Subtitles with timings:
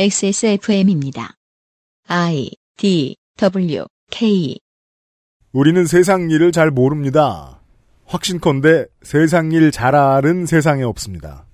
[0.00, 1.34] XSFM입니다.
[2.06, 4.56] I D W K
[5.50, 7.60] 우리는 세상 일을 잘 모릅니다.
[8.06, 11.46] 확신컨대 세상 일 잘 아는 세상에 없습니다.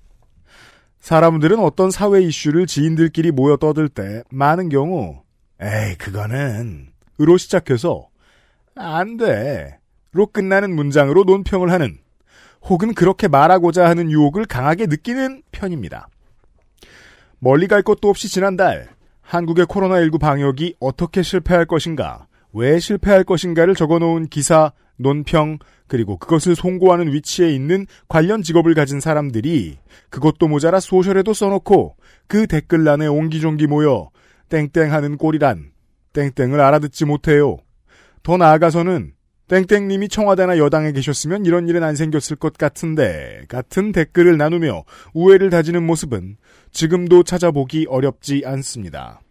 [0.99, 5.23] 사람들은 어떤 사회 이슈를 지인들끼리 모여 떠들 때 많은 경우
[5.59, 6.89] 에이 그거는
[7.19, 8.09] 으로 시작해서
[8.75, 9.79] 안 돼.
[10.11, 11.97] 로 끝나는 문장으로 논평을 하는
[12.61, 16.09] 혹은 그렇게 말하고자 하는 유혹을 강하게 느끼는 편입니다.
[17.39, 18.89] 멀리 갈 것도 없이 지난달
[19.21, 27.11] 한국의 코로나19 방역이 어떻게 실패할 것인가, 왜 실패할 것인가를 적어놓은 기사, 논평, 그리고 그것을 송고하는
[27.11, 29.77] 위치에 있는 관련 직업을 가진 사람들이
[30.09, 31.95] 그것도 모자라 소셜에도 써놓고
[32.27, 34.09] 그 댓글란에 옹기종기 모여
[34.49, 35.71] 땡땡 하는 꼴이란
[36.13, 37.57] 땡땡을 알아듣지 못해요.
[38.23, 39.13] 더 나아가서는
[39.47, 45.85] 땡땡님이 청와대나 여당에 계셨으면 이런 일은 안 생겼을 것 같은데 같은 댓글을 나누며 우애를 다지는
[45.85, 46.37] 모습은
[46.71, 49.21] 지금도 찾아보기 어렵지 않습니다.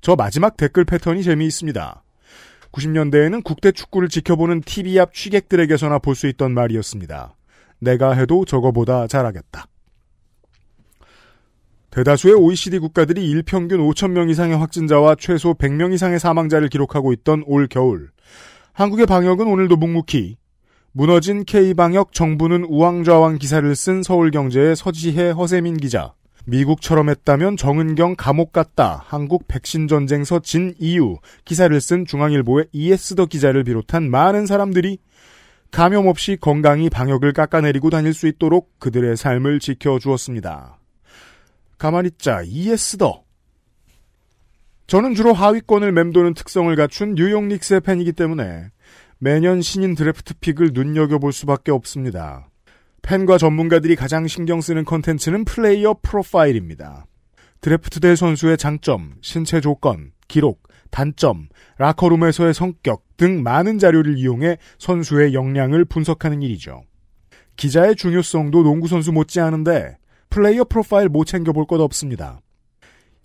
[0.00, 2.02] 저 마지막 댓글 패턴이 재미있습니다.
[2.72, 7.36] 90년대에는 국대 축구를 지켜보는 TV 앞 취객들에게서나 볼 수 있던 말이었습니다.
[7.78, 9.66] 내가 해도 저거보다 잘하겠다.
[11.90, 17.66] 대다수의 OECD 국가들이 일평균 5천 명 이상의 확진자와 최소 100명 이상의 사망자를 기록하고 있던 올
[17.66, 18.10] 겨울.
[18.72, 20.36] 한국의 방역은 오늘도 묵묵히
[20.92, 26.14] 무너진 K방역 정부는 우왕좌왕 기사를 쓴 서울경제의 서지혜 허세민 기자.
[26.46, 29.04] 미국처럼 했다면 정은경 감옥 갔다.
[29.06, 34.98] 한국 백신 전쟁서 진 이유 기사를 쓴 중앙일보의 이에스더 기자를 비롯한 많은 사람들이
[35.70, 40.78] 감염 없이 건강히 방역을 깎아내리고 다닐 수 있도록 그들의 삶을 지켜주었습니다.
[41.78, 43.22] 가만히 있자 이에스더
[44.90, 48.70] 저는 주로 하위권을 맴도는 특성을 갖춘 뉴욕 닉스의 팬이기 때문에
[49.18, 52.50] 매년 신인 드래프트 pick을 눈여겨볼 수밖에 없습니다.
[53.00, 57.06] 팬과 전문가들이 가장 신경 쓰는 컨텐츠는 player profile입니다.
[57.60, 65.84] 드래프트될 선수의 장점, 신체 조건, 기록, 단점, 라커룸에서의 성격 등 많은 자료를 이용해 선수의 역량을
[65.84, 66.82] 분석하는 일이죠.
[67.54, 69.98] 기자의 중요성도 농구선수 못지않은데
[70.30, 72.40] player profile 못 챙겨볼 것 없습니다.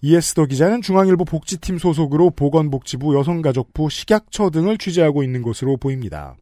[0.06, 6.36] 이에스더 기자는 중앙일보 복지팀 소속으로 보건복지부, 여성가족부, 식약처 등을 취재하고 있는 것으로 보입니다.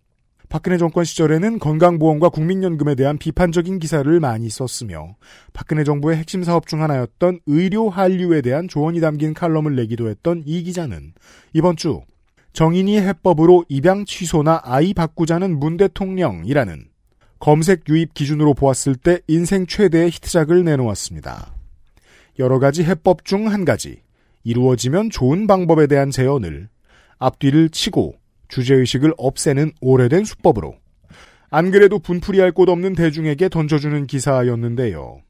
[0.49, 5.15] 박근혜 정권 시절에는 건강보험과 국민연금에 대한 비판적인 기사를 많이 썼으며
[5.53, 10.61] 박근혜 정부의 핵심 사업 중 하나였던 의료 한류에 대한 조언이 담긴 칼럼을 내기도 했던 이
[10.63, 11.13] 기자는
[11.53, 12.01] 이번 주
[12.51, 16.83] 정인이 해법으로 입양 취소나 아이 바꾸자는 문 대통령이라는
[17.39, 21.62] 검색 유입 기준으로 보았을 때 인생 최대의 히트작을 내놓았습니다.
[22.39, 24.01] 여러 가지 해법 중 한 가지,
[24.43, 26.67] 이루어지면 좋은 방법에 대한 제언을
[27.19, 28.15] 앞뒤를 치고
[28.47, 30.75] 주제의식을 없애는 오래된 수법으로
[31.49, 35.21] 안 그래도 분풀이할 곳 없는 대중에게 던져주는 기사였는데요.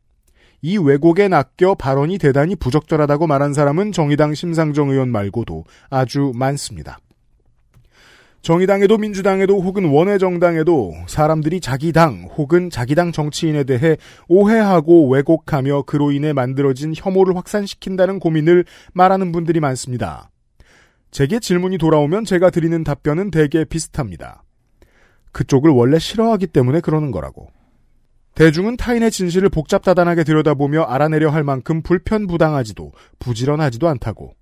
[0.62, 7.00] 이 왜곡에 낚여 발언이 대단히 부적절하다고 말한 사람은 정의당 심상정 의원 말고도 아주 많습니다.
[8.44, 13.96] 정의당에도 민주당에도 혹은 원외정당에도 사람들이 자기 당 혹은 자기 당 정치인에 대해
[14.28, 20.30] 오해하고 왜곡하며 그로 인해 만들어진 혐오를 확산시킨다는 고민을 말하는 분들이 많습니다.
[21.10, 24.44] 제게 질문이 돌아오면 제가 드리는 답변은 대개 비슷합니다.
[25.32, 27.48] 그쪽을 원래 싫어하기 때문에 그러는 거라고.
[28.36, 34.34] 대중은 타인의 진실을 복잡다단하게 들여다보며 알아내려 할 만큼 불편부당하지도 부지런하지도 않다고.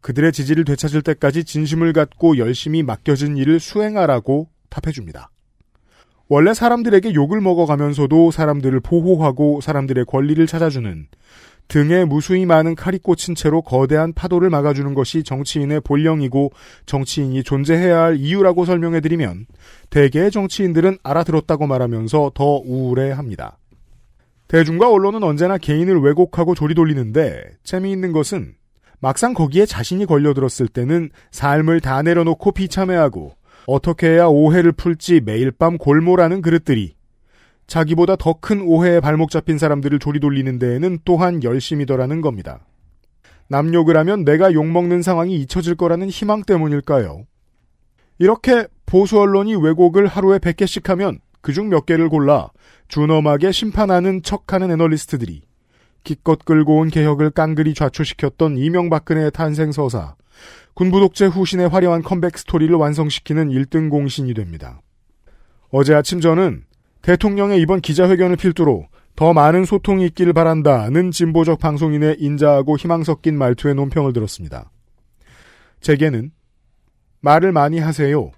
[0.00, 5.30] 그들의 지지를 되찾을 때까지 진심을 갖고 열심히 맡겨진 일을 수행하라고 답해줍니다.
[6.28, 11.08] 원래 사람들에게 욕을 먹어가면서도 사람들을 보호하고 사람들의 권리를 찾아주는
[11.66, 16.52] 등에 무수히 많은 칼이 꽂힌 채로 거대한 파도를 막아주는 것이 정치인의 본령이고
[16.86, 19.46] 정치인이 존재해야 할 이유라고 설명해드리면
[19.90, 23.58] 대개의 정치인들은 알아들었다고 말하면서 더 우울해합니다.
[24.48, 28.54] 대중과 언론은 언제나 개인을 왜곡하고 조리돌리는데 재미있는 것은
[29.00, 33.32] 막상 거기에 자신이 걸려들었을 때는 삶을 다 내려놓고 비참해하고
[33.66, 36.94] 어떻게 해야 오해를 풀지 매일 밤 골몰하는 그릇들이
[37.66, 42.66] 자기보다 더 큰 오해에 발목 잡힌 사람들을 조리돌리는 데에는 또한 열심이더라는 겁니다.
[43.48, 47.24] 남 욕을 하면 내가 욕먹는 상황이 잊혀질 거라는 희망 때문일까요?
[48.18, 52.50] 이렇게 보수 언론이 왜곡을 하루에 100개씩 하면 그중 몇 개를 골라
[52.88, 55.42] 준엄하게 심판하는 척하는 애널리스트들이
[56.02, 60.14] 기껏 끌고 온 개혁을 깡그리 좌초시켰던 이명박근혜의 탄생서사,
[60.74, 64.80] 군부독재 후신의 화려한 컴백 스토리를 완성시키는 1등 공신이 됩니다.
[65.70, 66.64] 어제 아침 저는
[67.02, 68.86] 대통령의 이번 기자회견을 필두로
[69.16, 74.70] 더 많은 소통이 있기를 바란다는 진보적 방송인의 인자하고 희망 섞인 말투의 논평을 들었습니다.
[75.80, 76.30] 제게는
[77.20, 78.30] 말을 많이 하세요.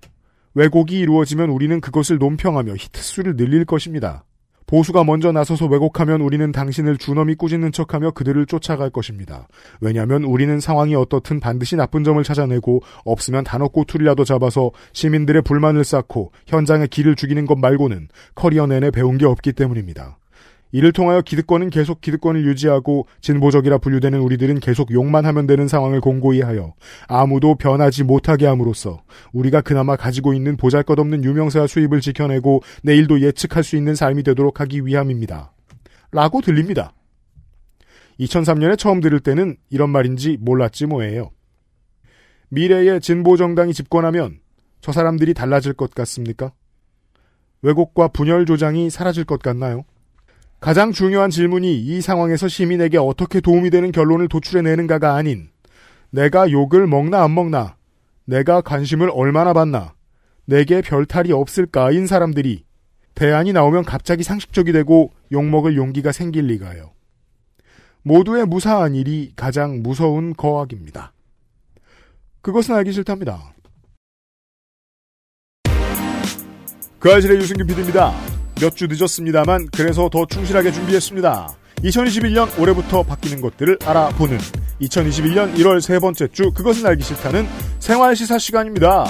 [0.55, 4.25] 왜곡이 이루어지면 우리는 그것을 논평하며 히트수를 늘릴 것입니다.
[4.73, 9.47] 보수가 먼저 나서서 왜곡하면 우리는 당신을 주넘이 꾸짖는 척하며 그들을 쫓아갈 것입니다.
[9.83, 16.33] 왜냐하면 우리는 상황이 어떻든 반드시 나쁜 점을 찾아내고 없으면 단어 꼬투리라도 잡아서 시민들의 불만을 쌓고
[16.47, 20.17] 현장에 길을 죽이는 것 말고는 커리어 내내 배운 게 없기 때문입니다.
[20.73, 26.41] 이를 통하여 기득권은 계속 기득권을 유지하고 진보적이라 분류되는 우리들은 계속 욕만 하면 되는 상황을 공고히
[26.41, 26.75] 하여
[27.07, 29.03] 아무도 변하지 못하게 함으로써
[29.33, 34.87] 우리가 그나마 가지고 있는 보잘것없는 유명세와 수입을 지켜내고 내일도 예측할 수 있는 삶이 되도록 하기
[34.87, 35.53] 위함입니다.
[36.11, 36.95] 라고 들립니다.
[38.19, 41.31] 2003년에 처음 들을 때는 이런 말인지 몰랐지 뭐예요.
[42.49, 44.41] 미래의 진보정당이 집권하면
[44.81, 46.53] 저 사람들이 달라질 것 같습니까?
[47.63, 49.85] 왜곡과 분열 조장이 사라질 것 같나요?
[50.62, 55.50] 가장 중요한 질문이 이 상황에서 시민에게 어떻게 도움이 되는 결론을 도출해내는가가 아닌
[56.11, 57.75] 내가 욕을 먹나 안 먹나
[58.26, 59.94] 내가 관심을 얼마나 받나
[60.44, 62.64] 내게 별탈이 없을까인 사람들이
[63.17, 66.93] 대안이 나오면 갑자기 상식적이 되고 욕먹을 용기가 생길 리가요.
[68.03, 71.12] 모두의 무사한 일이 가장 무서운 거학입니다.
[72.41, 73.53] 그것은 알기 싫답니다.
[77.00, 78.42] 그 아실의 유승균 PD입니다.
[78.62, 81.53] 몇 주 늦었습니다만 그래서 더 충실하게 준비했습니다.
[81.82, 84.38] 2021년 올해부터 바뀌는 것들을 알아보는
[84.82, 87.49] 2021년 1월 세 번째 주 그것은 알기 싫다는
[87.81, 89.05] 생활 시사 시간입니다.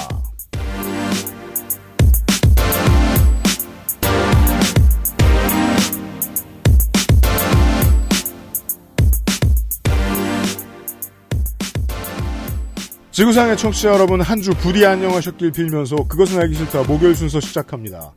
[13.10, 18.12] 지구상의 청취자 여러분 한 주 부디 안녕하셨길 빌면서 그것은 알기 싫다 목요일 순서 시작합니다.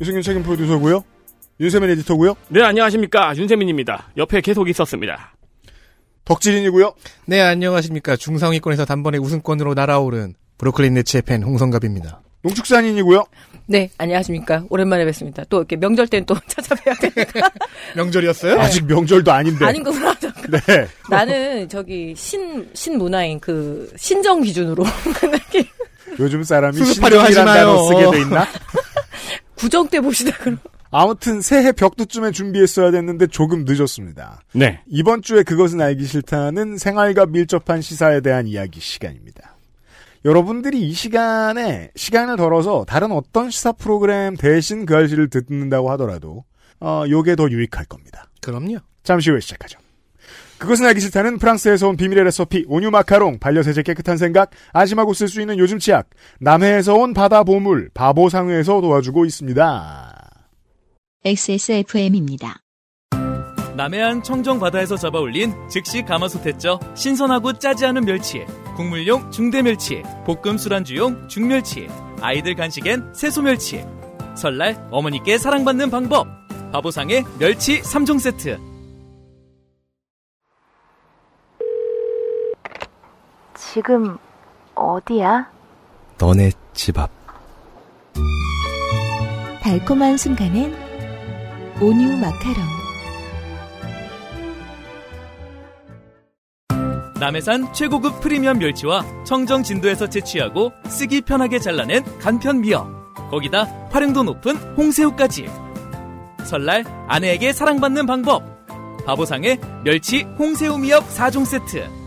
[0.00, 1.04] 유승균 책임 프로듀서고요.
[1.60, 2.34] 윤세민 에디터고요.
[2.48, 3.36] 네, 안녕하십니까.
[3.36, 4.12] 윤세민입니다.
[4.16, 5.34] 옆에 계속 있었습니다.
[6.24, 6.94] 덕질인이고요.
[7.26, 8.16] 네, 안녕하십니까.
[8.16, 12.22] 중상위권에서 단번에 우승권으로 날아오른 브로클린 네츠의 팬 홍성갑입니다.
[12.42, 13.24] 농축산인이고요.
[13.66, 14.64] 네, 안녕하십니까.
[14.70, 15.44] 오랜만에 뵙습니다.
[15.50, 17.50] 또 이렇게 명절 땐또 찾아뵈야 되니까.
[17.96, 18.58] 명절이었어요?
[18.58, 19.66] 아직 명절도 아닌데.
[19.66, 20.14] 아닌 거구나.
[20.48, 20.86] 네.
[21.10, 24.82] 나는 저기 신, 신문화인 그 신정 기준으로
[25.52, 25.62] 그.
[26.18, 27.34] 요즘 사람이 마요.
[27.34, 28.46] 단어 쓰게 돼 있나?
[29.60, 30.58] 구정 때 보시다 그럼.
[30.90, 34.40] 아무튼 새해 벽두쯤에 준비했어야 됐는데 조금 늦었습니다.
[34.54, 34.80] 네.
[34.88, 39.56] 이번 주에 그것은 알기 싫다는 생활과 밀접한 시사에 대한 이야기 시간입니다.
[40.24, 46.44] 여러분들이 이 시간에 시간을 덜어서 다른 어떤 시사 프로그램 대신 그 알씨를 듣는다고 하더라도
[46.80, 48.24] 어, 요게 더 유익할 겁니다.
[48.40, 48.78] 그럼요.
[49.02, 49.78] 잠시 후에 시작하죠.
[50.60, 55.40] 그것은 알기 싫다는 프랑스에서 온 비밀의 레시피 온유 마카롱 반려세제 깨끗한 생각 아심하고 쓸 수
[55.40, 60.16] 있는 요즘 치약 남해에서 온 바다 보물 바보상회에서 도와주고 있습니다.
[61.24, 62.58] XSFM입니다.
[63.74, 66.78] 남해안 청정 바다에서 잡아올린 즉시 가마솥했죠.
[66.94, 68.44] 신선하고 짜지 않은 멸치,
[68.76, 71.88] 국물용 중대 멸치, 볶음 술안주용 중멸치,
[72.20, 73.82] 아이들 간식엔 새소 멸치.
[74.36, 76.28] 설날 어머니께 사랑받는 방법.
[76.72, 78.69] 바보상의 멸치 3종 세트.
[83.72, 84.18] 지금
[84.74, 85.48] 어디야?
[86.18, 87.08] 너네 집 앞.
[89.62, 90.74] 달콤한 순간엔
[91.80, 92.56] 온유 마카롱.
[97.20, 102.88] 남해산 최고급 프리미엄 멸치와 청정 진도에서 채취하고 쓰기 편하게 잘라낸 간편 미역.
[103.30, 105.48] 거기다 활용도 높은 홍새우까지.
[106.44, 108.42] 설날 아내에게 사랑받는 방법.
[109.06, 111.99] 바보상의 멸치 홍새우 미역 4종 세트.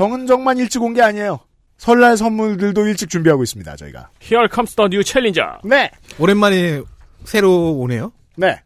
[0.00, 1.40] 정은정만 일찍 온 게 아니에요.
[1.76, 3.76] 설날 선물들도 일찍 준비하고 있습니다.
[3.76, 4.08] 저희가.
[4.22, 5.58] Here comes the new challenger.
[5.62, 6.80] 네, 오랜만에
[7.24, 8.10] 새로 오네요.
[8.36, 8.58] 네.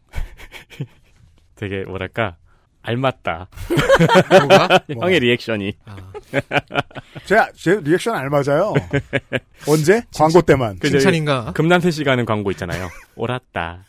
[1.55, 2.37] 되게 뭐랄까
[2.83, 3.49] 알맞다.
[4.47, 4.79] 뭐가?
[5.01, 5.73] 형의 리액션이.
[7.25, 8.73] 제가 제 리액션 알맞아요.
[9.67, 10.03] 언제?
[10.15, 10.79] 광고 때만.
[10.79, 11.51] 그 칭찬인가?
[11.91, 12.87] 씨가 하는 광고 있잖아요.
[13.17, 13.83] 옳았다.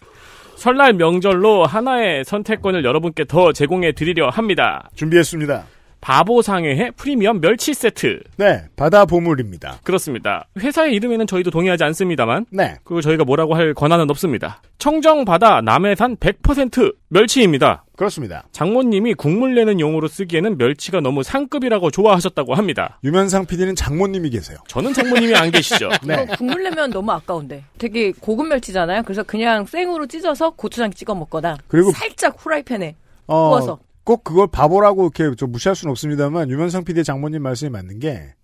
[0.56, 4.88] 설날 명절로 하나의 선택권을 여러분께 더 제공해 드리려 합니다.
[4.96, 5.64] 준비했습니다.
[6.00, 8.20] 바보상회의 프리미엄 멸치 세트.
[8.36, 9.78] 네, 바다 보물입니다.
[9.82, 10.46] 그렇습니다.
[10.58, 14.62] 회사의 이름에는 저희도 동의하지 않습니다만 네, 그거 저희가 뭐라고 할 권한은 없습니다.
[14.78, 17.84] 청정바다 남해산 100% 멸치입니다.
[17.96, 18.44] 그렇습니다.
[18.52, 22.98] 장모님이 국물 내는 용으로 쓰기에는 멸치가 너무 상급이라고 좋아하셨다고 합니다.
[23.02, 24.58] 유면상 PD는 장모님이 계세요.
[24.68, 25.88] 저는 장모님이 안 계시죠.
[26.06, 26.26] 네.
[26.36, 27.64] 국물 내면 너무 아까운데.
[27.78, 29.02] 되게 고급 멸치잖아요.
[29.04, 31.56] 그래서 그냥 생으로 찢어서 고추장 찍어 먹거나.
[31.68, 32.94] 그리고- 살짝 후라이팬에
[33.28, 33.78] 어, 구워서.
[34.06, 38.34] 꼭 그걸 바보라고 이렇게 좀 무시할 수는 없습니다만 유면상 PD의 장모님 말씀이 맞는 게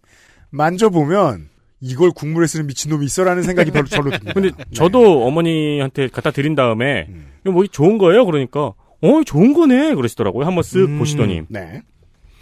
[0.51, 1.49] 만져보면
[1.81, 4.33] 이걸 국물에 쓰는 미친놈이 있어라는 생각이 별로 절로 듭니다.
[4.35, 4.65] 근데 네.
[4.75, 7.29] 저도 어머니한테 갖다 드린 다음에 음.
[7.45, 8.27] 이거 뭐 좋은 거예요?
[8.27, 10.47] 그러니까 어 좋은 거네 그러시더라고요.
[10.47, 10.99] 한번 쓱 음.
[10.99, 11.83] 보시더니 네.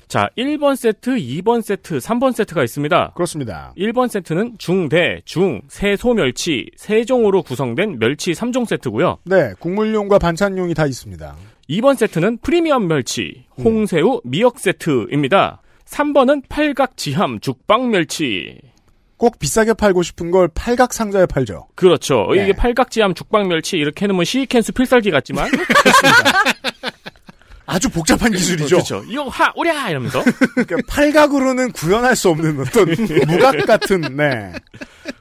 [0.08, 3.12] 자, 1번 세트, 2번 세트, 3번 세트가 있습니다.
[3.14, 3.72] 그렇습니다.
[3.78, 9.18] 1번 세트는 중대, 중, 세소 멸치, 세 종으로 구성된 멸치 3종 세트고요.
[9.24, 11.36] 네, 국물용과 반찬용이 다 있습니다.
[11.70, 15.62] 2번 세트는 프리미엄 멸치, 홍새우, 미역 세트입니다.
[15.86, 18.58] 3번은 팔각 지함, 죽빵 멸치.
[19.16, 21.68] 꼭 비싸게 팔고 싶은 걸 팔각 상자에 팔죠.
[21.76, 22.28] 그렇죠.
[22.34, 22.42] 네.
[22.42, 25.50] 이게 팔각지함, 죽빵 멸치 이렇게 해놓으면 시리캔수 필살기 같지만
[27.66, 28.76] 아주 복잡한 기술이죠.
[28.76, 29.04] 그렇죠.
[29.08, 30.24] 이거 하 오랴 이러면서
[30.54, 32.88] 그러니까 팔각으로는 구현할 수 없는 어떤
[33.28, 34.52] 무각 같은 네.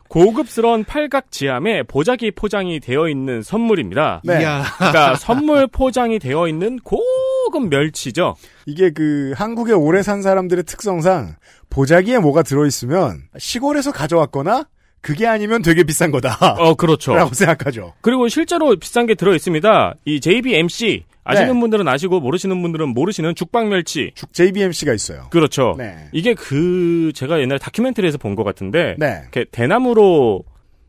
[0.09, 4.21] 고급스러운 팔각지함에 보자기 포장이 되어 있는 선물입니다.
[4.25, 4.41] 네.
[4.41, 4.63] 이야.
[4.77, 8.35] 그러니까 선물 포장이 되어 있는 고급 멸치죠.
[8.65, 11.35] 이게 그 한국에 오래 산 사람들의 특성상
[11.69, 14.65] 보자기에 뭐가 들어있으면 시골에서 가져왔거나
[15.01, 16.37] 그게 아니면 되게 비싼 거다.
[16.57, 17.15] 어, 그렇죠.
[17.15, 17.93] 라고 생각하죠.
[18.01, 19.95] 그리고 실제로 비싼 게 들어 있습니다.
[20.05, 21.59] 이 JBMC 아시는 네.
[21.59, 24.11] 분들은 아시고 모르시는 분들은 모르시는 죽빵 멸치.
[24.15, 25.27] 죽 JBMC가 있어요.
[25.29, 25.75] 그렇죠.
[25.77, 25.95] 네.
[26.11, 29.19] 이게 그 제가 옛날 다큐멘터리에서 본 것 같은데 네.
[29.21, 30.43] 이렇게 대나무로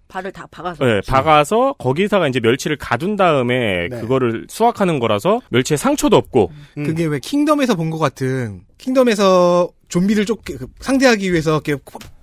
[0.09, 0.89] 발을 다 박아서.
[0.89, 4.01] 예, 박아서 거기다가 이제 멸치를 가둔 다음에 네.
[4.01, 6.85] 그거를 수확하는 거라서 멸치에 상처도 없고 음.
[6.85, 11.77] 그게 왜 킹덤에서 본 것 같은 킹덤에서 좀비를 쫓 그, 상대하기 위해서 이렇게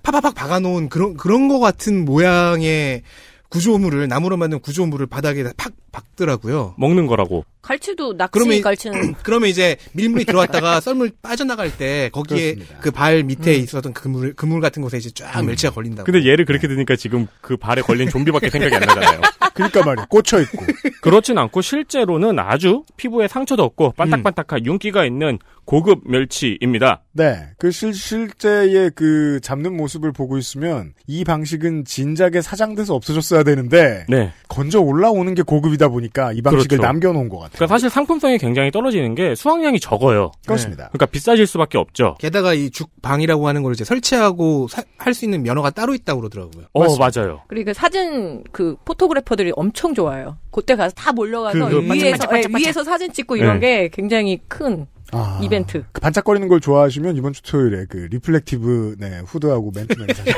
[0.08, 3.02] 파파팍 박아놓은 그런 그런 거 같은 모양의
[3.50, 6.74] 구조물을 나무로 만든 구조물을 바닥에 팍 박더라고요.
[6.78, 7.44] 먹는 거라고.
[7.60, 12.80] 갈치도 낚시 그러면 이- 갈치는 그러면 이제 밀물이 들어왔다가 썰물 빠져나갈 때 거기에 그렇습니다.
[12.80, 16.04] 그발 밑에 있었던 그물 그물 같은 곳에 이제 쫙 멸치가 걸린다고.
[16.10, 19.20] 근데 얘를 그렇게 드니까 지금 그 발에 걸린 좀비밖에 생각이 안 나잖아요.
[19.54, 20.06] 그러니까 말이에요.
[20.08, 20.64] 꽂혀 있고.
[21.02, 27.02] 그렇진 않고 실제로는 아주 피부에 상처도 없고 반딱반딱한 윤기가 있는 고급 멸치입니다.
[27.12, 27.48] 네.
[27.58, 34.32] 그 실, 실제의 그 잡는 모습을 보고 있으면 이 방식은 진작에 사장돼서 없어졌어야 되는데 네.
[34.48, 36.82] 건져 올라오는 게 고급이다 보니까 이 방식을 그렇죠.
[36.82, 37.52] 남겨놓은 것 같아요.
[37.56, 40.30] 그러니까 사실 상품성이 굉장히 떨어지는 게 수확량이 적어요.
[40.46, 40.88] 그렇습니다.
[40.88, 42.16] 그러니까 비싸질 수밖에 없죠.
[42.20, 46.66] 게다가 이 죽방이라고 하는 걸 이제 설치하고 할 수 있는 면허가 따로 있다고 그러더라고요.
[46.72, 47.40] 어, 맞아요.
[47.48, 50.36] 그리고 그 사진 그 photographer들이 엄청 좋아요.
[50.52, 52.60] 그때 가서 다 몰려가서 그, 그 위에서 반짝 반짝 반짝.
[52.60, 53.88] 예, 위에서 사진 찍고 이런 네.
[53.88, 55.84] 게 굉장히 큰 아, 이벤트.
[55.92, 60.34] 그 반짝거리는 걸 좋아하시면 이번 주 토요일에 그 reflective 네, 후드하고 맨투맨 사진.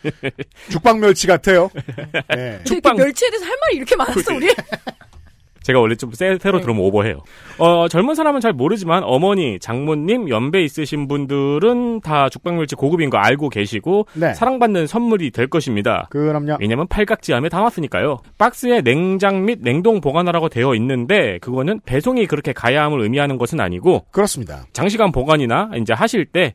[0.70, 1.70] 죽방 멸치 같아요.
[2.34, 2.60] 네.
[2.66, 4.48] 근데 이렇게 멸치에 대해서 할 말이 이렇게 많았어 우리?
[5.64, 7.22] 제가 원래 좀 세, 새로 들으면 오버해요.
[7.58, 13.48] 어, 젊은 사람은 잘 모르지만 어머니, 장모님, 연배 있으신 분들은 다 죽방멸치 고급인 거 알고
[13.48, 14.34] 계시고 네.
[14.34, 16.06] 사랑받는 선물이 될 것입니다.
[16.10, 16.58] 그럼요.
[16.60, 18.18] 왜냐면 팔각지함에 담았으니까요.
[18.36, 24.66] 박스에 냉장 및 냉동 보관하라고 되어 있는데 그거는 배송이 그렇게 가야함을 의미하는 것은 아니고 그렇습니다.
[24.74, 26.54] 장시간 보관이나 이제 하실 때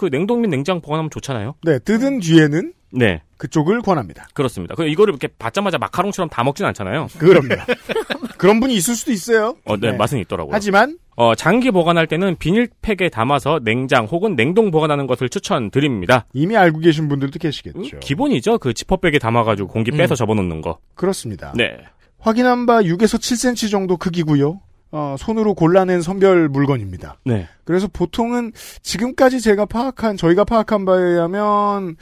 [0.00, 0.16] 그 네.
[0.16, 1.56] 냉동 및 냉장 보관하면 좋잖아요.
[1.62, 1.78] 네.
[1.78, 3.20] 뜯은 뒤에는 네.
[3.36, 4.28] 그쪽을 권합니다.
[4.32, 4.74] 그렇습니다.
[4.74, 7.08] 그 이거를 이렇게 받자마자 마카롱처럼 다 먹진 않잖아요.
[7.18, 7.48] 그럼요.
[8.38, 9.56] 그런 분이 있을 수도 있어요.
[9.66, 9.96] 어, 네, 네.
[9.98, 10.54] 맛은 있더라고요.
[10.54, 16.24] 하지만 어, 장기 보관할 때는 비닐팩에 담아서 냉장 혹은 냉동 보관하는 것을 추천드립니다.
[16.32, 17.98] 이미 알고 계신 분들도 계시겠죠.
[17.98, 18.56] 기본이죠.
[18.56, 20.78] 그 지퍼백에 담아가지고 공기 빼서 접어놓는 거.
[20.94, 21.52] 그렇습니다.
[21.54, 21.76] 네.
[22.18, 24.60] 확인한 바 6에서 7cm 정도 크기고요.
[24.92, 27.16] 어, 손으로 골라낸 선별 물건입니다.
[27.24, 27.48] 네.
[27.64, 31.96] 그래서 보통은 지금까지 제가 파악한 저희가 파악한 바에 의하면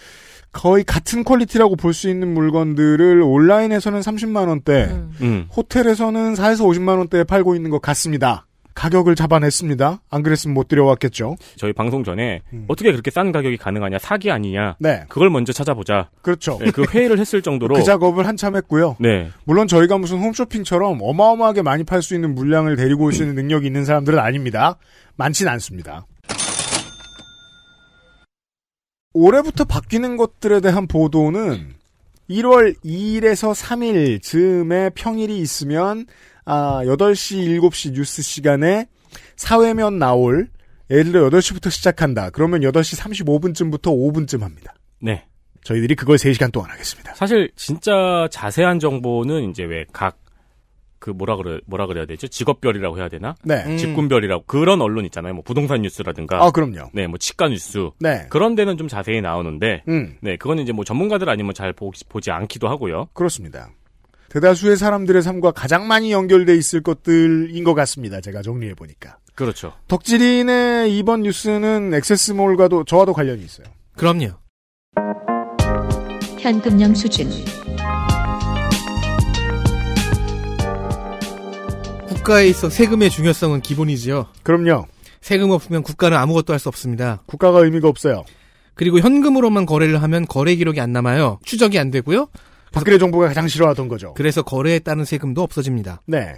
[0.53, 5.13] 거의 같은 퀄리티라고 볼 수 있는 물건들을 온라인에서는 30만 원대, 음.
[5.21, 5.49] 음.
[5.55, 8.47] 호텔에서는 4에서 50만 원대에 팔고 있는 것 같습니다.
[8.79, 10.03] 가격을 잡아냈습니다.
[10.09, 11.37] 안 그랬으면 못 들여왔겠죠.
[11.57, 12.65] 저희 방송 전에 음.
[12.69, 14.77] 어떻게 그렇게 싼 가격이 가능하냐, 사기 아니냐.
[14.79, 16.11] 네, 그걸 먼저 찾아보자.
[16.23, 16.59] 그렇죠.
[16.61, 17.75] 네, 그 회의를 했을 정도로.
[17.75, 18.95] 그 작업을 한참 했고요.
[19.01, 19.31] 네.
[19.45, 23.67] 물론 저희가 무슨 홈쇼핑처럼 어마어마하게 많이 팔 수 있는 물량을 데리고 올 수 있는 능력이
[23.67, 24.77] 있는 사람들은 아닙니다.
[25.17, 26.07] 많진 않습니다.
[29.13, 31.75] 올해부터 바뀌는 것들에 대한 보도는
[32.31, 36.07] 1월 2일에서 3일 즈음에 평일이 있으면
[36.49, 38.87] 아 8시 7시 뉴스 시간에
[39.37, 40.49] 사회면 나올
[40.91, 42.31] 예를 들어 8시부터 시작한다.
[42.31, 44.75] 그러면 8시 35분쯤부터 5분쯤 합니다.
[45.01, 45.25] 네.
[45.65, 47.15] 저희들이 그걸 3시간 동안 하겠습니다.
[47.15, 50.17] 사실 진짜 자세한 정보는 이제 왜 각
[50.99, 52.27] 그 뭐라 그래 뭐라 그래야 되죠?
[52.27, 53.35] 직업별이라고 해야 되나?
[53.45, 53.63] 네.
[53.67, 53.77] 음.
[53.77, 55.35] 직군별이라고 그런 언론 있잖아요.
[55.35, 56.45] 뭐 부동산 뉴스라든가.
[56.45, 56.91] 아, 그럼요.
[56.93, 57.91] 네, 뭐 치과 뉴스.
[58.01, 58.27] 네.
[58.31, 60.17] 그런 데는 좀 자세히 나오는데 음.
[60.21, 63.09] 네, 그거는 이제 뭐 전문가들 아니면 잘 보, 보지 않기도 하고요.
[63.13, 63.71] 그렇습니다.
[64.31, 68.21] 대다수의 사람들의 삶과 가장 많이 연결돼 있을 것들인 것 같습니다.
[68.21, 69.17] 제가 정리해 보니까.
[69.35, 69.73] 그렇죠.
[69.89, 73.67] 덕질인의 이번 뉴스는 액세스몰과도 저와도 관련이 있어요.
[73.97, 74.33] 그럼요.
[76.39, 77.29] 현금령 수준,
[82.09, 84.27] 국가에 있어 세금의 중요성은 기본이지요.
[84.43, 84.87] 그럼요.
[85.21, 87.23] 세금 없으면 국가는 아무것도 할 수 없습니다.
[87.27, 88.25] 국가가 의미가 없어요.
[88.75, 91.41] 그리고 현금으로만 거래를 하면 거래 기록이 안 남아요.
[91.45, 92.29] 추적이 안 되고요.
[92.73, 94.15] 박근혜 정부가 가장 싫어하던 거죠.
[94.15, 96.03] 그래서 거래에 따른 세금도 없어집니다.
[96.07, 96.35] 네.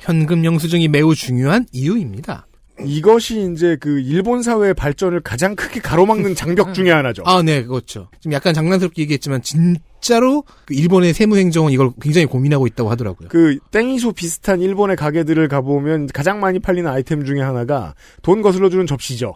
[0.00, 2.46] 현금 영수증이 매우 중요한 이유입니다.
[2.84, 7.22] 이것이 이제 그 일본 사회의 발전을 가장 크게 가로막는 장벽 중의 하나죠.
[7.26, 8.08] 아, 네, 그렇죠.
[8.20, 13.28] 지금 약간 장난스럽게 얘기했지만 진짜로 그 일본의 세무행정은 이걸 굉장히 고민하고 있다고 하더라고요.
[13.30, 18.86] 그 땡이소 비슷한 일본의 가게들을 가보면 가장 많이 팔리는 아이템 중에 하나가 돈 거슬러 주는
[18.86, 19.34] 접시죠.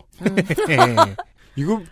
[0.68, 0.76] 예.
[1.56, 1.82] 이거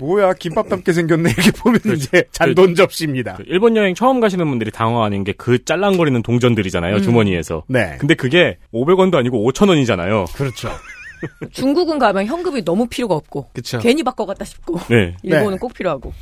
[0.00, 3.34] 뭐야 김밥 담게 생겼네 이렇게 보면 이제 잔돈 접시입니다.
[3.34, 7.02] 그 일본 여행 처음 가시는 분들이 당황하는 게 그 짤랑거리는 동전들이잖아요, 음.
[7.02, 7.64] 주머니에서.
[7.66, 10.30] 네, 근데 그게 500원도 아니고 5,000원이잖아요.
[10.34, 10.70] 그렇죠.
[11.50, 13.78] 중국은 가면 현금이 너무 필요가 없고 그쵸.
[13.78, 15.16] 괜히 바꿔갔다 싶고 네.
[15.24, 15.58] 일본은 네.
[15.58, 16.12] 꼭 필요하고.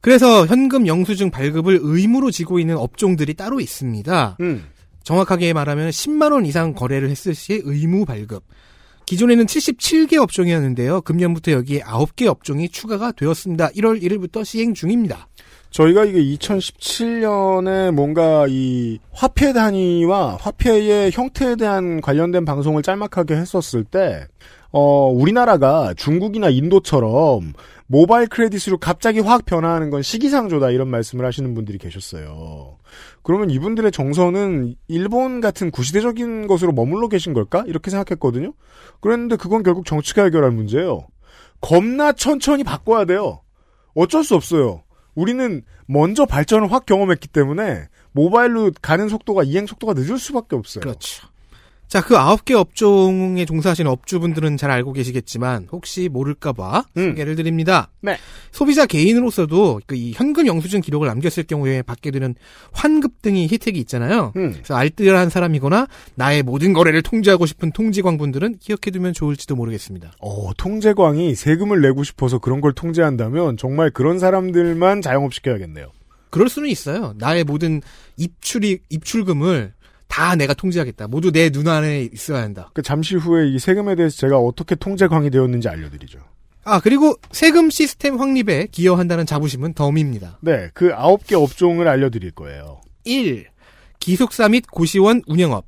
[0.00, 4.36] 그래서 현금 영수증 발급을 의무로 지고 있는 업종들이 따로 있습니다.
[4.40, 4.64] 음,
[5.02, 8.44] 정확하게 말하면 10만 원 이상 거래를 했을 시 의무 발급.
[9.06, 11.02] 기존에는 77개 업종이었는데요.
[11.02, 13.68] 금년부터 여기에 9개 업종이 추가가 되었습니다.
[13.70, 15.28] 1월 1일부터 시행 중입니다.
[15.70, 24.24] 저희가 이게 2017년에 뭔가 이 화폐 단위와 화폐의 형태에 대한 관련된 방송을 짤막하게 했었을 때,
[24.70, 27.54] 어, 우리나라가 중국이나 인도처럼
[27.86, 32.78] 모바일 크레딧으로 갑자기 확 변화하는 건 시기상조다 이런 말씀을 하시는 분들이 계셨어요.
[33.24, 37.64] 그러면 이분들의 정서는 일본 같은 구시대적인 것으로 머물러 계신 걸까?
[37.66, 38.52] 이렇게 생각했거든요.
[39.00, 41.08] 그랬는데 그건 결국 정치가 해결할 문제예요.
[41.60, 43.40] 겁나 천천히 바꿔야 돼요.
[43.94, 44.82] 어쩔 수 없어요.
[45.14, 50.82] 우리는 먼저 발전을 확 경험했기 때문에 모바일로 가는 속도가 이행 속도가 늦을 수밖에 없어요.
[50.82, 51.26] 그렇죠.
[51.88, 57.10] 자, 그 9개 업종에 종사하시는 업주분들은 잘 알고 계시겠지만 혹시 모를까봐 음.
[57.10, 57.90] 소개를 드립니다.
[58.00, 58.16] 네.
[58.50, 62.34] 소비자 개인으로서도 그 이 현금 영수증 기록을 남겼을 경우에 받게 되는
[62.72, 64.32] 환급 등의 혜택이 있잖아요.
[64.36, 64.52] 음.
[64.54, 65.86] 그래서 알뜰한 사람이거나
[66.16, 70.12] 나의 모든 거래를 통제하고 싶은 통지광분들은 기억해두면 좋을지도 모르겠습니다.
[70.20, 75.92] 어, 통제광이 세금을 내고 싶어서 그런 걸 통제한다면 정말 그런 사람들만 자영업 시켜야겠네요.
[76.30, 77.14] 그럴 수는 있어요.
[77.18, 77.80] 나의 모든
[78.16, 79.72] 입출이 입출금을
[80.14, 81.08] 다 내가 통제하겠다.
[81.08, 82.70] 모두 내 눈 안에 있어야 한다.
[82.72, 86.18] 그 잠시 후에 이 세금에 대해서 제가 어떻게 통제광이 되었는지 알려드리죠.
[86.64, 90.38] 아 그리고 세금 시스템 확립에 기여한다는 자부심은 덤입니다.
[90.40, 92.80] 네, 그 아홉 개 업종을 알려드릴 거예요.
[93.04, 93.46] 1.
[93.98, 95.66] 기숙사 및 고시원 운영업.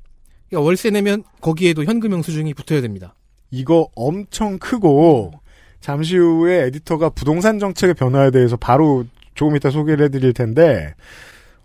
[0.49, 3.15] 그러니까 월세 내면 거기에도 현금 영수증이 붙어야 됩니다.
[3.51, 5.33] 이거 엄청 크고
[5.81, 10.95] 잠시 후에 에디터가 부동산 정책의 변화에 대해서 바로 조금 이따 소개를 해드릴 텐데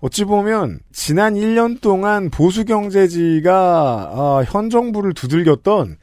[0.03, 5.97] 어찌 보면 지난 1년 동안 보수 경제지가 어, 현 정부를 두들겼던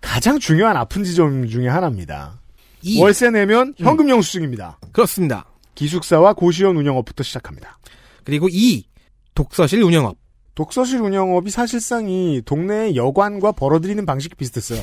[0.00, 2.40] 가장 중요한 아픈 지점 중에 하나입니다.
[2.80, 3.02] 2.
[3.02, 4.78] 월세 내면 현금 영수증입니다.
[4.92, 5.44] 그렇습니다.
[5.74, 7.78] 기숙사와 고시원 운영업부터 시작합니다.
[8.24, 8.86] 그리고 2.
[9.34, 10.16] 독서실 운영업.
[10.54, 14.82] 독서실 운영업이 사실상 이 동네의 여관과 벌어들이는 방식이 비슷했어요.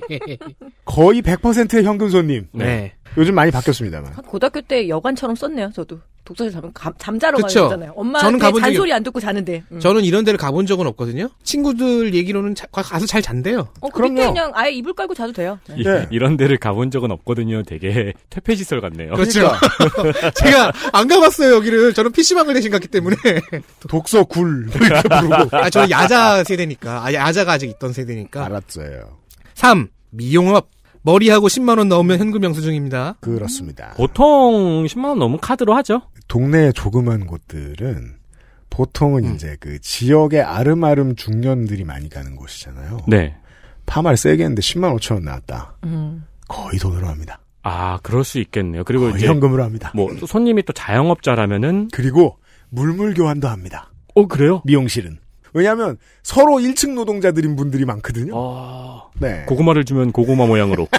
[0.86, 2.48] 거의 100%의 현금 손님.
[2.52, 2.94] 네.
[3.16, 4.12] 요즘 많이 바뀌었습니다만.
[4.14, 5.70] 고등학교 때 여관처럼 썼네요.
[5.74, 7.64] 저도 독서실 감- 잠자러 그쵸.
[7.64, 7.92] 가잖아요.
[7.96, 9.62] 엄마한테 저는 가본 적이 잔소리 안 듣고 자는데.
[9.72, 9.80] 음.
[9.80, 11.30] 저는 이런 데를 가본 적은 없거든요.
[11.42, 13.68] 친구들 얘기로는 자- 가서 잘 잔대요.
[13.80, 14.32] 어, 그때 그럼요.
[14.34, 15.58] 그냥 아예 이불 깔고 자도 돼요.
[15.68, 15.74] 네.
[15.78, 16.06] 이, 네.
[16.10, 17.62] 이런 데를 가본 적은 없거든요.
[17.62, 19.14] 되게 퇴폐시설 같네요.
[19.14, 19.50] 그렇죠.
[20.36, 21.94] 제가 안 가봤어요, 여기를.
[21.94, 23.16] 저는 PC방을 대신 갔기 때문에.
[23.88, 27.06] 독서 굴 이렇게 부르고 아, 저는 야자 세대니까.
[27.06, 28.44] 아, 야자가 아직 있던 세대니까.
[28.44, 29.16] 알았어요.
[29.54, 29.88] 3.
[30.10, 30.68] 미용업.
[31.02, 33.16] 머리하고 10만 원 넣으면 현금 영수증입니다.
[33.20, 33.94] 그렇습니다.
[33.96, 36.02] 보통 10만 원 넘으면 카드로 하죠.
[36.28, 38.16] 동네의 조그만 곳들은
[38.70, 39.34] 보통은 음.
[39.34, 42.98] 이제 그 지역의 아름아름 중년들이 많이 가는 곳이잖아요.
[43.08, 43.36] 네.
[43.86, 45.76] 파마를 세게 했는데 10만 5천 원 나왔다.
[45.84, 46.24] 음.
[46.48, 47.40] 거의 돈으로 합니다.
[47.62, 48.84] 아, 그럴 수 있겠네요.
[48.84, 49.92] 그리고 거의 이제 현금으로 합니다.
[49.94, 52.38] 뭐또 손님이 또 자영업자라면은 그리고
[52.70, 53.92] 물물 교환도 합니다.
[54.14, 54.62] 어 그래요?
[54.64, 55.18] 미용실은.
[55.58, 58.32] 왜냐하면 서로 1층 노동자들인 분들이 많거든요.
[58.36, 59.44] 아, 네.
[59.46, 60.88] 고구마를 주면 고구마 모양으로.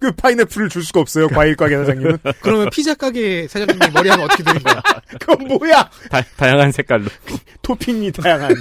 [0.00, 1.26] 그 파인애플을 줄 수가 없어요.
[1.26, 2.18] 과일 가게 사장님은.
[2.40, 4.80] 그러면 피자 가게 사장님이 머리하면 어떻게 되는 거야?
[5.18, 5.90] 그건 뭐야?
[6.08, 7.06] 다, 다양한 색깔로.
[7.62, 8.54] 토핑이 다양한.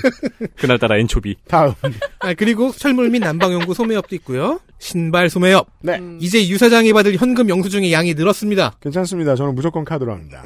[0.56, 1.36] 그날따라 anchovy.
[1.48, 1.74] 다음.
[2.20, 4.60] 아, 그리고 철물 및 난방용구 소매업도 있고요.
[4.80, 5.68] 신발 소매업.
[5.82, 6.02] 네.
[6.20, 8.78] 이제 유사장이 받을 현금 영수증의 양이 늘었습니다.
[8.82, 9.36] 괜찮습니다.
[9.36, 10.44] 저는 무조건 카드로 합니다.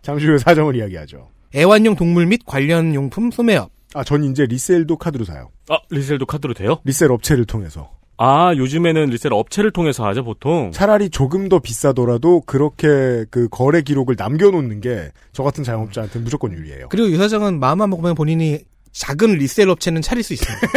[0.00, 1.28] 잠시 후에 사정을 이야기하죠.
[1.54, 3.70] 애완용 동물 및 관련 용품 소매업.
[3.94, 5.50] 아, 전 이제 resell도 카드로 사요.
[5.68, 6.78] 아, resell도 카드로 돼요?
[6.84, 7.90] resell 업체를 통해서.
[8.16, 10.70] 아, 요즘에는 resell 업체를 통해서 하죠, 보통.
[10.72, 16.88] 차라리 조금 더 비싸더라도 그렇게 그 거래 기록을 남겨놓는 게 저 같은 자영업자한테 무조건 유리해요.
[16.90, 18.60] 그리고 유 사장은 마음만 먹으면 본인이
[18.92, 20.68] 작은 resell 업체는 차릴 수 있습니다.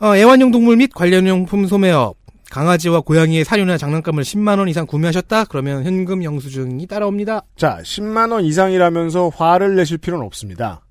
[0.00, 2.16] 어, 애완용 동물 및 관련 용품 소매업.
[2.50, 5.46] 강아지와 고양이의 사료나 장난감을 10만 원 이상 구매하셨다?
[5.46, 7.42] 그러면 현금 영수증이 따라옵니다.
[7.56, 10.82] 자, 10만 원 이상이라면서 화를 내실 필요는 없습니다.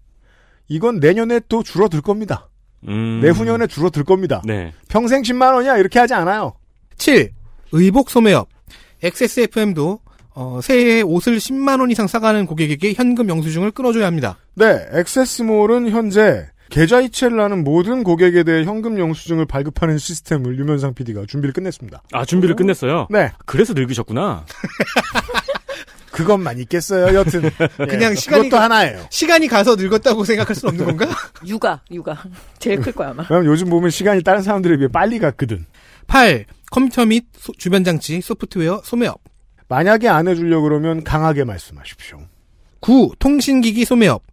[0.67, 2.49] 이건 내년에 또 줄어들 겁니다.
[2.87, 3.21] 음.
[3.21, 4.41] 내후년에 줄어들 겁니다.
[4.45, 4.73] 네.
[4.89, 6.53] 평생 10만 원이야 이렇게 하지 않아요.
[6.97, 7.31] 7.
[7.71, 8.47] 의복 소매업.
[9.03, 9.99] XSFM도
[10.35, 14.37] 어, 새해에 옷을 10만 원 이상 싸가는 고객에게 현금 영수증을 끊어줘야 합니다.
[14.55, 21.53] 네, 액세스몰은 현재 계좌이체를 하는 모든 고객에 대해 현금 영수증을 발급하는 시스템을 유면상 PD가 준비를
[21.53, 22.03] 끝냈습니다.
[22.11, 23.07] 아 준비를 끝냈어요.
[23.09, 24.45] 네, 그래서 늙으셨구나.
[26.11, 27.13] 그것만 있겠어요.
[27.17, 27.41] 여튼
[27.77, 29.05] 그냥 예, 시간이 그것도 가- 하나예요.
[29.09, 31.13] 시간이 가서 늙었다고 생각할 수는 없는 건가?
[31.45, 32.23] 육아, 육아.
[32.57, 33.27] 제일 클 거야, 아마.
[33.27, 35.65] 그럼 요즘 보면 시간이 다른 사람들에 비해 빨리 갔거든.
[36.07, 36.45] 8.
[36.71, 39.19] 컴퓨터 및 소- 주변 장치, 소프트웨어, 소매업.
[39.67, 42.19] 만약에 안 해주려 그러면 강하게 말씀하십시오.
[42.79, 43.13] 9.
[43.19, 44.23] 통신기기 소매업.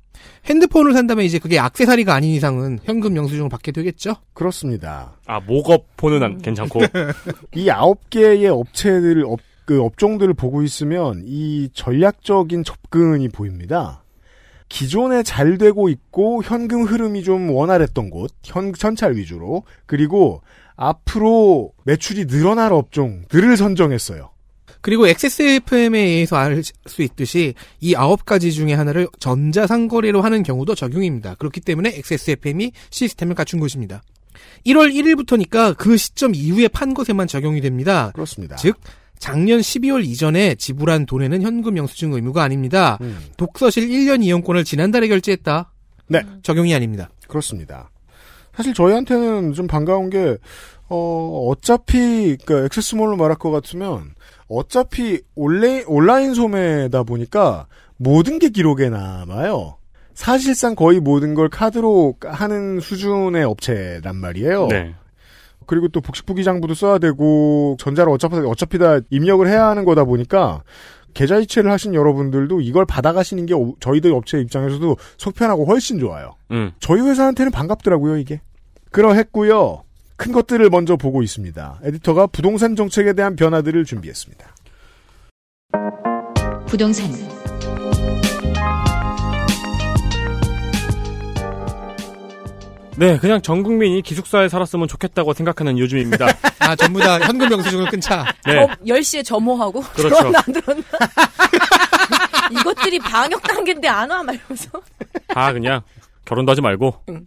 [0.46, 4.16] 핸드폰을 산다면 이제 그게 악세사리가 아닌 이상은 현금 영수증을 받게 되겠죠?
[4.35, 5.16] 그렇습니다.
[5.26, 6.81] 아 mock-up phone은 안- 괜찮고.
[7.55, 14.02] 이 아홉 개의 업체들, 업, 그 업종들을 보고 있으면 이 전략적인 접근이 보입니다.
[14.68, 20.40] 기존에 잘 되고 있고 현금 흐름이 좀 원활했던 곳, 현, 현찰 위주로, 그리고
[20.76, 24.31] 앞으로 매출이 늘어날 업종들을 선정했어요.
[24.83, 31.37] 그리고 XSFM에 의해서 알 수 있듯이 이 아홉 가지 중에 하나를 전자상거래로 하는 경우도 적용입니다.
[31.37, 34.03] 그렇기 때문에 XSFM이 시스템을 갖춘 것입니다.
[34.66, 38.11] 1월 1일부터니까 그 시점 이후에 판 것에만 적용이 됩니다.
[38.14, 38.57] 그렇습니다.
[38.57, 38.77] 즉
[39.18, 42.99] 작년 12월 이전에 지불한 돈에는 현금 영수증 의무가 아닙니다.
[43.03, 45.71] 음, 독서실 1년 이용권을 지난달에 결제했다.
[46.09, 46.23] 네.
[46.42, 47.09] 적용이 아닙니다.
[47.29, 47.90] 그렇습니다.
[48.55, 50.37] 사실 저희한테는 좀 반가운 게,
[50.94, 54.11] 어, 어차피, 그, 액세스몰로 말할 것 같으면,
[54.48, 59.78] 어차피 온라인, 온라인 소매다 보니까 모든 게 기록에 남아요.
[60.12, 64.66] 사실상 거의 모든 걸 카드로 하는 수준의 업체란 말이에요.
[64.66, 64.94] 네.
[65.66, 70.62] 그리고 또 복식부 기장부도 써야 되고, 전자로 어차피, 어차피 다 입력을 해야 하는 거다 보니까,
[71.14, 76.33] 계좌 이체를 하신 여러분들도 이걸 받아가시는 게 오- 저희들 업체 입장에서도 속편하고 훨씬 좋아요.
[76.50, 76.72] 음.
[76.81, 78.40] 저희 회사한테는 반갑더라고요, 이게.
[78.90, 79.85] 그러했고요.
[80.16, 81.81] 큰 것들을 먼저 보고 있습니다.
[81.83, 84.46] 에디터가 부동산 정책에 대한 변화들을 준비했습니다.
[86.66, 87.11] 부동산
[92.96, 96.27] 네, 그냥 전 국민이 기숙사에 살았으면 좋겠다고 생각하는 요즘입니다.
[96.61, 98.25] 아 전부 다 현금 영수증을 끊자.
[98.46, 98.59] 네.
[98.59, 100.09] 어, 10시에 점호하고 그렇죠.
[100.14, 100.85] 들어왔나 안 들어왔나
[102.51, 104.68] 이것들이 방역 단계인데 안 와 말면서
[105.29, 105.81] 다 그냥
[106.27, 106.94] 결혼도 하지 말고.
[107.09, 107.27] 응.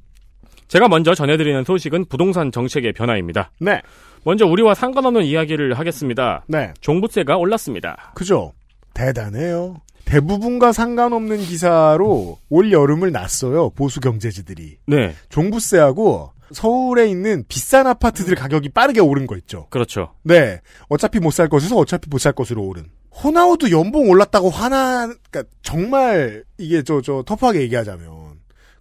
[0.68, 3.52] 제가 먼저 전해드리는 소식은 부동산 정책의 변화입니다.
[3.60, 3.82] 네,
[4.24, 6.44] 먼저 우리와 상관없는 이야기를 하겠습니다.
[6.48, 6.74] 네.
[6.82, 8.12] 종부세가 올랐습니다.
[8.16, 8.54] 그죠?
[8.94, 9.82] 대단해요.
[10.06, 14.78] 대부분과 상관없는 기사로 올 여름을 났어요, 보수 경제지들이.
[14.88, 19.66] 네, 종부세하고 서울에 있는 비싼 아파트들 가격이 빠르게 오른 거 있죠.
[19.72, 20.14] 그렇죠.
[20.24, 20.62] 네.
[20.88, 22.86] 어차피 못 살 것에서 어차피 못 살 것으로 오른.
[23.24, 28.25] 호나우도 연봉 올랐다고 화나, 그니까 정말 이게 저, 저, 터프하게 얘기하자면.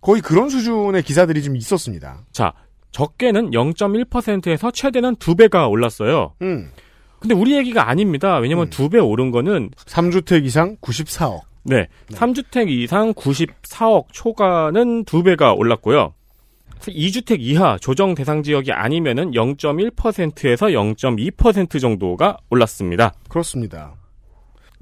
[0.05, 2.27] 거의 그런 수준의 기사들이 좀 있었습니다.
[2.31, 2.53] 자,
[2.90, 6.35] 적게는 0.1%에서 최대는 2배가 올랐어요.
[6.43, 6.71] 음.
[7.19, 8.37] 근데 우리 얘기가 아닙니다.
[8.37, 8.71] 왜냐면 음.
[8.71, 11.40] 두배 오른 거는 3주택 이상 94억.
[11.62, 16.12] 네, 3주택 이상 94억 초과는 두 배가 올랐고요.
[16.81, 23.14] 2주택 이하 조정 대상 지역이 아니면은 0.1%에서 0.2% 정도가 올랐습니다.
[23.31, 23.95] 그렇습니다.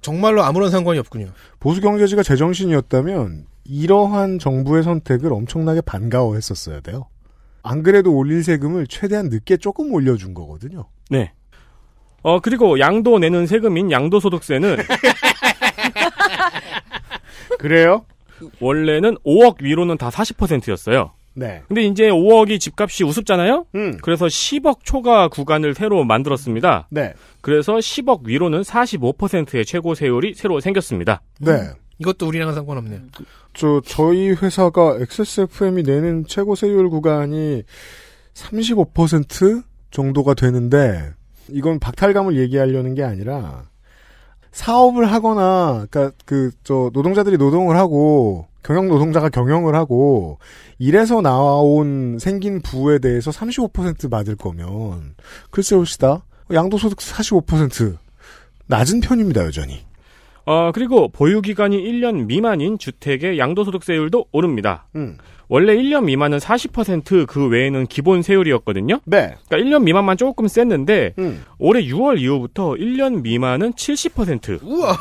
[0.01, 1.29] 정말로 아무런 상관이 없군요.
[1.61, 7.07] 보수 경제지가 제정신이었다면 이러한 정부의 선택을 엄청나게 반가워했었어야 돼요.
[7.63, 10.87] 안 그래도 올릴 세금을 최대한 늦게 조금 올려준 거거든요.
[11.11, 11.33] 네.
[12.23, 14.77] 어, 그리고 양도 내는 세금인 양도소득세는
[17.59, 18.05] 그래요?
[18.61, 21.13] 원래는 5억 위로는 다 40%였어요.
[21.35, 21.63] 네.
[21.69, 23.67] 근데 이제 5억이 집값이 우습잖아요?
[23.75, 23.97] 음.
[24.03, 26.89] 그래서 10억 초과 구간을 새로 만들었습니다.
[26.91, 27.15] 네.
[27.41, 31.23] 그래서 10억 위로는 45%의 최고 세율이 새로 생겼습니다.
[31.41, 31.71] 네.
[32.03, 33.01] 이것도 우리랑은 상관없네요.
[33.55, 37.63] 저 저희 회사가 XSFM이 내는 최고 세율 구간이
[38.35, 41.13] 35% 정도가 되는데
[41.49, 43.65] 이건 박탈감을 얘기하려는 게 아니라
[44.53, 50.39] 사업을 하거나 그러니까 그 저 노동자들이 노동을 하고 경영 노동자가 경영을 하고
[50.79, 55.15] 이래서 나온 생긴 부에 대해서 35% 받을 거면
[55.51, 56.25] 글쎄 봅시다.
[56.53, 57.97] 양도소득 45%
[58.67, 59.85] 낮은 편입니다, 여전히.
[60.45, 64.87] 어, 그리고 보유기간이 1년 미만인 주택의 양도소득세율도 오릅니다.
[64.97, 65.19] 음.
[65.49, 69.01] 원래 1년 미만은 40%그 외에는 기본 세율이었거든요.
[69.05, 69.35] 네.
[69.49, 71.45] 그러니까 1년 미만만 조금 셌는데 음.
[71.59, 74.97] 올해 6월 이후부터 1년 미만은 70%, 우와.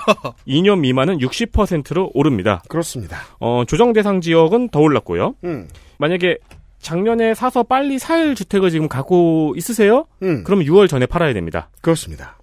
[0.46, 2.62] 2년 미만은 60%로 오릅니다.
[2.68, 3.18] 그렇습니다.
[3.40, 5.36] 어, 조정 대상 지역은 더 올랐고요.
[5.46, 5.70] 음.
[5.98, 6.38] 만약에
[6.80, 10.06] 작년에 사서 빨리 살 주택을 지금 갖고 있으세요?
[10.24, 10.44] 음.
[10.44, 11.70] 그럼 6월 전에 팔아야 됩니다.
[11.80, 12.41] 그렇습니다.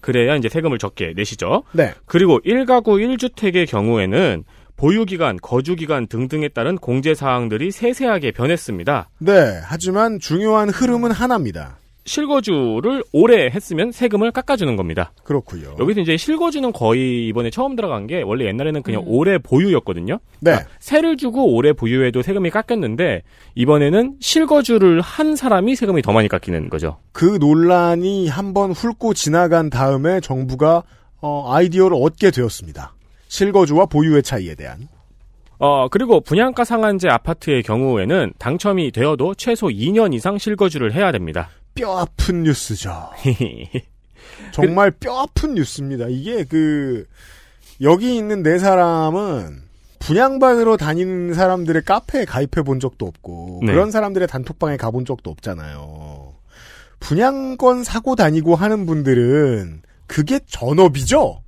[0.00, 1.64] 그래야 이제 세금을 적게 내시죠.
[1.72, 1.92] 네.
[2.06, 4.44] 그리고 1가구 1주택의 경우에는
[4.76, 9.08] 보유기간, 거주기간 등등에 따른 공제사항들이 세세하게 변했습니다.
[9.18, 11.78] 네, 하지만 중요한 흐름은 하나입니다.
[12.06, 15.12] 실거주를 오래 했으면 세금을 깎아주는 겁니다.
[15.24, 15.76] 그렇고요.
[15.78, 19.08] 여기서 이제 실거주는 거의 이번에 처음 들어간 게 원래 옛날에는 그냥 음.
[19.08, 20.18] 오래 보유였거든요.
[20.40, 20.52] 네.
[20.52, 23.22] 그러니까 세를 주고 오래 보유해도 세금이 깎였는데
[23.54, 26.98] 이번에는 실거주를 한 사람이 세금이 더 많이 깎이는 거죠.
[27.12, 30.84] 그 논란이 한번 훑고 지나간 다음에 정부가
[31.20, 32.94] 어, 아이디어를 얻게 되었습니다.
[33.28, 34.88] 실거주와 보유의 차이에 대한.
[35.58, 41.48] 어, 그리고 분양가 상한제 아파트의 경우에는 당첨이 되어도 최소 2년 이상 실거주를 해야 됩니다.
[41.76, 43.10] 뼈 아픈 뉴스죠.
[44.50, 46.06] 정말 뼈 아픈 뉴스입니다.
[46.08, 47.06] 이게 그
[47.80, 49.62] 여기 있는 네 사람은
[50.00, 53.72] 분양받으러 다니는 사람들의 카페에 가입해 본 적도 없고 네.
[53.72, 56.34] 그런 사람들의 단톡방에 가본 적도 없잖아요.
[57.00, 61.42] 분양권 사고 다니고 하는 분들은 그게 전업이죠.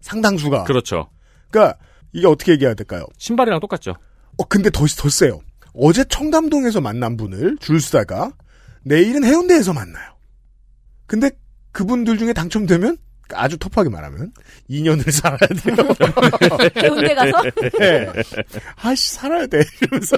[0.00, 0.64] 상당수가.
[0.64, 1.08] 그렇죠.
[1.50, 1.78] 그러니까
[2.12, 3.04] 이게 어떻게 얘기해야 될까요?
[3.18, 3.94] 신발이랑 똑같죠.
[4.38, 5.40] 어 근데 더더 세요.
[5.74, 8.32] 어제 청담동에서 만난 분을 줄 서다가
[8.84, 10.14] 내일은 해운대에서 만나요.
[11.06, 11.30] 근데
[11.72, 12.96] 그분들 중에 당첨되면
[13.32, 14.32] 아주 터프하게 말하면
[14.70, 15.76] 2년을 살아야 돼요.
[16.76, 17.42] 해운대 가서
[17.78, 18.12] 네.
[18.76, 20.16] 아씨 살아야 돼 이러면서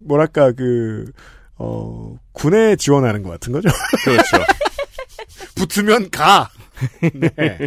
[0.00, 1.10] 뭐랄까 그
[1.56, 3.68] 어, 군에 지원하는 것 같은 거죠.
[4.04, 4.44] 그렇죠.
[5.54, 6.50] 붙으면 가.
[7.00, 7.58] 네.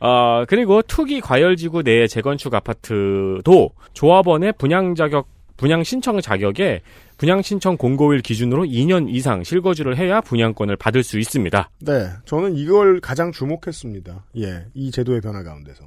[0.00, 5.28] 아, 그리고 투기 과열지구 내의 재건축 아파트도 조합원의 분양 자격,
[5.60, 6.80] 분양 신청 자격에
[7.18, 11.68] 분양 신청 공고일 기준으로 2년 이상 실거주를 해야 분양권을 받을 수 있습니다.
[11.80, 14.24] 네, 저는 이걸 가장 주목했습니다.
[14.38, 15.84] 예, 이 제도의 변화 가운데서.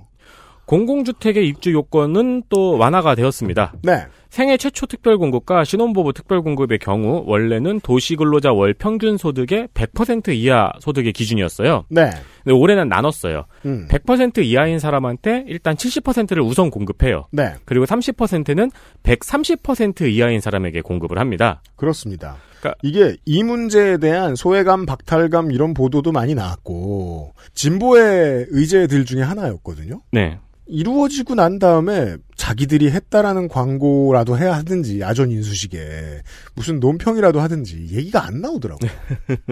[0.66, 3.74] 공공주택의 입주 요건은 또 완화가 되었습니다.
[3.82, 11.14] 네, 생애 최초 특별공급과 신혼부부 특별공급의 경우 원래는 도시근로자 월 평균 소득의 100% 이하 소득의
[11.14, 11.86] 기준이었어요.
[11.90, 12.10] 네,
[12.44, 13.46] 근데 올해는 나눴어요.
[13.68, 17.28] 음, 100% 이하인 사람한테 일단 70%를 우선 공급해요.
[17.32, 18.72] 네, 그리고 30%는
[19.04, 21.62] 130% 이하인 사람에게 공급을 합니다.
[21.76, 22.38] 그렇습니다.
[22.60, 30.02] 그러니까- 이게 이 문제에 대한 소외감, 박탈감 이런 보도도 많이 나왔고 진보의 의제들 중에 하나였거든요.
[30.12, 30.40] 네.
[30.66, 36.22] 이루어지고 난 다음에 자기들이 했다라는 광고라도 해야 하든지 야전 인수식에
[36.56, 38.90] 무슨 논평이라도 하든지 얘기가 안 나오더라고요.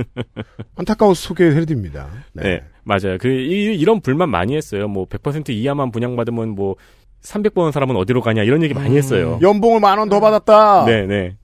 [0.76, 2.08] 안타까워서 소개해드립니다.
[2.34, 2.62] 네.
[2.84, 3.18] 맞아요.
[3.20, 4.88] 그, 이, 이런 불만 많이 했어요.
[4.88, 6.76] 뭐, 100% 이하만 분양받으면 뭐,
[7.24, 9.38] 300번 사람은 어디로 가냐, 이런 얘기 많이 했어요.
[9.42, 10.86] 연봉을 만 원 더 받았다.
[10.86, 11.36] 네, 네.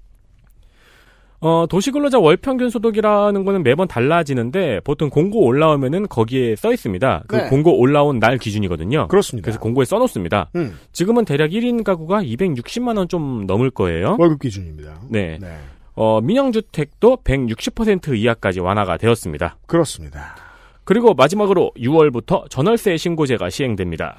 [1.40, 7.24] 어, 도시근로자 월평균 소득이라는 거는 매번 달라지는데, 보통 공고 올라오면은 거기에 써 있습니다.
[7.28, 7.50] 그 네.
[7.50, 9.08] 공고 올라온 날 기준이거든요.
[9.08, 9.46] 그렇습니다.
[9.46, 10.50] 그래서 공고에 써 놓습니다.
[10.56, 14.16] 음, 지금은 대략 1인 가구가 260만 원 좀 넘을 거예요.
[14.20, 15.00] 월급 기준입니다.
[15.10, 15.38] 네.
[15.40, 15.58] 네,
[15.94, 19.58] 어, 민영주택도 160% 이하까지 완화가 되었습니다.
[19.68, 20.36] 그렇습니다.
[20.84, 24.18] 그리고 마지막으로 6월부터 전월세 신고제가 시행됩니다.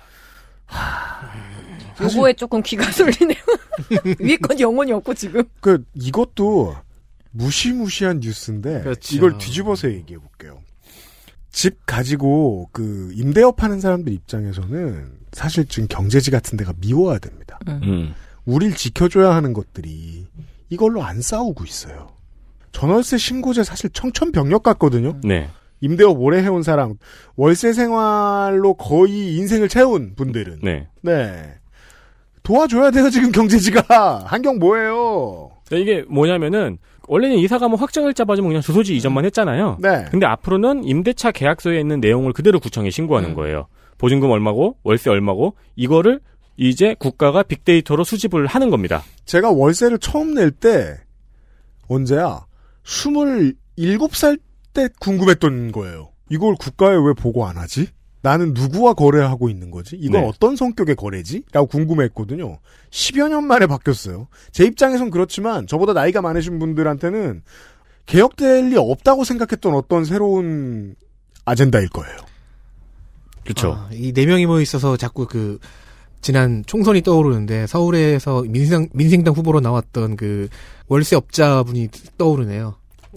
[2.01, 3.39] 요거에 조금 귀가 쏠리네요.
[4.21, 5.43] 위에 건 영혼이 없고 지금.
[5.61, 6.77] 그 이것도
[7.31, 9.17] 무시무시한 뉴스인데 그렇죠.
[9.17, 10.59] 이걸 뒤집어서 얘기해 볼게요.
[11.51, 17.59] 집 가지고 그 임대업 하는 사람들 입장에서는 사실 지금 경제지 같은 데가 미워야 됩니다.
[17.69, 18.15] 음.
[18.45, 20.27] 우릴 지켜줘야 하는 것들이
[20.71, 22.09] 이걸로 안 싸우고 있어요.
[22.73, 25.19] 전월세 신고제 사실 청천벽력 같거든요.
[25.23, 25.49] 네.
[25.81, 26.95] 임대업 오래 해온 사람,
[27.37, 30.61] 월세 생활로 거의 인생을 채운 분들은.
[30.63, 30.89] 네.
[31.03, 31.55] 네.
[32.43, 34.25] 도와줘야 돼요, 지금 경제지가.
[34.27, 35.51] 한경 뭐예요?
[35.71, 39.79] 이게 뭐냐면은, 원래는 이사 가면 확정을 잡아주면 그냥 주소지 이전만 했잖아요.
[39.81, 40.05] 네.
[40.11, 43.35] 근데 앞으로는 임대차 계약서에 있는 내용을 그대로 구청에 신고하는 음.
[43.35, 43.67] 거예요.
[43.97, 46.21] 보증금 얼마고, 월세 얼마고, 이거를
[46.57, 49.03] 이제 국가가 빅데이터로 수집을 하는 겁니다.
[49.25, 50.97] 제가 월세를 처음 낼 때,
[51.89, 52.47] 언제야?
[52.85, 54.41] 27살
[54.75, 56.11] 때 궁금했던 거예요.
[56.31, 57.89] 이걸 국가에 왜 보고 안 하지?
[58.29, 59.97] 나는 누구와 거래하고 있는 거지?
[59.97, 60.27] 이건 네.
[60.27, 61.45] 어떤 성격의 거래지?
[61.51, 62.59] 라고 궁금했거든요.
[62.91, 64.29] 10여 년 만에 바뀌었어요.
[64.53, 67.43] 제 입장에선 그렇지만, 저보다 나이가 많으신 분들한테는
[68.05, 70.95] 개혁될 리 없다고 생각했던 어떤 새로운
[71.47, 72.17] 아젠다일 거예요.
[73.45, 73.73] 그렇죠.
[73.73, 75.59] 아, 이네 명이 모여 있어서 자꾸 그
[76.21, 80.49] 지난 총선이 떠오르는데 서울에서 민생 민생당 후보로 나왔던 그
[80.89, 81.89] 월세업자분이
[82.19, 82.75] 떠오르네요.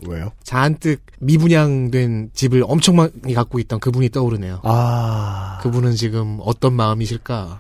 [0.08, 0.32] 왜요?
[0.44, 4.62] 잔뜩 미분양된 집을 엄청 많이 갖고 있던 그분이 떠오르네요.
[4.64, 5.60] 아.
[5.62, 7.60] 그분은 지금 어떤 마음이실까?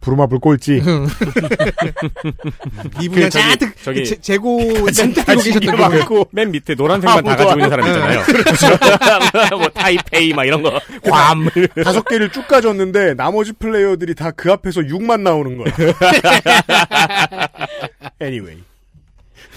[0.00, 0.80] 부루마블 꼴찌.
[3.00, 4.60] 미분양 그 저기- 잔뜩 저기- 재- 재고
[4.92, 6.04] 잔뜩 들고 계셨던 그분.
[6.04, 8.22] 고맨 밑에 노란색만 다 가지고 있는 사람 있잖아요.
[9.58, 10.70] 뭐 타이페이 막 이런 거.
[11.02, 11.48] 괌.
[11.82, 15.74] 다섯 개를 쭉 가졌는데 나머지 플레이어들이 다 그 앞에서 6만 나오는 거야.
[18.22, 18.62] anyway.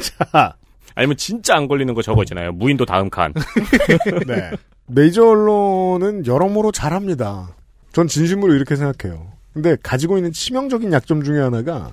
[0.01, 0.55] 자,
[1.01, 2.51] 아니면 진짜 안 걸리는 거 저거 있잖아요.
[2.51, 3.33] 무인도 다음 칸.
[4.27, 4.51] 네.
[4.85, 7.55] 메이저 언론은 여러모로 잘합니다.
[7.91, 9.31] 전 진심으로 이렇게 생각해요.
[9.51, 11.91] 근데 가지고 있는 치명적인 약점 중에 하나가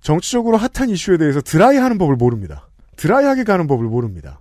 [0.00, 2.68] 정치적으로 핫한 이슈에 대해서 드라이하는 법을 모릅니다.
[2.94, 4.40] 드라이하게 가는 법을 모릅니다.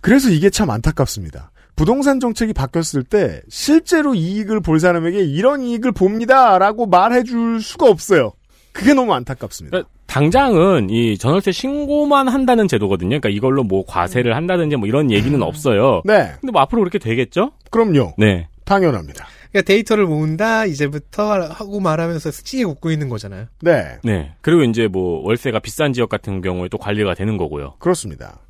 [0.00, 1.50] 그래서 이게 참 안타깝습니다.
[1.74, 8.32] 부동산 정책이 바뀌었을 때 실제로 이익을 볼 사람에게 이런 이익을 봅니다라고 말해줄 수가 없어요.
[8.76, 9.70] 그게 너무 안타깝습니다.
[9.76, 13.08] 그러니까 당장은 이 전월세 신고만 한다는 제도거든요.
[13.20, 16.02] 그러니까 이걸로 뭐 과세를 한다든지 뭐 이런 얘기는 없어요.
[16.04, 17.52] 네, 근데 뭐 앞으로 그렇게 되겠죠?
[17.70, 18.14] 그럼요.
[18.18, 18.48] 네.
[18.64, 19.26] 당연합니다.
[19.52, 23.46] 그러니까 데이터를 모은다 이제부터 하고 말하면서 찌게 굽고 있는 거잖아요.
[23.62, 24.32] 네, 네.
[24.42, 27.74] 그리고 이제 뭐 월세가 비싼 지역 같은 경우에 또 관리가 되는 거고요.
[27.78, 28.40] 그렇습니다.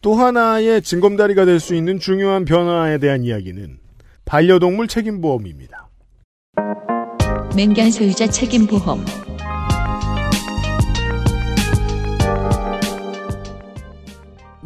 [0.00, 3.78] 또 하나의 징검다리가 될 수 있는 중요한 변화에 대한 이야기는
[4.24, 5.88] 반려동물 책임보험입니다.
[7.56, 9.04] 맹견 소유자 책임 보험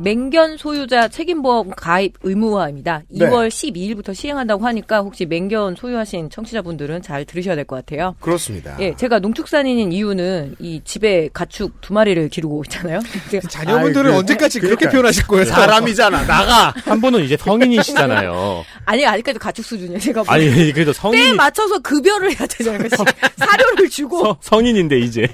[0.02, 3.02] 맹견 소유자 책임보험 가입 의무화입니다.
[3.08, 3.26] 네.
[3.28, 8.16] 2월 12일부터 시행한다고 하니까 혹시 맹견 소유하신 청취자분들은 잘 들으셔야 될 것 같아요.
[8.20, 8.76] 그렇습니다.
[8.80, 12.98] 예, 제가 농축산인인 이유는 이 집에 가축 두 마리를 기르고 있잖아요.
[13.48, 14.88] 자녀분들은 아이, 그- 언제까지 그렇게.
[14.88, 15.44] 표현하실 거예요?
[15.44, 16.74] 사람이잖아, 나가!
[16.84, 18.64] 한 분은 이제 성인이시잖아요.
[18.84, 20.00] 아니 아직까지 가축 수준이에요.
[20.00, 22.88] 제가 뭐 아니 그래도 때에 성인이 맞춰서 급여를 해야 되잖아요.
[23.36, 24.24] 사료를 주고.
[24.24, 25.28] 서- 성인인데 이제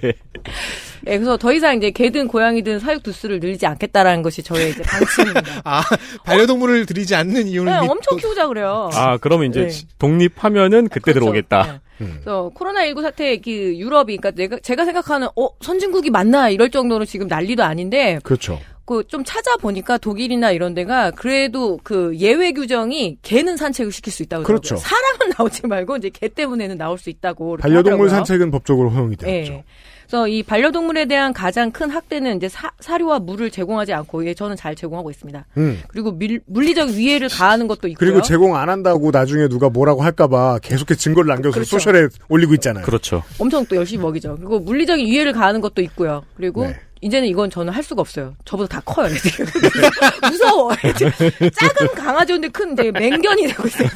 [1.07, 5.63] 예, 그래서 더 이상 이제 개든 고양이든 사육 두수를 늘리지 않겠다라는 것이 저의 이제 방침입니다.
[5.65, 5.83] 아
[6.25, 8.91] 반려동물을 들이지 않는 이유는 네, 믿- 엄청 키우자 그래요.
[8.93, 9.87] 아 그러면 이제 네.
[9.99, 11.21] 독립하면은 그때 그렇죠.
[11.21, 11.63] 들어오겠다.
[11.65, 11.81] 네.
[12.05, 12.11] 음.
[12.23, 17.27] 그래서 코로나19 사태 그 유럽이 그러니까 내가 제가 생각하는 어 선진국이 맞나 이럴 정도로 지금
[17.27, 18.61] 난리도 아닌데 그렇죠.
[18.89, 24.45] 그 좀 찾아보니까 독일이나 이런 데가 그래도 그 예외 규정이 개는 산책을 시킬 수 있다고
[24.45, 24.77] 그렇죠.
[24.77, 24.89] 그러더라고요.
[24.89, 28.09] 사람은 나오지 말고 이제 개 때문에는 나올 수 있다고 반려동물 하더라고요.
[28.09, 29.53] 산책은 법적으로 허용이 되었죠.
[29.53, 29.65] 예.
[30.07, 34.57] 그래서 이 반려동물에 대한 가장 큰 학대는 이제 사, 사료와 물을 제공하지 않고 예, 저는
[34.57, 35.45] 잘 제공하고 있습니다.
[35.59, 35.81] 음.
[35.89, 37.99] 그리고 밀- 물리적 위해를 가하는 것도 있고요.
[37.99, 41.79] 그리고 제공 안 한다고 나중에 누가 뭐라고 할까봐 계속해 증거를 남겨서 그렇죠.
[41.79, 42.87] 소셜에 올리고 있잖아요.
[42.87, 43.23] 그렇죠.
[43.39, 44.37] 엄청 또 열심히 먹이죠.
[44.37, 46.23] 그리고 물리적인 위해를 가하는 것도 있고요.
[46.39, 46.75] 그리고 네.
[47.01, 48.35] 이제는 이건 저는 할 수가 없어요.
[48.45, 49.33] 저보다 다 커요, 애들이.
[50.31, 50.73] 무서워.
[50.85, 51.13] 애들.
[51.53, 53.89] 작은 강아지인데 큰 이제 맹견이 되고 있어요.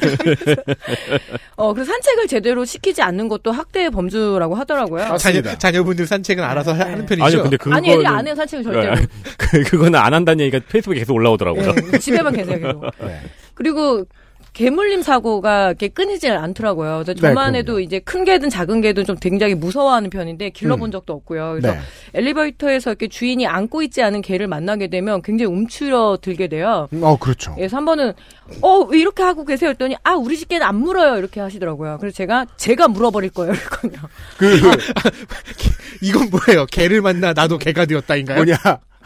[1.55, 5.03] 어, 그래서 산책을 제대로 시키지 않는 것도 학대의 범주라고 하더라고요.
[5.03, 5.41] 아, 자녀.
[5.41, 7.25] 자녀분들 산책은 알아서 하- 하는 편이죠.
[7.25, 8.95] 아니 근데 그거는 아니, 애들이 안 해요, 산책을 절대로.
[9.37, 11.73] 그, 그거는 안 한다는 얘기가 페이스북에 계속 올라오더라고요.
[11.93, 12.85] 예, 집에만 계세요, 계속.
[13.05, 13.21] 네.
[13.53, 14.05] 그리고
[14.53, 17.01] 개물림 사고가 이렇게 끊이질 않더라고요.
[17.03, 17.57] 그래서 네, 저만 그럼요.
[17.57, 20.91] 해도 이제 큰 개든 작은 개든 좀 굉장히 무서워하는 편인데 길러본 음.
[20.91, 21.57] 적도 없고요.
[21.59, 21.79] 그래서 네.
[22.13, 26.87] 엘리베이터에서 이렇게 주인이 안고 있지 않은 개를 만나게 되면 굉장히 움츠려 들게 돼요.
[26.93, 27.55] 음, 어, 그렇죠.
[27.55, 28.13] 그래서 한 번은
[28.61, 29.71] 어 왜 이렇게 하고 계세요?
[29.71, 31.97] 했더니 아 우리 집 개는 안 물어요 이렇게 하시더라고요.
[31.99, 33.99] 그래서 제가 제가 물어버릴 거예요 이랬거든요.
[34.37, 34.59] 그,
[36.01, 36.65] 이건 뭐예요?
[36.67, 38.37] 개를 만나 나도 개가 되었다인가요?
[38.37, 38.55] 뭐냐,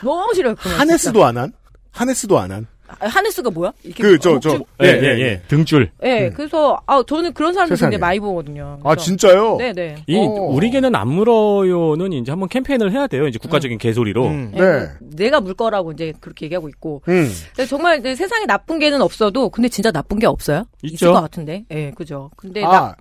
[0.03, 0.55] 너무 싫어요.
[0.57, 1.53] 하네스도 안 한?
[1.91, 2.67] 하네스도 안 한?
[2.99, 3.71] 아, 하네스가 뭐야?
[3.83, 5.41] 이렇게 그, 저, 저, 목줄- 예, 예, 예.
[5.47, 5.91] 등줄.
[6.03, 7.91] 예, 그래서 아 저는 그런 사람들 세상에.
[7.91, 8.79] 굉장히 많이 보거든요.
[8.83, 9.57] 아, 그래서- 진짜요?
[9.57, 10.03] 네네.
[10.07, 10.21] 이 어.
[10.29, 13.27] 우리 개는 안 물어요는 이제 한번 캠페인을 해야 돼요.
[13.27, 14.25] 이제 국가적인 개소리로.
[14.27, 14.51] 음.
[14.55, 14.87] 예, 네.
[14.99, 17.01] 내가 물 거라고 이제 그렇게 얘기하고 있고.
[17.07, 17.29] 음.
[17.55, 20.63] 근데 정말 이제 세상에 나쁜 개는 없어도 근데 진짜 나쁜 게 없어요?
[20.83, 20.95] 있죠.
[20.95, 21.65] 있을 것 같은데.
[21.71, 22.31] 예, 그죠.
[22.37, 22.95] 근데 나 아,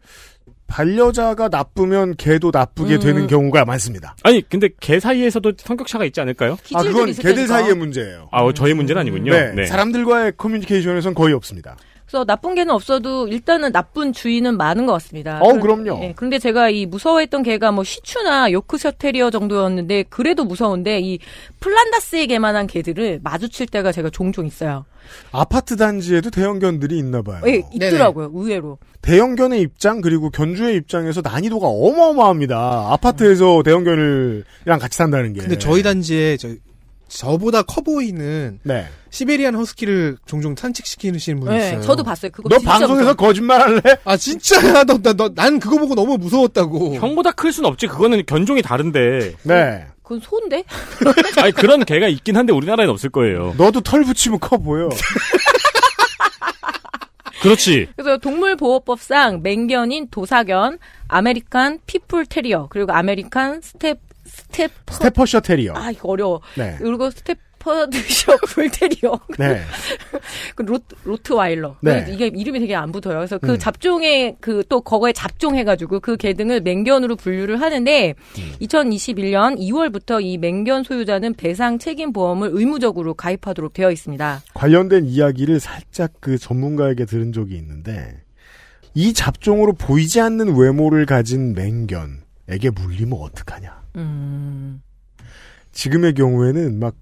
[0.66, 3.00] 반려자가 나쁘면 개도 나쁘게 음.
[3.00, 4.16] 되는 경우가 많습니다.
[4.22, 6.52] 아니 근데 개 사이에서도 성격차가 있지 않을까요?
[6.52, 7.46] 아, 기질들이 그건 개들.
[7.46, 8.28] 사이의 문제예요.
[8.32, 9.32] 아, 저희 문제는 아니군요.
[9.32, 11.76] 네, 사람들과의 커뮤니케이션에선 거의 없습니다.
[12.06, 15.40] 그래서 나쁜 개는 없어도 일단은 나쁜 주인은 많은 것 같습니다.
[15.40, 16.00] 어, 그럼요.
[16.02, 21.18] 예, 그런데 제가 이 무서워했던 개가 뭐 시추나 요크셔 테리어 정도였는데 그래도 무서운데 이
[21.58, 24.84] 플란다스의 개만한 개들을 마주칠 때가 제가 종종 있어요.
[25.32, 27.42] 아파트 단지에도 대형견들이 있나 봐요.
[27.46, 28.30] 예, 있더라고요.
[28.34, 28.78] 의외로.
[29.02, 32.88] 대형견의 입장 그리고 견주의 입장에서 난이도가 어마어마합니다.
[32.90, 35.40] 아파트에서 대형견을랑 같이 산다는 게.
[35.40, 36.48] 근데 저희 단지에 저,
[37.08, 38.86] 저보다 커 보이는 네.
[39.10, 41.80] 시베리안 허스키를 종종 산책시키시는 분이 예, 있어요.
[41.82, 42.30] 저도 봤어요.
[42.32, 43.14] 그거 너 진짜 방송에서 무서워.
[43.14, 43.80] 거짓말할래?
[44.04, 46.96] 아 진짜 나난 그거 보고 너무 무서웠다고.
[46.96, 47.86] 형보다 클 순 없지.
[47.86, 49.34] 그거는 견종이 다른데.
[49.44, 49.86] 네.
[50.02, 50.64] 그건 소인데?
[51.40, 53.54] 아니 그런 개가 있긴 한데 우리나라에는 없을 거예요.
[53.56, 54.88] 너도 털 붙이면 커 보여.
[57.42, 57.88] 그렇지.
[57.96, 65.74] 그래서 동물보호법상 맹견인 도사견, American Pit Bull Terrier, 그리고 American Staf, Staf, Staffordshire Terrier.
[65.74, 66.40] 아, 이거 어려워.
[66.56, 66.76] 네.
[66.78, 69.18] 그리고 Staffordshire Bull Terrier.
[69.38, 69.60] 네.
[70.54, 71.76] 그 Rott, Rottweiler.
[71.80, 72.06] 네.
[72.10, 73.16] 이게 이름이 되게 안 붙어요.
[73.16, 73.58] 그래서 그 음.
[73.58, 78.52] 잡종에 그또 그거에 잡종해가지고 그 개 등을 맹견으로 분류를 하는데 음.
[78.60, 84.42] 2021년 2월부터 이 맹견 소유자는 배상 책임 보험을 의무적으로 가입하도록 되어 있습니다.
[84.54, 88.22] 관련된 이야기를 살짝 그 전문가에게 들은 적이 있는데
[88.94, 93.85] 이 잡종으로 보이지 않는 외모를 가진 맹견에게 물리면 어떡하냐.
[93.96, 94.82] 음.
[95.72, 96.94] 지금의 경우에는 막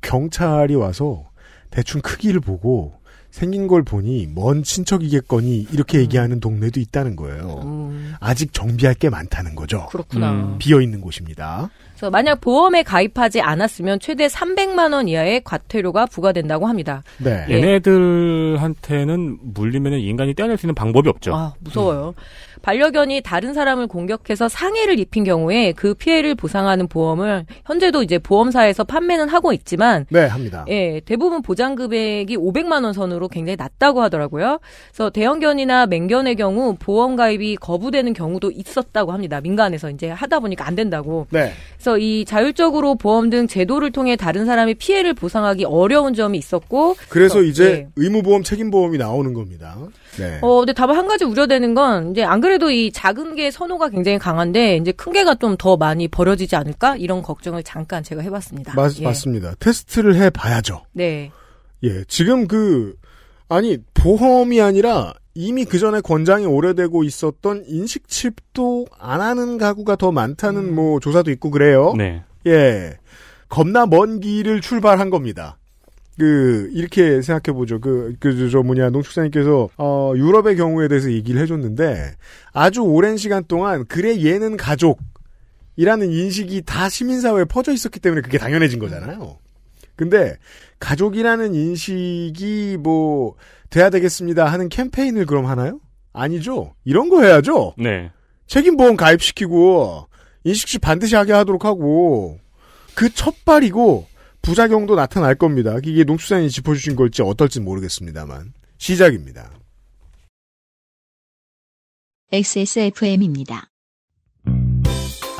[0.00, 1.28] 경찰이 와서
[1.70, 6.02] 대충 크기를 보고 생긴 걸 보니 먼 친척이겠거니 이렇게 음.
[6.02, 7.60] 얘기하는 동네도 있다는 거예요.
[7.64, 9.86] 음, 아직 정비할 게 많다는 거죠.
[9.86, 10.32] 그렇구나.
[10.32, 10.58] 음.
[10.58, 11.70] 비어 있는 곳입니다.
[12.00, 17.02] 그래서 만약 보험에 가입하지 않았으면 최대 300만 원 이하의 과태료가 부과된다고 합니다.
[17.18, 17.44] 네.
[17.50, 17.56] 예.
[17.56, 21.34] 얘네들한테는 물리면 인간이 떼어낼 수 있는 방법이 없죠.
[21.34, 22.14] 아, 무서워요.
[22.62, 29.28] 반려견이 다른 사람을 공격해서 상해를 입힌 경우에 그 피해를 보상하는 보험을 현재도 이제 보험사에서 판매는
[29.28, 30.64] 하고 있지만 네, 합니다.
[30.68, 34.60] 예, 대부분 보장 금액이 500만 원 선으로 굉장히 낮다고 하더라고요.
[34.88, 39.40] 그래서 대형견이나 맹견의 경우 보험 가입이 거부되는 경우도 있었다고 합니다.
[39.40, 41.26] 민간에서 이제 하다 보니까 안 된다고.
[41.30, 41.52] 네.
[41.74, 47.34] 그래서 이 자율적으로 보험 등 제도를 통해 다른 사람의 피해를 보상하기 어려운 점이 있었고 그래서
[47.34, 47.88] 그래서, 이제 예.
[47.96, 49.76] 의무보험, 책임보험이 나오는 겁니다.
[50.18, 50.38] 네.
[50.42, 54.18] 어, 근데 다만 한 가지 우려되는 건 이제 안 그래도 이 작은 개 선호가 굉장히
[54.18, 58.74] 강한데 이제 큰 개가 좀 더 많이 버려지지 않을까 이런 걱정을 잠깐 제가 해봤습니다.
[58.74, 59.04] 맞, 예.
[59.04, 59.54] 맞습니다.
[59.58, 60.82] 테스트를 해봐야죠.
[60.92, 61.30] 네.
[61.82, 62.94] 예, 지금 그,
[63.50, 70.68] 아니, 보험이 아니라 이미 그 전에 권장이 오래되고 있었던 인식칩도 안 하는 가구가 더 많다는
[70.68, 70.74] 음.
[70.74, 71.92] 뭐 조사도 있고 그래요.
[71.96, 72.22] 네.
[72.46, 72.96] 예.
[73.48, 75.58] 겁나 먼 길을 출발한 겁니다.
[76.16, 77.80] 그, 이렇게 생각해 보죠.
[77.80, 82.12] 그, 그, 저, 저 뭐냐, 농축사님께서, 어, 유럽의 경우에 대해서 얘기를 해줬는데,
[82.52, 85.00] 아주 오랜 시간 동안, 그래, 얘는 가족,
[85.76, 89.38] 이라는 인식이 다 시민사회에 퍼져 있었기 때문에 그게 당연해진 거잖아요.
[89.96, 90.36] 근데,
[90.80, 93.36] 가족이라는 인식이 뭐,
[93.70, 95.80] 돼야 되겠습니다 하는 캠페인을 그럼 하나요?
[96.12, 96.74] 아니죠.
[96.84, 97.74] 이런 거 해야죠.
[97.78, 98.10] 네.
[98.46, 100.08] 책임보험 가입시키고
[100.42, 102.38] 인식시 반드시 하게 하도록 하고
[102.94, 104.06] 그 첫발이고
[104.42, 105.76] 부작용도 나타날 겁니다.
[105.84, 109.52] 이게 농축산인이 짚어주신 걸지 어떨지 모르겠습니다만 시작입니다.
[112.32, 113.70] XSFM입니다.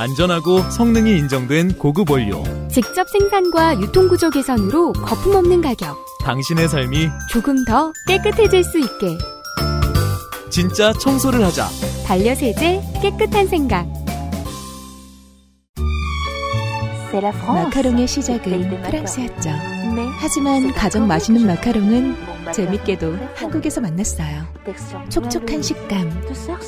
[0.01, 2.43] 안전하고 성능이 인정된 고급 원료.
[2.69, 5.95] 직접 생산과 유통구조 개선으로 거품 없는 가격.
[6.23, 9.19] 당신의 삶이 조금 더 깨끗해질 수 있게.
[10.49, 11.69] 진짜 청소를 하자.
[12.07, 13.87] 반려세제 깨끗한 생각.
[17.47, 19.51] 마카롱의 시작은 프랑스였죠.
[20.19, 22.17] 하지만 가장 맛있는 마카롱은
[22.55, 24.47] 재밌게도 한국에서 만났어요.
[25.11, 26.23] 촉촉한 식감,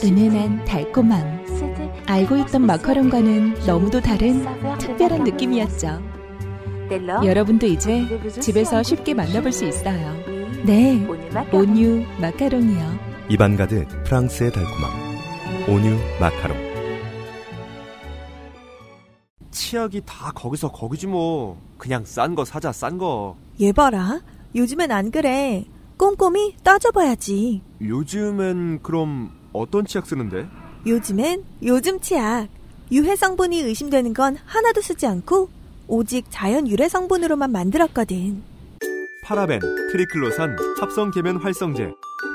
[0.05, 1.72] 은은한 달콤함.
[2.07, 4.45] 알고 있던 마카롱과는 너무도 다른
[4.78, 6.03] 특별한 느낌이었죠.
[7.24, 8.07] 여러분도 이제
[8.40, 10.14] 집에서 쉽게 만나볼 수 있어요.
[10.64, 11.07] 네,
[11.53, 13.12] 온유 마카롱이요.
[13.28, 14.90] 입안 가득 프랑스의 달콤함.
[15.68, 16.57] 온유 마카롱.
[19.51, 21.59] 치약이 다 거기서 거기지 뭐.
[21.78, 23.36] 그냥 싼 거 사자, 싼 거.
[23.61, 24.20] 얘 봐라.
[24.55, 25.64] 요즘엔 안 그래.
[25.97, 27.62] 꼼꼼히 따져봐야지.
[27.80, 30.47] 요즘엔 그럼 어떤 치약 쓰는데?
[30.87, 32.49] 요즘엔 요즘 치약.
[32.91, 35.49] 유해 성분이 의심되는 건 하나도 쓰지 않고
[35.87, 38.43] 오직 자연 유래 성분으로만 만들었거든.
[39.24, 39.61] 파라벤,
[39.93, 41.91] 트리클로산, 합성 계면 활성제.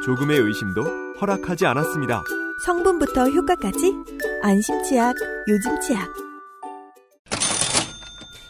[0.05, 0.83] 조금의 의심도
[1.19, 2.23] 허락하지 않았습니다.
[2.65, 3.93] 성분부터 효과까지
[4.41, 5.15] 안심 치약,
[5.47, 6.07] 요즘 치약.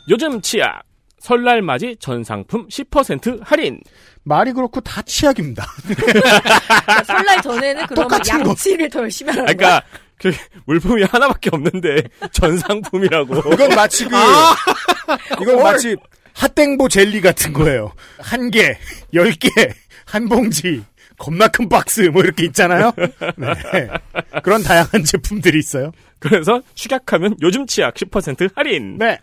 [0.10, 0.84] 요즘 치약.
[1.20, 3.82] 설날 맞이 전 상품 10% 할인.
[4.28, 5.66] 말이 그렇고 다 치약입니다.
[5.88, 8.20] 그러니까 설날 전에는 그러면.
[8.28, 9.84] 양치를 더 열심히 하는 아, 그러니까
[10.18, 10.32] 그
[10.66, 12.04] 물품이 하나밖에 없는데
[12.34, 13.54] 전 상품이라고.
[13.54, 14.56] 이건 마치 그 아!
[15.42, 15.96] 이건 마치
[16.34, 17.94] 핫땡보 젤리 같은 거예요.
[18.20, 18.78] 한 개,
[19.14, 19.50] 열 개,
[20.06, 20.84] 한 봉지,
[21.18, 22.92] 겁나 큰 박스 뭐 이렇게 있잖아요.
[23.38, 23.88] 네.
[24.44, 25.92] 그런 다양한 제품들이 있어요.
[26.20, 28.98] 그래서 축약하면 요즘 치약 10% 할인.
[28.98, 29.18] 네.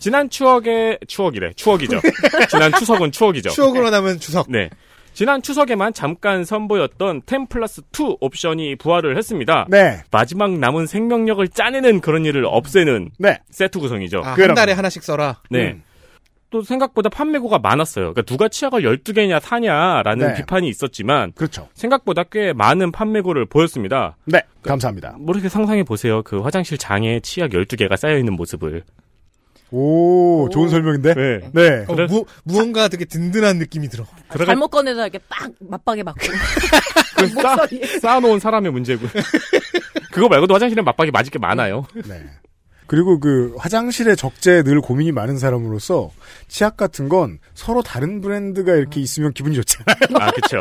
[0.00, 1.52] 지난 추억의 추억이래.
[1.54, 2.00] 추억이죠.
[2.50, 3.50] 지난 추석은 추억이죠.
[3.50, 4.46] 추억으로 남은 추석.
[4.50, 4.70] 네.
[5.12, 9.66] 지난 추석에만 잠깐 선보였던 10 플러스 2 옵션이 부활을 했습니다.
[9.68, 10.02] 네.
[10.10, 13.38] 마지막 남은 생명력을 짜내는 그런 일을 없애는 네.
[13.50, 14.22] 세트 구성이죠.
[14.24, 14.32] 아.
[14.32, 15.40] 한 달에 하나씩 써라.
[15.50, 15.72] 네.
[15.72, 15.82] 음.
[16.48, 18.12] 또 생각보다 판매고가 많았어요.
[18.12, 20.34] 그러니까 누가 치약을 12개냐 사냐라는 네.
[20.34, 21.68] 비판이 있었지만 그렇죠.
[21.74, 24.16] 생각보다 꽤 많은 판매고를 보였습니다.
[24.24, 24.42] 네.
[24.62, 25.16] 감사합니다.
[25.18, 26.22] 모르게 상상해 보세요.
[26.22, 28.82] 그 화장실 장에 치약 12개가 쌓여 있는 모습을.
[29.72, 31.14] 오, 좋은 설명인데?
[31.14, 31.50] 네.
[31.52, 31.84] 네.
[31.88, 34.04] 어, 무, 무언가 되게 든든한 느낌이 들어.
[34.30, 36.18] 들어가- 잘못 꺼내다 이렇게 빡 맞박에 맞고
[37.16, 37.56] 그 쌓.
[38.00, 39.06] 쌓아놓은 사람의 문제고.
[40.12, 41.86] 그거 말고도 화장실에 맞박이 맞을 게 많아요.
[42.06, 42.24] 네.
[42.88, 46.10] 그리고 그 화장실에 적재에 늘 고민이 많은 사람으로서
[46.48, 49.96] 치약 같은 건 서로 다른 브랜드가 이렇게 있으면 기분이 좋잖아요.
[50.20, 50.58] 아, 그쵸.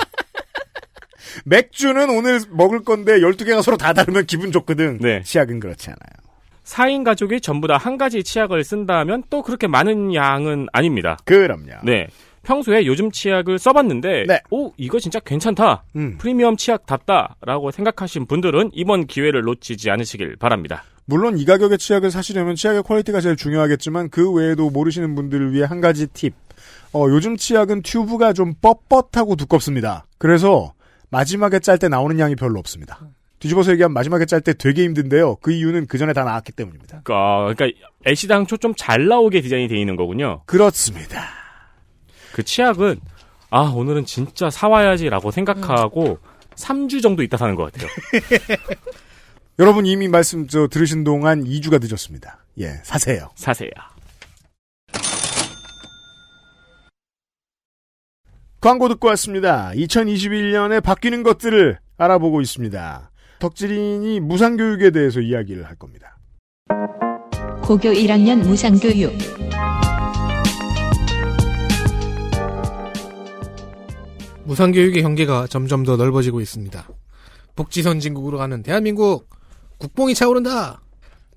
[1.45, 4.99] 맥주는 오늘 먹을 건데 12개가 서로 다 다르면 기분 좋거든.
[5.01, 5.23] 네.
[5.23, 6.28] 치약은 그렇지 않아요.
[6.69, 11.17] 4인 가족이 전부 다 한 가지 치약을 쓴다면 또 그렇게 많은 양은 아닙니다.
[11.25, 11.79] 그럼요.
[11.83, 12.07] 네.
[12.43, 14.41] 평소에 요즘 치약을 써봤는데, 네.
[14.51, 15.83] 오, 이거 진짜 괜찮다.
[15.95, 16.17] 음.
[16.17, 20.83] 프리미엄 치약답다 라고 생각하신 분들은 이번 기회를 놓치지 않으시길 바랍니다.
[21.05, 25.81] 물론 이 가격의 치약을 사시려면 치약의 quality가 제일 중요하겠지만 그 외에도 모르시는 분들을 위해 한
[25.81, 26.33] 가지 팁.
[26.93, 30.05] 어, 요즘 치약은 튜브가 좀 뻣뻣하고 두껍습니다.
[30.17, 30.73] 그래서
[31.09, 32.99] 마지막에 짤 때 나오는 양이 별로 없습니다.
[33.39, 35.37] 뒤집어서 얘기하면 마지막에 짤 때 되게 힘든데요.
[35.37, 36.97] 그 이유는 그 전에 다 나왔기 때문입니다.
[37.09, 37.67] 어, 그러니까
[38.05, 40.41] 애시당 초 좀 잘 나오게 디자인이 돼 있는 거군요.
[40.45, 41.29] 그렇습니다.
[42.33, 42.99] 그 치약은
[43.49, 46.19] 아 오늘은 진짜 사와야지라고 생각하고
[46.55, 47.89] 3주 정도 있다 사는 것 같아요.
[49.59, 52.43] 여러분 이미 말씀 저 들으신 동안 2주가 늦었습니다.
[52.59, 53.29] 예, 사세요.
[53.35, 53.69] 사세요.
[58.61, 59.71] 광고 듣고 왔습니다.
[59.73, 63.08] 2021년에 바뀌는 것들을 알아보고 있습니다.
[63.39, 66.17] 덕질인이 무상교육에 대해서 이야기를 할 겁니다.
[67.63, 69.13] 고교 1학년 무상교육
[74.43, 76.89] 무상교육의 경계가 점점 더 넓어지고 있습니다.
[77.55, 79.29] 복지 선진국으로 가는 대한민국
[79.77, 80.81] 국뽕이 차오른다.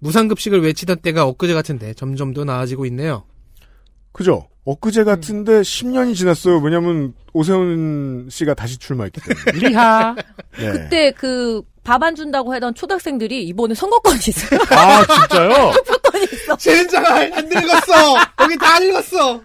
[0.01, 3.25] 무상급식을 외치던 때가 엊그제 같은데 점점 더 나아지고 있네요.
[4.13, 4.49] 그죠?
[4.65, 6.59] 엊그제 같은데 10년이 지났어요.
[6.59, 9.53] 왜냐면 오세훈 씨가 다시 출마했기 때문에.
[9.69, 10.15] 리하.
[10.59, 10.73] 네.
[10.73, 14.61] 그때 그 밥 안 준다고 하던 초등학생들이 이번에 선거권이 있어요.
[14.71, 15.73] 아 진짜요?
[15.85, 16.57] 투표권이 있어.
[16.57, 18.15] 젠장아 안 늙었어.
[18.43, 19.43] 여기 다 늙었어.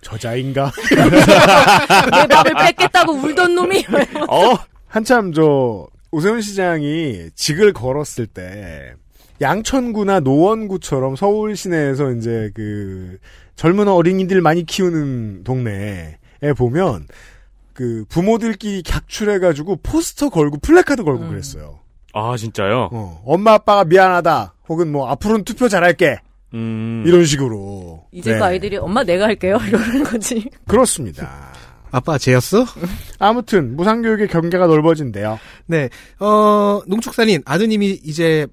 [0.00, 0.72] 저자인가?
[0.90, 3.84] 내 밥을 뺏겠다고 울던 놈이.
[4.28, 4.54] 어?
[4.88, 8.94] 한참 저 오세훈 시장이 직을 걸었을 때
[9.40, 13.18] 양천구나 노원구처럼 서울 시내에서 이제 그
[13.56, 16.16] 젊은 어린이들 많이 키우는 동네에
[16.56, 17.06] 보면
[17.72, 21.80] 그 부모들끼리 갹출해가지고 포스터 걸고 플래카드 걸고 그랬어요.
[22.12, 22.90] 아 진짜요?
[22.92, 24.54] 어, 엄마 아빠가 미안하다.
[24.68, 26.18] 혹은 뭐 앞으로는 투표 잘할게.
[26.54, 27.02] 음.
[27.04, 28.06] 이런 식으로.
[28.12, 28.38] 이제 네.
[28.38, 30.48] 그 아이들이 엄마 내가 할게요 이러는 거지.
[30.68, 31.52] 그렇습니다.
[31.90, 32.64] 아빠 쟤였어?
[33.18, 35.38] 아무튼 무상교육의 경계가 넓어진대요.
[35.66, 35.88] 네.
[36.20, 38.46] 어, 농축산인 아드님이 이제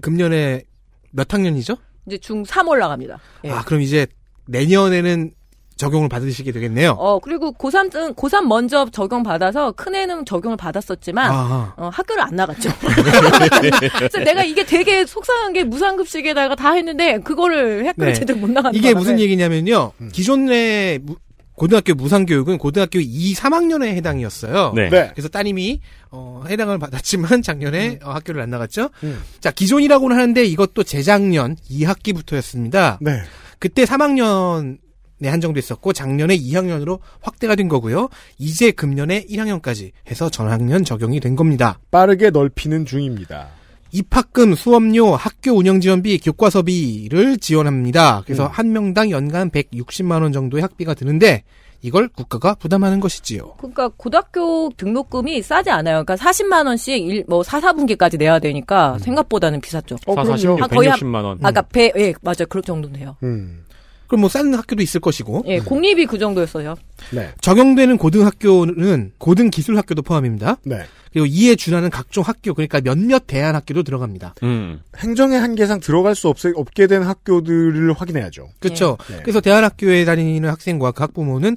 [0.00, 0.62] 금년에
[1.10, 1.76] 몇 학년이죠?
[2.06, 3.18] 이제 중3 올라갑니다.
[3.44, 3.50] 예.
[3.50, 4.06] 아, 그럼 이제
[4.50, 5.32] 내년에는
[5.76, 6.90] 적용을 받으시게 되겠네요.
[6.90, 11.72] 어, 그리고 고3은, 고3 먼저 적용 받아서 큰애는 적용을 받았었지만, 아하.
[11.78, 12.68] 어, 학교를 안 나갔죠.
[13.96, 18.18] 그래서 내가 이게 되게 속상한 게 무상급식에다가 다 했는데, 그거를 학교를 네.
[18.18, 18.98] 제대로 못 나가는 이게 바람에.
[18.98, 19.92] 무슨 얘기냐면요.
[20.12, 21.16] 기존의 무-
[21.54, 24.72] 고등학교 무상교육은 고등학교 2, 3학년에 해당이었어요.
[24.74, 24.88] 네.
[24.90, 25.10] 네.
[25.14, 25.80] 그래서 따님이
[26.10, 28.88] 어, 해당을 받았지만 작년에 어, 학교를 안 나갔죠.
[29.04, 29.22] 음.
[29.40, 32.96] 자 기존이라고는 하는데 이것도 재작년 2학기부터였습니다.
[33.02, 33.20] 네.
[33.60, 34.78] 그때 3학년에
[35.22, 38.08] 한정됐었고 작년에 2학년으로 확대가 된 거고요.
[38.38, 41.78] 이제 금년에 1학년까지 해서 전학년 적용이 된 겁니다.
[41.92, 43.50] 빠르게 넓히는 중입니다.
[43.92, 48.22] 입학금, 수업료, 학교 운영 지원비, 교과서비를 지원합니다.
[48.24, 48.50] 그래서 음.
[48.50, 51.44] 한 명당 연간 160만 원 정도의 학비가 드는데
[51.82, 53.54] 이걸 국가가 부담하는 것이지요.
[53.58, 56.04] 그러니까 고등학교 등록금이 싸지 않아요.
[56.04, 59.94] 그러니까 40만 원씩 일, 뭐 4, 4분기까지 내야 되니까 생각보다는 비쌌죠.
[60.06, 60.30] 어, 사 그럼요.
[60.30, 61.38] 사십 아, 거의 한- 160만 원.
[61.42, 62.46] 아까 배, 예, 맞아요.
[62.48, 63.16] 그럴 정도는 돼요.
[63.22, 63.64] 음.
[64.10, 66.74] 그럼 뭐 싼 학교도 있을 것이고 예, 공립이 그 정도였어요.
[67.12, 67.30] 네.
[67.40, 70.56] 적용되는 고등학교는 고등기술학교도 포함입니다.
[70.64, 70.82] 네.
[71.12, 74.34] 그리고 이에 준하는 각종 학교 그러니까 몇몇 대안학교도 들어갑니다.
[74.42, 74.80] 음.
[74.98, 78.48] 행정의 한계상 들어갈 수 없, 없게 된 학교들을 확인해야죠.
[78.58, 78.98] 그렇죠.
[79.08, 79.20] 네.
[79.22, 81.56] 그래서 대안학교에 다니는 학생과 그 학부모는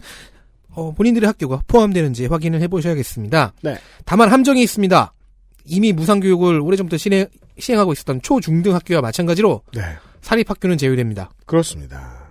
[0.69, 3.53] 어, 본인들의 학교가 포함되는지 확인을 해보셔야겠습니다.
[3.63, 3.77] 네.
[4.05, 5.11] 다만 함정이 있습니다.
[5.65, 7.25] 이미 무상교육을 오래전부터 시행,
[7.57, 9.81] 시행하고 있었던 초, 중등 학교와 마찬가지로 네.
[10.21, 11.31] 사립학교는 제외됩니다.
[11.47, 12.22] 그렇습니다.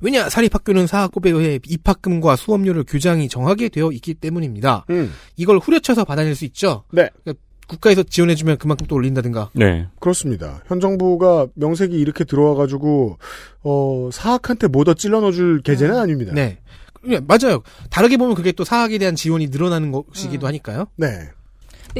[0.00, 4.84] 왜냐 사립학교는 사학급에 의해 입학금과 수업료를 규정이 정하게 되어 있기 때문입니다.
[4.90, 5.12] 음.
[5.36, 6.84] 이걸 후려쳐서 받아낼 수 있죠.
[6.92, 7.08] 네.
[7.22, 9.50] 그러니까 국가에서 지원해주면 그만큼 또 올린다든가.
[9.54, 9.86] 네.
[10.00, 10.62] 그렇습니다.
[10.66, 13.18] 현 정부가 명색이 이렇게 들어와가지고
[13.62, 16.32] 어 사학한테 뭐더 찔러 넣어줄 계제는 아닙니다.
[16.34, 16.58] 네.
[17.04, 17.62] 네, 맞아요.
[17.90, 20.86] 다르게 보면 그게 또 사학에 대한 지원이 늘어나는 것이기도 하니까요.
[20.96, 21.30] 네.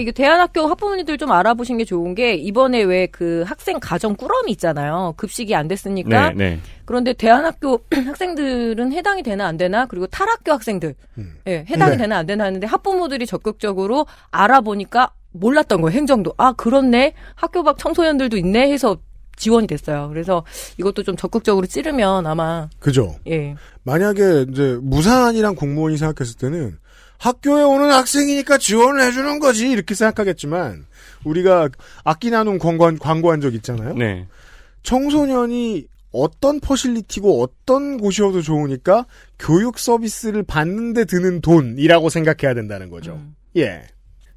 [0.00, 5.14] 이게 대안학교 학부모님들 좀 알아보신 게 좋은 게 이번에 왜 그 학생 가정 꾸러미 있잖아요.
[5.16, 6.30] 급식이 안 됐으니까.
[6.30, 6.60] 네, 네.
[6.84, 11.34] 그런데 대안학교 학생들은 해당이 되나 안 되나 그리고 탈학교 학생들 음.
[11.46, 11.96] 예, 해당이 네.
[11.98, 15.96] 되나 안 되나 하는데 학부모들이 적극적으로 알아보니까 몰랐던 거예요.
[15.96, 16.32] 행정도.
[16.36, 17.14] 아, 그렇네.
[17.34, 18.96] 학교 밖 청소년들도 있네 해서
[19.36, 20.08] 지원이 됐어요.
[20.08, 20.44] 그래서
[20.78, 23.16] 이것도 좀 적극적으로 찌르면 아마 그죠.
[23.28, 23.54] 예.
[23.84, 26.78] 만약에 이제 무산이랑 공무원이 생각했을 때는
[27.18, 30.86] 학교에 오는 학생이니까 지원을 해주는 거지 이렇게 생각하겠지만
[31.24, 31.68] 우리가
[32.04, 33.94] 아끼 나눈 광고, 광고한 적 있잖아요.
[33.94, 34.26] 네.
[34.82, 39.06] 청소년이 어떤 퍼실리티고 어떤 곳이어도 좋으니까
[39.38, 43.14] 교육 서비스를 받는데 드는 돈이라고 생각해야 된다는 거죠.
[43.14, 43.34] 음.
[43.56, 43.82] 예.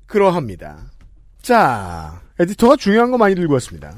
[0.06, 0.92] 그러합니다.
[1.42, 3.96] 자, 에디터가 중요한 거 많이 들고 왔습니다.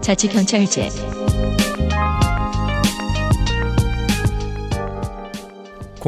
[0.00, 0.88] 자치경찰제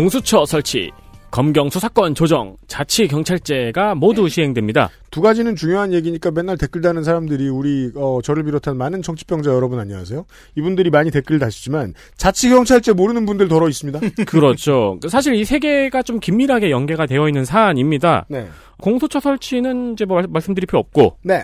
[0.01, 0.91] 공수처 설치
[1.31, 4.91] 검경 수사권 조정, 자치 경찰제가 모두 시행됩니다.
[5.11, 9.79] 두 가지는 중요한 얘기니까 맨날 댓글 다는 사람들이 우리 어, 저를 비롯한 많은 정치병자 여러분
[9.81, 10.27] 안녕하세요.
[10.55, 14.01] 이분들이 많이 댓글 다시지만 자치 경찰제 모르는 분들 덜어 있습니다.
[14.29, 15.01] 그렇죠.
[15.09, 18.27] 사실 이 세 개가 좀 긴밀하게 연계가 되어 있는 사안입니다.
[18.29, 18.47] 네.
[18.79, 21.43] 공소처 설치는 이제 뭐 말- 말씀드릴 필요 없고, 네.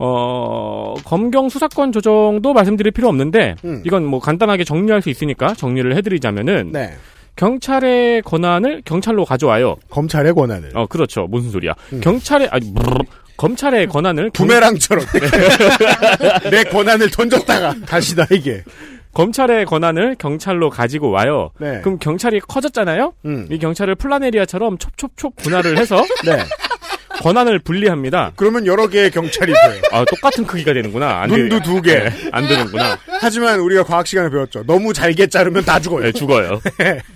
[0.00, 3.82] 어, 검경 수사권 조정도 말씀드릴 필요 없는데, 음.
[3.86, 6.94] 이건 뭐 간단하게 정리할 수 있으니까 정리를 해드리자면은, 네.
[7.36, 9.76] 경찰의 권한을 경찰로 가져와요.
[9.90, 10.70] 검찰의 권한을.
[10.74, 11.26] 어, 그렇죠.
[11.28, 11.74] 무슨 소리야.
[12.02, 12.98] 경찰의, 아니, 브르르.
[13.36, 15.04] 검찰의 권한을 경- 부메랑처럼
[16.52, 18.62] 내 권한을 던졌다가 다시 나에게.
[19.12, 21.50] 검찰의 권한을 경찰로 가지고 와요.
[21.58, 21.80] 네.
[21.82, 23.12] 그럼 경찰이 커졌잖아요.
[23.24, 23.46] 음.
[23.50, 26.38] 이 경찰을 플라나리아처럼 촉촉촉 분할을 해서 네.
[27.22, 28.32] 권한을 분리합니다.
[28.36, 29.80] 그러면 여러 개의 경찰이 돼.
[29.92, 31.22] 아, 똑같은 크기가 되는구나.
[31.22, 31.94] 안 눈도 되- 두 개.
[32.00, 32.98] 네, 안 되는구나.
[33.20, 34.64] 하지만 우리가 과학 시간에 배웠죠.
[34.66, 36.02] 너무 잘게 자르면 다 죽어요.
[36.04, 36.60] 네, 죽어요.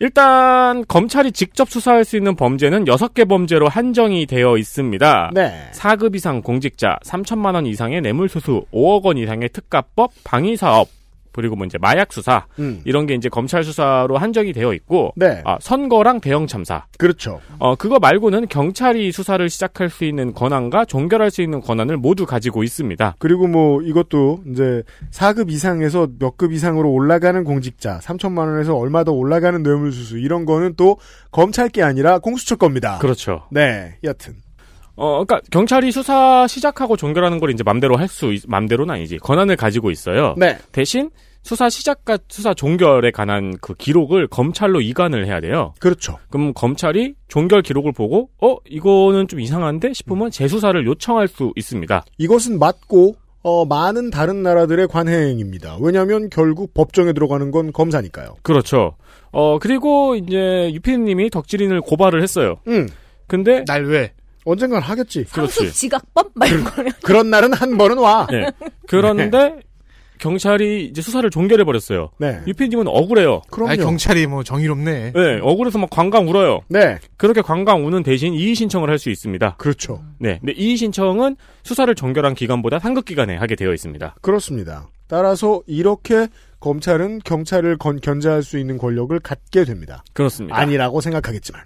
[0.00, 5.30] 일단 검찰이 직접 수사할 수 있는 범죄는 6개 범죄로 한정이 되어 있습니다.
[5.34, 5.70] 네.
[5.72, 10.88] 4급 이상 공직자, 3천만 원 이상의 뇌물수수, 5억 원 이상의 특가법, 방위사업,
[11.32, 12.80] 그리고 뭐 이제 마약 수사 음.
[12.84, 15.42] 이런 게 이제 검찰 수사로 한정이 되어 있고 네.
[15.44, 17.40] 아, 선거랑 대형 참사 그렇죠.
[17.58, 22.62] 어 그거 말고는 경찰이 수사를 시작할 수 있는 권한과 종결할 수 있는 권한을 모두 가지고
[22.62, 23.16] 있습니다.
[23.18, 29.10] 그리고 뭐 이것도 이제 4급 이상에서 몇 급 이상으로 올라가는 공직자, 3천만 원에서 얼마 더
[29.10, 30.96] 올라가는 뇌물수수 이런 거는 또
[31.32, 32.98] 검찰 게 아니라 공수처 겁니다.
[33.00, 33.42] 그렇죠.
[33.50, 34.34] 네, 여튼.
[34.98, 39.90] 어, 그러니까 경찰이 수사 시작하고 종결하는 걸 이제 맘대로 할 수 맘대로는 아니지 권한을 가지고
[39.90, 40.34] 있어요.
[40.38, 40.56] 네.
[40.72, 41.10] 대신
[41.42, 45.74] 수사 시작과 수사 종결에 관한 그 기록을 검찰로 이관을 해야 돼요.
[45.78, 46.18] 그렇죠.
[46.30, 52.04] 그럼 검찰이 종결 기록을 보고 어 이거는 좀 이상한데 싶으면 재수사를 요청할 수 있습니다.
[52.18, 55.76] 이것은 맞고 어, 많은 다른 나라들의 관행입니다.
[55.80, 58.36] 왜냐하면 결국 법정에 들어가는 건 검사니까요.
[58.42, 58.96] 그렇죠.
[59.30, 62.56] 어 그리고 이제 유피디님이 덕질인을 고발을 했어요.
[62.68, 62.88] 응.
[63.26, 64.12] 근데 날 왜?
[64.50, 65.24] 언젠간 하겠지.
[65.24, 65.72] 그렇지.
[65.72, 66.30] 지각법?
[66.34, 66.90] 막 이런 거는.
[67.02, 68.26] 그런 날은 한 번은 와.
[68.30, 68.50] 네.
[68.86, 69.60] 그런데
[70.18, 72.10] 경찰이 이제 수사를 종결해 버렸어요.
[72.18, 72.40] 네.
[72.46, 73.42] 유피디님은 억울해요.
[73.50, 73.70] 그럼요.
[73.72, 75.12] 아 경찰이 뭐 정의롭네.
[75.12, 76.60] 네, 억울해서 막 관광 울어요.
[76.68, 76.98] 네.
[77.16, 79.54] 그렇게 관광 우는 대신 이의 신청을 할 수 있습니다.
[79.58, 80.02] 그렇죠.
[80.18, 84.16] 네, 근데 이의 신청은 수사를 종결한 기간보다 상급 기간에 하게 되어 있습니다.
[84.20, 84.88] 그렇습니다.
[85.06, 86.26] 따라서 이렇게
[86.58, 90.02] 검찰은 경찰을 건, 견제할 수 있는 권력을 갖게 됩니다.
[90.14, 90.58] 그렇습니다.
[90.58, 91.62] 아니라고 생각하겠지만.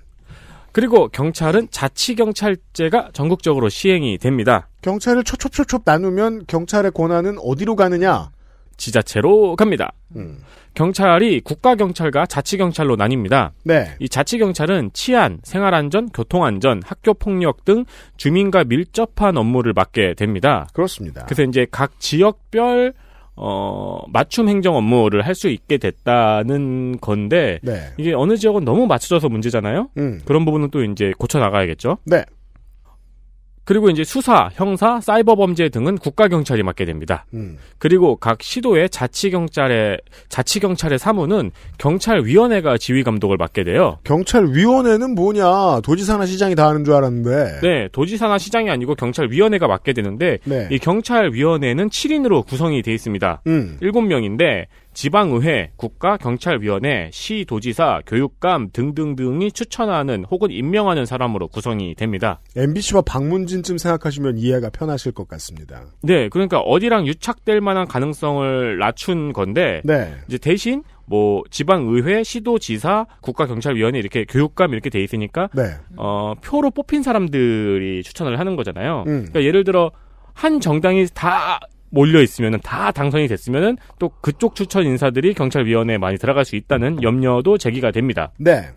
[0.73, 4.69] 그리고 경찰은 자치경찰제가 전국적으로 시행이 됩니다.
[4.81, 8.31] 경찰을 촉촉촉촉 나누면 경찰의 권한은 어디로 가느냐?
[8.77, 9.93] 지자체로 갑니다.
[10.17, 10.39] 음.
[10.75, 13.51] 경찰이 국가경찰과 자치경찰로 나뉩니다.
[13.65, 13.95] 네.
[14.01, 17.85] 이 자치경찰은 치안, 생활안전, 교통안전, 학교폭력 등
[18.17, 20.67] 주민과 밀접한 업무를 맡게 됩니다.
[20.73, 21.25] 그렇습니다.
[21.27, 22.95] 그래서 이제 각 지역별
[23.37, 27.89] 어, 맞춤 행정 업무를 할 수 있게 됐다는 건데 네.
[27.97, 29.89] 이게 어느 지역은 너무 맞춰져서 문제잖아요.
[29.97, 30.21] 음.
[30.25, 31.99] 그런 부분은 또 이제 고쳐 나가야겠죠.
[32.05, 32.25] 네.
[33.65, 37.25] 그리고 이제 수사, 형사, 사이버 범죄 등은 국가 경찰이 맡게 됩니다.
[37.33, 37.59] 음.
[37.79, 43.99] 그리고 각 시도의 자치 경찰의 자치 경찰의 사무는 경찰 위원회가 지휘 감독을 맡게 돼요.
[44.05, 45.81] 경찰 위원회는 뭐냐?
[45.83, 47.61] 도지사나 시장이 다 하는 줄 알았는데.
[47.63, 50.69] 네, 도지사나 시장이 아니고 경찰 위원회가 맡게 되는데 네.
[50.71, 53.43] 이 경찰 위원회는 7인으로 구성이 돼 있습니다.
[53.47, 53.79] 음.
[53.81, 62.41] 7명인데 지방의회, 국가경찰위원회, 시도지사, 교육감 등등등이 추천하는 혹은 임명하는 사람으로 구성이 됩니다.
[62.57, 65.85] MBC와 박문진쯤 생각하시면 이해가 편하실 것 같습니다.
[66.03, 70.15] 네, 그러니까 어디랑 유착될 만한 가능성을 낮춘 건데 네.
[70.29, 75.75] 이제 대신 뭐 지방의회, 시도지사, 국가경찰위원회 이렇게 교육감 이렇게 돼 있으니까 네.
[75.97, 79.05] 어, 표로 뽑힌 사람들이 추천을 하는 거잖아요.
[79.07, 79.13] 음.
[79.21, 79.91] 그러니까 예를 들어
[80.35, 81.61] 한 정당이 다
[81.93, 87.59] 몰려 있으면은 다 당선이 됐으면은 또 그쪽 추천 인사들이 경찰위원회에 많이 들어갈 수 있다는 염려도
[87.59, 88.33] 제기가 됩니다.
[88.39, 88.71] 네.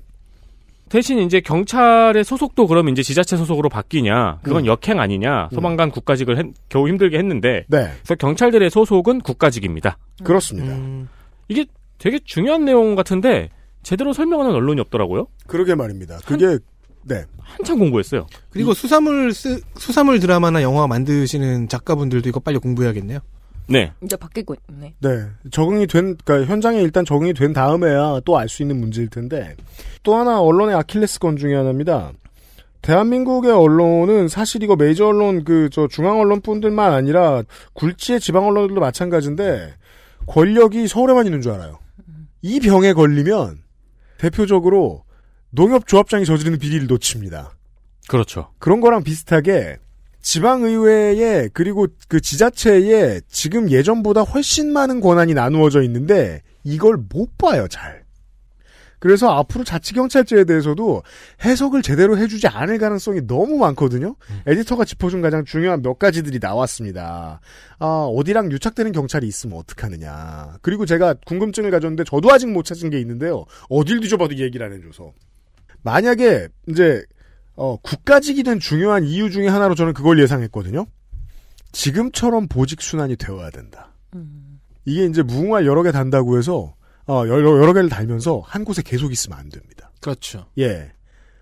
[0.89, 4.39] 대신 이제 경찰의 소속도 그럼 이제 지자체 소속으로 바뀌냐?
[4.43, 4.65] 그건 음.
[4.67, 5.49] 역행 아니냐?
[5.53, 7.89] 소방관 국가직을 했- 겨우 힘들게 했는데 네.
[8.03, 9.97] 그래서 경찰들의 소속은 국가직입니다.
[10.23, 10.75] 그렇습니다.
[10.75, 11.09] 음.
[11.47, 11.65] 이게
[11.97, 13.49] 되게 중요한 내용 같은데
[13.81, 15.27] 제대로 설명하는 언론이 없더라고요.
[15.47, 16.19] 그러게 말입니다.
[16.25, 16.59] 그게
[17.07, 17.23] 네.
[17.37, 18.27] 한참 공부했어요.
[18.49, 23.19] 그리고 수사물 쓰, 수사물 드라마나 영화 만드시는 작가분들도 이거 빨리 공부해야겠네요.
[23.67, 23.91] 네.
[24.03, 24.93] 이제 바뀌고 있네.
[24.99, 25.25] 네.
[25.51, 29.55] 적응이 된, 그러니까 현장에 일단 적응이 된 다음에야 또 알 수 있는 문제일 텐데
[30.03, 32.11] 또 하나 언론의 아킬레스건 중에 하나입니다.
[32.81, 37.41] 대한민국의 언론은 사실 이거 메이저 언론 그 저 중앙 언론뿐들만 아니라
[37.73, 39.73] 굴지의 지방 언론들도 마찬가지인데
[40.27, 41.79] 권력이 서울에만 있는 줄 알아요.
[42.43, 43.57] 이 병에 걸리면
[44.19, 45.03] 대표적으로
[45.55, 47.55] 농협조합장이 저지르는 비리를 놓칩니다.
[48.07, 48.51] 그렇죠.
[48.59, 49.77] 그런 거랑 비슷하게
[50.21, 58.05] 지방의회에 그리고 그 지자체에 지금 예전보다 훨씬 많은 권한이 나누어져 있는데 이걸 못 봐요 잘.
[58.99, 61.03] 그래서 앞으로 자치경찰제에 대해서도
[61.43, 64.15] 해석을 제대로 해주지 않을 가능성이 너무 많거든요.
[64.47, 67.39] 에디터가 짚어준 가장 중요한 몇 가지들이 나왔습니다.
[67.77, 70.57] 아, 어디랑 유착되는 경찰이 있으면 어떡하느냐.
[70.63, 73.45] 그리고 제가 궁금증을 가졌는데 저도 아직 못 찾은 게 있는데요.
[73.69, 75.13] 어딜 뒤져봐도 얘기를 안 해줘서.
[75.85, 77.03] 만약에 이제
[77.55, 80.87] 어, 국가직이 된 중요한 이유 중에 하나로 저는 그걸 예상했거든요.
[81.71, 83.93] 지금처럼 보직 순환이 되어야 된다.
[84.85, 86.75] 이게 이제 무궁화 여러 개 단다고 해서
[87.07, 89.91] 어, 여러, 여러 개를 달면서 한 곳에 계속 있으면 안 됩니다.
[90.01, 90.47] 그렇죠.
[90.57, 90.91] 예.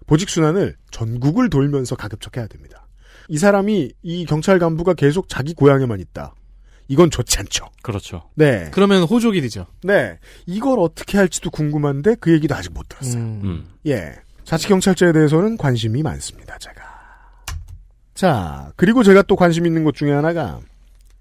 [0.08, 2.86] 보직 순환을 전국을 돌면서 가급적 해야 됩니다.
[3.30, 6.36] 이 사람이 이 경찰 간부가 계속 자기 고향에만 있다.
[6.90, 7.70] 이건 좋지 않죠.
[7.82, 8.30] 그렇죠.
[8.36, 8.70] 네.
[8.74, 9.68] 그러면 호족이 되죠.
[9.84, 10.20] 네.
[10.46, 13.22] 이걸 어떻게 할지도 궁금한데 그 얘기도 아직 못 들었어요.
[13.22, 13.70] 음.
[13.88, 14.16] 예.
[14.46, 16.82] 자치경찰제에 대해서는 관심이 많습니다, 제가.
[18.14, 20.60] 자, 그리고 제가 또 관심 있는 것 중에 하나가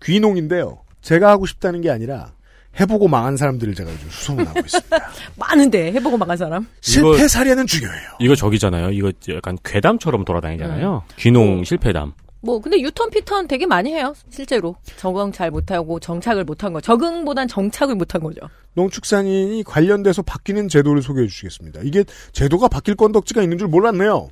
[0.03, 0.79] 귀농인데요.
[1.01, 2.33] 제가 하고 싶다는 게 아니라
[2.79, 4.99] 해보고 망한 사람들을 제가 요즘 수소문 하고 있습니다.
[5.37, 6.67] 많은데 해보고 망한 사람.
[6.81, 8.11] 실패 사례는 중요해요.
[8.21, 8.91] 이거 저기잖아요.
[8.91, 11.03] 이거 약간 괴담처럼 돌아다니잖아요.
[11.19, 12.13] 귀농 실패담.
[12.43, 17.49] 뭐 근데 유턴 피턴 되게 많이 해요 실제로 적응 잘 못하고 정착을 못한 거 적응보단
[17.49, 18.41] 정착을 못한 거죠.
[18.75, 21.81] 농축산인이 관련돼서 바뀌는 제도를 소개해 주시겠습니다.
[21.85, 24.31] 이게 제도가 바뀔 건덕지가 있는 줄 몰랐네요.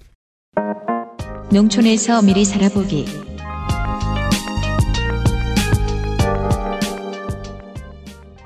[1.52, 3.29] 농촌에서 미리 살아보기.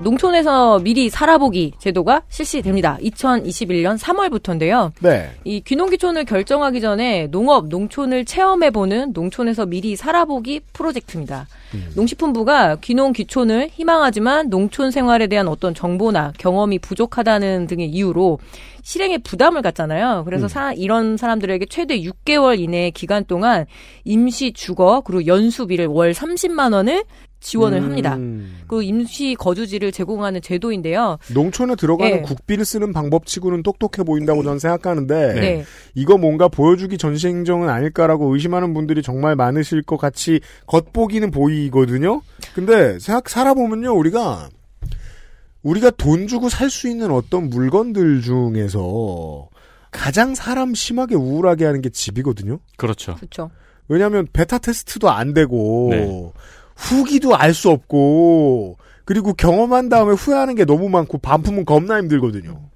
[0.09, 2.99] 농촌에서 미리 살아보기 제도가 실시됩니다.
[3.01, 4.91] 2021년 3월부터인데요.
[5.01, 5.31] 네.
[5.43, 11.47] 이 귀농귀촌을 결정하기 전에 농업, 농촌을 체험해보는 농촌에서 미리 살아보기 프로젝트입니다.
[11.95, 18.37] 농식품부가 귀농귀촌을 희망하지만 농촌 생활에 대한 어떤 정보나 경험이 부족하다는 등의 이유로
[18.83, 20.21] 실행에 부담을 갖잖아요.
[20.25, 20.47] 그래서 음.
[20.47, 23.65] 사- 이런 사람들에게 최대 6개월 이내 기간 동안
[24.03, 27.03] 임시 주거 그리고 연수비를 월 30만 원을
[27.45, 27.83] 지원을 음.
[27.83, 28.17] 합니다.
[28.67, 31.19] 그 임시 거주지를 제공하는 제도인데요.
[31.31, 32.21] 농촌에 들어가는 예.
[32.21, 35.65] 국비를 쓰는 방법치고는 똑똑해 보인다고 저는 생각하는데 네.
[35.93, 42.21] 이거 뭔가 보여주기 전시 행정은 아닐까라고 의심하는 분들이 정말 많으실 것 같이 겉보기는 보이거든요.
[42.55, 44.49] 근데 생각 살아보면요 우리가
[45.61, 49.49] 우리가 돈 주고 살 수 있는 어떤 물건들 중에서
[49.91, 52.59] 가장 사람 심하게 우울하게 하는 게 집이거든요.
[52.75, 53.15] 그렇죠.
[53.15, 53.51] 그렇죠.
[53.87, 56.31] 왜냐하면 베타 테스트도 안 되고 네.
[56.75, 62.69] 후기도 알 수 없고 그리고 경험한 다음에 후회하는 게 너무 많고 반품은 겁나 힘들거든요.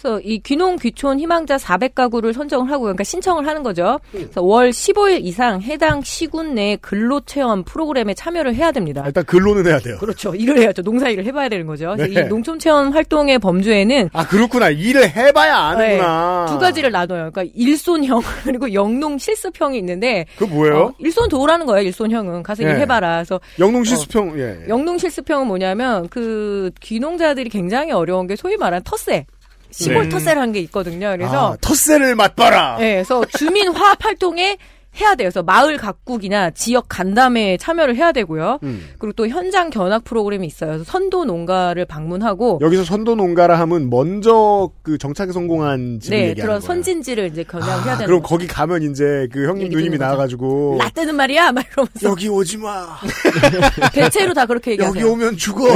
[0.00, 4.00] 그래서 이 귀농 귀촌 희망자 400가구를 선정을 하고 그러니까 신청을 하는 거죠.
[4.10, 9.02] 그래서 월 15일 이상 해당 시군 내 근로 체험 프로그램에 참여를 해야 됩니다.
[9.04, 9.98] 일단 근로는 해야 돼요.
[10.00, 10.34] 그렇죠.
[10.34, 10.82] 일을 해야죠.
[10.82, 11.94] 농사 일을 해봐야 되는 거죠.
[11.96, 12.06] 네.
[12.08, 16.46] 이 농촌 체험 활동의 범주에는 아 그렇구나 일을 해봐야 아는구나.
[16.48, 17.30] 네, 두 가지를 나눠요.
[17.30, 20.78] 그러니까 일손형 그리고 영농 실습형이 있는데 그 뭐예요?
[20.78, 21.86] 어, 일손 도우라는 거예요.
[21.86, 22.70] 일손형은 가서 예.
[22.70, 23.16] 일해봐라.
[23.16, 24.68] 그래서 영농 실습형 예.
[24.68, 29.26] 영농 실습형은 뭐냐면 그 귀농자들이 굉장히 어려운 게 소위 말하는 텃세.
[29.70, 30.08] 시골 네.
[30.08, 31.10] 텃세라는 게 있거든요.
[31.16, 32.76] 그래서 아, 텃세를 맛봐라.
[32.78, 34.56] 네, 그래서 주민 화합 활동에
[35.00, 35.26] 해야 돼요.
[35.26, 38.58] 그래서 마을 가꾸기나 지역 간담회에 참여를 해야 되고요.
[38.64, 38.88] 음.
[38.98, 40.70] 그리고 또 현장 견학 프로그램이 있어요.
[40.70, 46.42] 그래서 선도 농가를 방문하고 여기서 선도 농가라 하면 먼저 그 정착에 성공한 집을 네, 얘기하는
[46.42, 46.66] 그런 거예요.
[46.66, 48.34] 선진지를 이제 견학해야 아, 되는 그럼 거죠.
[48.34, 50.04] 거기 가면 이제 그 형님 누님이 듣는 거죠.
[50.04, 52.98] 나와 가지고 라떼는 말이야, 막 이러면서 여기 오지 마.
[53.94, 55.00] 대체로 다 그렇게 얘기하세요.
[55.00, 55.66] 여기 오면 죽어.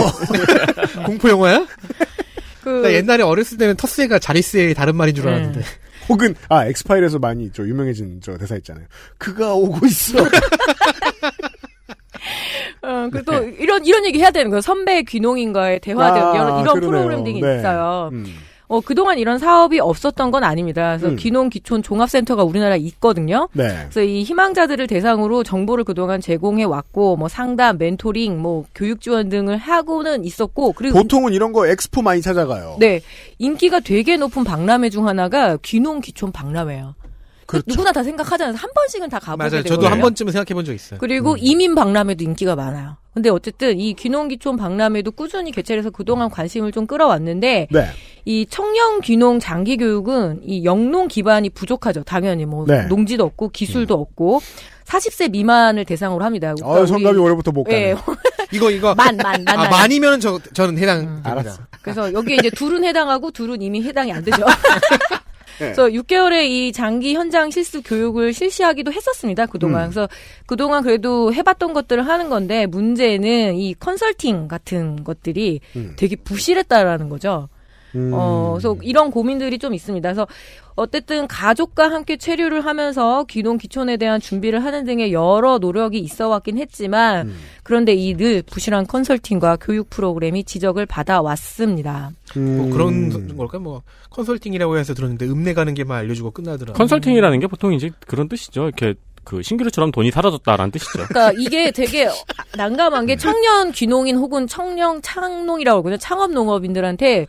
[1.07, 1.64] 공포 영화야?
[2.64, 5.60] 그나 옛날에 어렸을 때는 텃세가 자리세의 다른 말인 줄 알았는데.
[6.08, 8.84] 혹은 아 엑스파일에서 많이 저 유명해진 저 대사 있잖아요.
[9.18, 10.18] 그가 오고 있어.
[12.82, 14.60] 어, 그리고 또 이런 이런 얘기 해야 되는 거예요.
[14.60, 16.90] 선배 귀농인과의 대화 등 아, 이런, 이런 그러네요.
[16.90, 17.56] 프로그램 등이 네.
[17.58, 18.10] 있어요.
[18.12, 18.26] 음.
[18.66, 20.96] 어, 그동안 이런 사업이 없었던 건 아닙니다.
[20.96, 21.16] 그래서 음.
[21.16, 23.48] 귀농 귀촌 종합센터가 우리나라에 있거든요.
[23.52, 23.68] 네.
[23.90, 29.56] 그래서 이 희망자들을 대상으로 정보를 그동안 제공해 왔고 뭐 상담, 멘토링, 뭐 교육 지원 등을
[29.56, 32.76] 하고는 있었고 그리고 보통은 이런 거 엑스포 많이 찾아가요.
[32.80, 33.00] 네
[33.38, 36.94] 인기가 되게 높은 박람회 중 하나가 귀농 귀촌 박람회예요.
[37.55, 37.64] 그렇죠.
[37.68, 38.55] 누구나 다 생각하잖아요.
[38.57, 39.50] 한 번씩은 다 가보게 맞아요.
[39.62, 39.74] 되거든요.
[39.76, 40.98] 저도 한 번쯤은 생각해 본 적 있어요.
[41.00, 42.96] 그리고 이민 박람회도 인기가 많아요.
[43.12, 47.86] 근데 어쨌든 이 귀농귀촌 박람회도 꾸준히 개최를 해서 그동안 관심을 좀 끌어왔는데 네.
[48.24, 52.02] 이 청년 귀농 장기 교육은 이 영농 기반이 부족하죠.
[52.02, 52.86] 당연히 뭐 네.
[52.86, 54.40] 농지도 없고 기술도 없고
[54.86, 56.55] 40세 미만을 대상으로 합니다.
[56.55, 57.76] 그러니까 아, 성감이 올해부터 못 가네.
[57.90, 57.96] 예.
[58.52, 59.48] 이거 이거 만, 만, 만.
[59.48, 59.70] 아, 만.
[59.70, 61.20] 만이면 저 저는 해당.
[61.24, 61.62] 알았어.
[61.82, 64.44] 그래서 여기에 이제 둘은 해당하고 둘은 이미 해당이 안 되죠.
[65.59, 65.72] 네.
[65.72, 69.46] 그래서 6개월의 이 장기 현장 실습 교육을 실시하기도 했었습니다.
[69.46, 69.84] 그동안.
[69.84, 69.90] 음.
[69.90, 70.09] 그래서
[70.46, 75.94] 그동안 그래도 해봤던 것들을 하는 건데 문제는 이 컨설팅 같은 것들이 음.
[75.96, 77.48] 되게 부실했다라는 거죠.
[77.95, 78.11] 음.
[78.12, 80.09] 어, 그래서 이런 고민들이 좀 있습니다.
[80.09, 80.26] 그래서
[80.76, 86.59] 어쨌든 가족과 함께 체류를 하면서 귀농 귀촌에 대한 준비를 하는 등의 여러 노력이 있어 왔긴
[86.59, 87.36] 했지만 음.
[87.62, 92.11] 그런데 이 늘 부실한 컨설팅과 교육 프로그램이 지적을 받아 왔습니다.
[92.36, 92.57] 음.
[92.57, 93.59] 뭐 그런 걸까?
[93.59, 96.72] 뭐 컨설팅이라고 해서 들었는데 읍내 가는 게만 알려주고 끝나더라.
[96.74, 98.64] 컨설팅이라는 게 보통 이제 그런 뜻이죠.
[98.64, 101.05] 이렇게 그 신규류처럼 돈이 사라졌다라는 뜻이죠.
[101.09, 102.09] 그러니까 이게 되게
[102.57, 105.97] 난감한 게 청년 귀농인 혹은 청년 창농이라고 그러거든요.
[105.99, 107.26] 창업 농업인들한테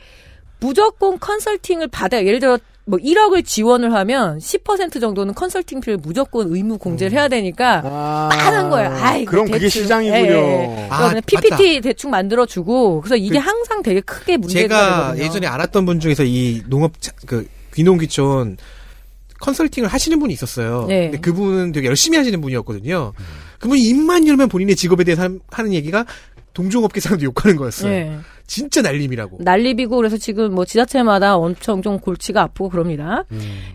[0.66, 2.26] 무조건 컨설팅을 받아요.
[2.26, 2.58] 예를 들어
[2.88, 7.82] 뭐 1억을 지원을 하면 10% 정도는 컨설팅비를 무조건 의무 공제를 해야 되니까
[8.30, 8.90] 빤한 거예요.
[8.92, 10.88] 아이 그럼 그게 시장이군요.
[10.90, 15.24] 아, 그냥 PPT 대충 만들어 주고 그래서 이게 항상 되게 크게 문제가 제가 되거든요.
[15.24, 18.58] 예전에 알았던 분 중에서 이 농업 차- 그 귀농 귀촌
[19.40, 20.86] 컨설팅을 하시는 분이 있었어요.
[20.88, 21.06] 네.
[21.10, 23.14] 근데 그분은 되게 열심히 하시는 분이었거든요.
[23.60, 26.06] 그분이 입만 열면 본인의 직업에 대해서 한- 하는 얘기가
[26.54, 27.90] 동종업계 사람들 욕하는 거였어요.
[27.92, 28.18] 네.
[28.48, 29.38] 진짜 날림이라고.
[29.42, 33.24] 난립이고 그래서 지금 뭐 지자체마다 엄청 좀 골치가 아프고 그럽니다.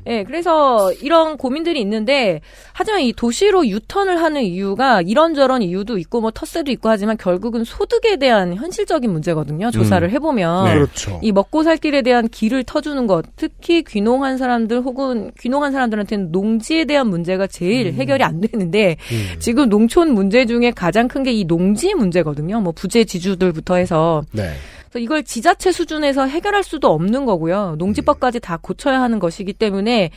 [0.07, 2.41] 예, 그래서 이런 고민들이 있는데
[2.73, 8.16] 하지만 이 도시로 유턴을 하는 이유가 이런저런 이유도 있고 뭐 텃세도 있고 하지만 결국은 소득에
[8.16, 9.71] 대한 현실적인 문제거든요.
[9.71, 10.11] 조사를 음.
[10.11, 10.75] 해보면 네.
[10.75, 11.18] 그렇죠.
[11.23, 16.85] 이 먹고 살 길에 대한 길을 터주는 것, 특히 귀농한 사람들 혹은 귀농한 사람들한테는 농지에
[16.85, 17.95] 대한 문제가 제일 음.
[17.95, 18.97] 해결이 안 되는데
[19.39, 22.61] 지금 농촌 문제 중에 가장 큰 게 이 농지 문제거든요.
[22.61, 24.51] 뭐 부재 지주들부터 해서 네.
[24.88, 27.76] 그래서 이걸 지자체 수준에서 해결할 수도 없는 거고요.
[27.78, 30.11] 농지법까지 다 고쳐야 하는 것이기 때문에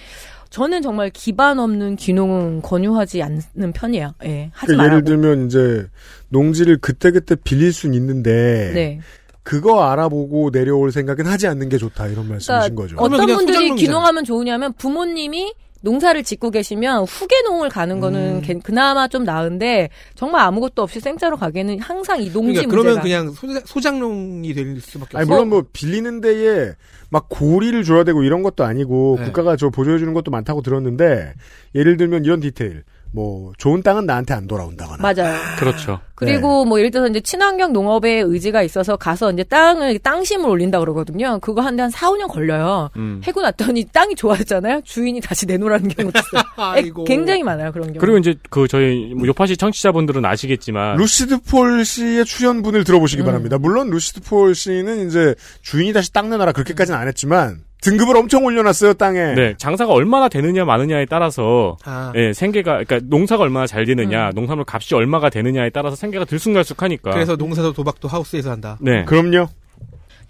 [0.49, 4.13] 저는 정말 기반 없는 귀농은 권유하지 않는 편이에요.
[4.25, 4.95] 예, 하지 그러니까 말라고.
[4.95, 5.87] 예를 들면 이제
[6.29, 8.99] 농지를 그때그때 빌릴 순 있는데 네.
[9.41, 12.95] 그거 알아보고 내려올 생각은 하지 않는 게 좋다 이런 말씀이신 거죠.
[12.97, 13.75] 어떤 분들이.
[13.75, 15.53] 귀농하면 좋으냐면 부모님이
[15.84, 18.41] 농사를 짓고 계시면 후계농을 가는 거는 음.
[18.41, 23.01] 괜- 그나마 좀 나은데 정말 아무것도 없이 생짜로 가기에는 항상 이 농지 그러니까 문제가 그러면
[23.01, 25.36] 그냥 소장, 소장농이 될 수밖에 아니 없어요.
[25.36, 26.71] 물론 뭐 빌리는 데에
[27.09, 29.25] 막 고리를 줘야 되고 이런 것도 아니고 네.
[29.25, 31.34] 국가가 저 보조해 주는 것도 많다고 들었는데
[31.75, 32.84] 예를 들면 이런 디테일
[33.14, 35.38] 뭐 좋은 땅은 나한테 안 돌아온다거나 맞아요.
[35.59, 35.99] 그렇죠.
[36.16, 41.38] 그리고 뭐 예를 들어서 이제 친환경 농업에 의지가 있어서 가서 이제 땅을 땅심을 올린다 그러거든요.
[41.39, 42.89] 그거 한데 한 4, 5년 걸려요.
[42.95, 43.22] 음.
[43.24, 44.82] 해고 났더니 땅이 좋아졌잖아요.
[44.84, 46.43] 주인이 다시 내놓으라는 경우도 있어요.
[46.57, 47.03] 아이고.
[47.03, 47.99] 굉장히 많아요 그런 경우.
[47.99, 53.26] 그리고 이제 그 저희 뭐 요파시 청취자분들은 아시겠지만 루시드 폴 씨의 출연분을 들어보시기 음.
[53.26, 53.59] 바랍니다.
[53.59, 58.93] 물론 루시드 폴 씨는 이제 주인이 다시 땅 내놔라 그렇게까지는 안 했지만 등급을 엄청 올려놨어요
[58.93, 59.34] 땅에.
[59.36, 62.11] 네, 장사가 얼마나 되느냐 마느냐에 따라서 아.
[62.15, 64.31] 예, 생계가 그러니까 농사가 얼마나 잘 되느냐, 음.
[64.34, 67.11] 농산물 값이 얼마가 되느냐에 따라서 생계가 들쑥날쑥하니까.
[67.11, 68.77] 그래서 농사도 도박도 하우스에서 한다.
[68.79, 69.03] 네.
[69.05, 69.47] 그럼요.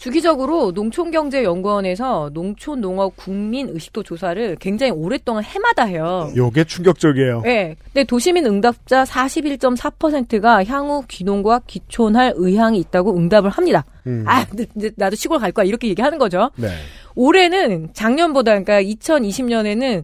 [0.04, 6.30] 주기적으로 농촌경제연구원에서 농촌 농업 국민 의식도 조사를 굉장히 오랫동안 해마다 해요.
[6.36, 7.40] 요게 충격적이에요.
[7.44, 7.78] 네.
[7.86, 13.86] 근데 도시민 응답자 41.4%가 향후 귀농과 귀촌할 의향이 있다고 응답을 합니다.
[14.06, 14.26] 음.
[14.28, 15.64] 아, 근데 나도 시골 갈 거야.
[15.64, 16.52] 이렇게 얘기하는 거죠.
[16.58, 16.68] 네.
[17.16, 20.04] 올해는 작년보다 그러니까 2020년에는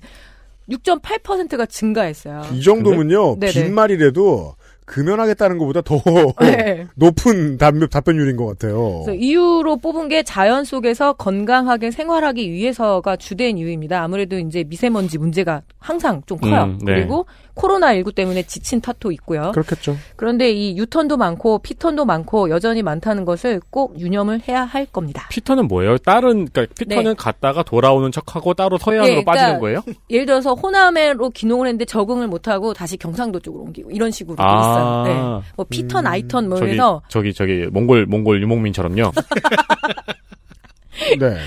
[0.70, 2.44] 6.8%가 증가했어요.
[2.54, 3.52] 이 정도면요 네네.
[3.52, 4.56] 빈말이라도
[4.90, 6.02] 금연하겠다는 것보다 더
[6.42, 6.88] 네.
[6.96, 9.04] 높은 답, 답변율인 것 같아요.
[9.06, 14.02] 그래서 이유로 뽑은 게 자연 속에서 건강하게 생활하기 위해서가 주된 이유입니다.
[14.02, 16.64] 아무래도 이제 미세먼지 문제가 항상 좀 커요.
[16.64, 16.96] 음, 네.
[16.96, 17.28] 그리고
[17.60, 19.52] 코로나19 때문에 지친 탓도 있고요.
[19.52, 19.98] 그렇겠죠.
[20.16, 25.28] 그런데 이 유턴도 많고 피턴도 많고 여전히 많다는 것을 꼭 유념을 해야 할 겁니다.
[25.30, 25.98] 피터는 뭐예요?
[25.98, 27.14] 다른 그러니까 피터는 네.
[27.18, 29.82] 갔다가 돌아오는 척하고 따로 서해안으로 예, 그러니까 빠지는 거예요?
[30.10, 34.60] 예를 들어서 호남으로 귀농을 했는데 적응을 못하고 다시 경상도 쪽으로 옮기고 이런 식으로 도 아.
[34.60, 35.04] 있어요.
[35.04, 35.14] 네.
[35.56, 39.12] 뭐 피턴, 아이턴 뭐 저기 해서 저기 저기 몽골 몽골 유목민처럼요.
[41.20, 41.38] 네.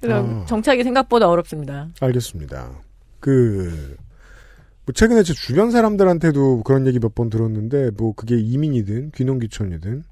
[0.00, 0.44] 그래서 아.
[0.46, 1.88] 정착이 생각보다 어렵습니다.
[2.00, 2.70] 알겠습니다.
[3.20, 3.96] 그,
[4.86, 10.04] 뭐 최근에 제 주변 사람들한테도 그런 얘기 몇 번 들었는데, 뭐 그게 이민이든 귀농귀촌이든,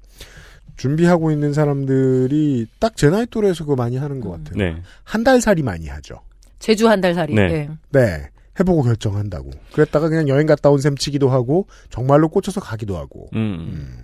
[0.77, 4.55] 준비하고 있는 사람들이 딱 제 나이 또래에서 그거 많이 하는 것 같아요.
[4.57, 4.81] 네.
[5.03, 6.15] 한달 살이 많이 하죠.
[6.59, 7.33] 제주 한 달 살이.
[7.35, 7.47] 네.
[7.47, 7.69] 네.
[7.91, 8.29] 네.
[8.59, 9.51] 해보고 결정한다고.
[9.73, 13.29] 그랬다가 그냥 여행 갔다 온 셈 치기도 하고, 정말로 꽂혀서 가기도 하고.
[13.35, 13.97] 음.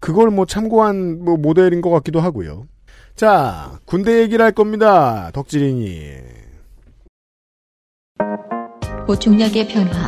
[0.00, 2.66] 그걸 뭐 참고한 뭐 모델인 것 같기도 하고요.
[3.16, 5.30] 자, 군대 얘기를 할 겁니다.
[5.34, 6.16] 덕질인이.
[9.10, 10.06] 보충약의 변화.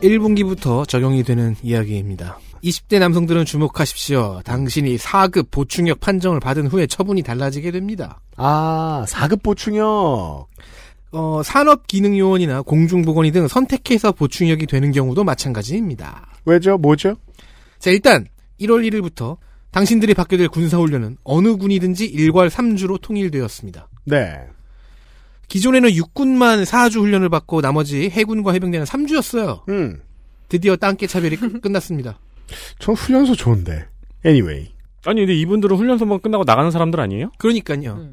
[0.00, 2.38] 1분기부터 적용이 되는 이야기입니다.
[2.62, 4.42] 20대 남성들은 주목하십시오.
[4.44, 8.20] 당신이 4급 보충역 판정을 받은 후에 처분이 달라지게 됩니다.
[8.36, 10.46] 아, 4급 보충역.
[11.10, 16.28] 어, 산업기능요원이나 공중보건이 등 선택해서 보충역이 되는 경우도 마찬가지입니다.
[16.44, 16.78] 왜죠?
[16.78, 17.16] 뭐죠?
[17.80, 18.28] 자, 일단
[18.60, 19.38] 1월 1일부터
[19.70, 23.88] 당신들이 받게 될 군사훈련은 어느 군이든지 일괄 3주로 통일되었습니다.
[24.06, 24.40] 네.
[25.48, 29.68] 기존에는 육군만 4주 훈련을 받고 나머지 해군과 해병대는 3주였어요.
[29.68, 30.00] 음.
[30.48, 32.18] 드디어 땅개 차별이 끝- 끝났습니다.
[32.78, 33.86] 전 훈련소 좋은데.
[34.24, 34.70] anyway.
[35.06, 37.30] 아니 근데 이분들은 훈련소만 끝나고 나가는 사람들 아니에요?
[37.38, 38.10] 그러니까요.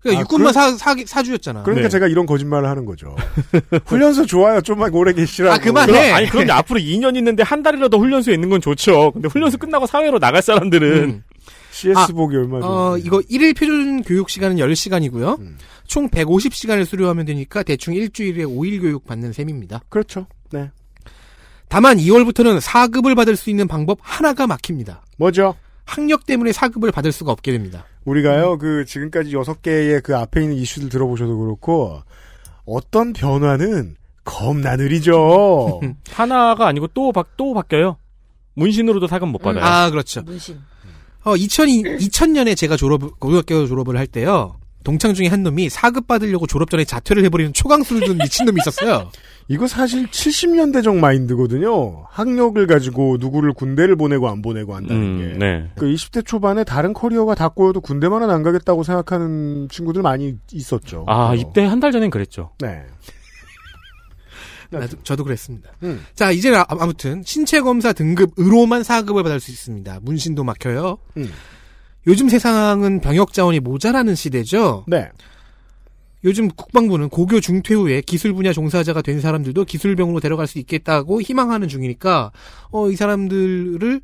[0.00, 1.62] 그러니까 아, 육군만 그럼- 사, 사, 사 주였잖아.
[1.62, 1.90] 그러니까 네.
[1.90, 3.14] 제가 이런 거짓말을 하는 거죠.
[3.86, 4.60] 훈련소 좋아요.
[4.60, 5.54] 좀만 오래 계시라고.
[5.54, 5.92] 아, 그만해.
[5.92, 9.12] 그럼, 아니 그런데 앞으로 2년 있는데 한 달이라도 훈련소에 있는 건 좋죠.
[9.12, 11.22] 근데 훈련소 끝나고 사회로 나갈 사람들은 음.
[11.72, 12.70] CS 아, 보기 얼마 전.
[12.70, 15.38] 어, 이거 1일 표준 교육 시간은 10시간이고요.
[15.40, 15.58] 음.
[15.86, 19.82] 총 150시간을 수료하면 되니까 대충 일주일에 5일 교육 받는 셈입니다.
[19.88, 20.26] 그렇죠.
[20.50, 20.70] 네.
[21.68, 25.04] 다만 2월부터는 4급을 받을 수 있는 방법 하나가 막힙니다.
[25.18, 25.54] 뭐죠?
[25.84, 27.86] 학력 때문에 4급을 받을 수가 없게 됩니다.
[28.06, 32.00] 우리가요, 그, 지금까지 여섯 개의 그 앞에 있는 이슈들 들어보셔도 그렇고,
[32.64, 35.80] 어떤 변화는 겁나 느리죠.
[36.10, 37.98] 하나가 아니고 또, 바, 또 바뀌어요.
[38.54, 39.64] 문신으로도 사금 못 받아요.
[39.64, 40.22] 아, 그렇죠.
[40.22, 40.58] 문신.
[41.24, 44.56] 어, 2000, 2000년에 제가 졸업, 고등학교 졸업을 할 때요.
[44.84, 49.10] 동창 중에 한 놈이 4급 받으려고 졸업 전에 자퇴를 해버리는 초강수를 둔 미친놈이 있었어요.
[49.48, 52.04] 이거 사실 70년대적 마인드거든요.
[52.10, 55.38] 학력을 가지고 누구를 군대를 보내고 안 보내고 한다는 음, 게.
[55.38, 55.70] 네.
[55.76, 61.04] 그 20대 초반에 다른 커리어가 다 꼬여도 군대만은 안 가겠다고 생각하는 친구들 많이 있었죠.
[61.06, 61.34] 아, 어.
[61.36, 62.50] 입대 한 달 전엔 그랬죠.
[62.58, 62.82] 네.
[64.70, 65.70] 나도, 저도 그랬습니다.
[65.84, 66.04] 음.
[66.16, 70.00] 자, 이제 는 아무튼 신체 검사 등급으로만 4급을 받을 수 있습니다.
[70.02, 70.98] 문신도 막혀요.
[71.18, 71.30] 음.
[72.08, 74.84] 요즘 세상은 병역 자원이 모자라는 시대죠.
[74.88, 75.08] 네.
[76.24, 81.68] 요즘 국방부는 고교 중퇴 후에 기술 분야 종사자가 된 사람들도 기술병으로 데려갈 수 있겠다고 희망하는
[81.68, 82.32] 중이니까
[82.70, 84.00] 어 이 사람들을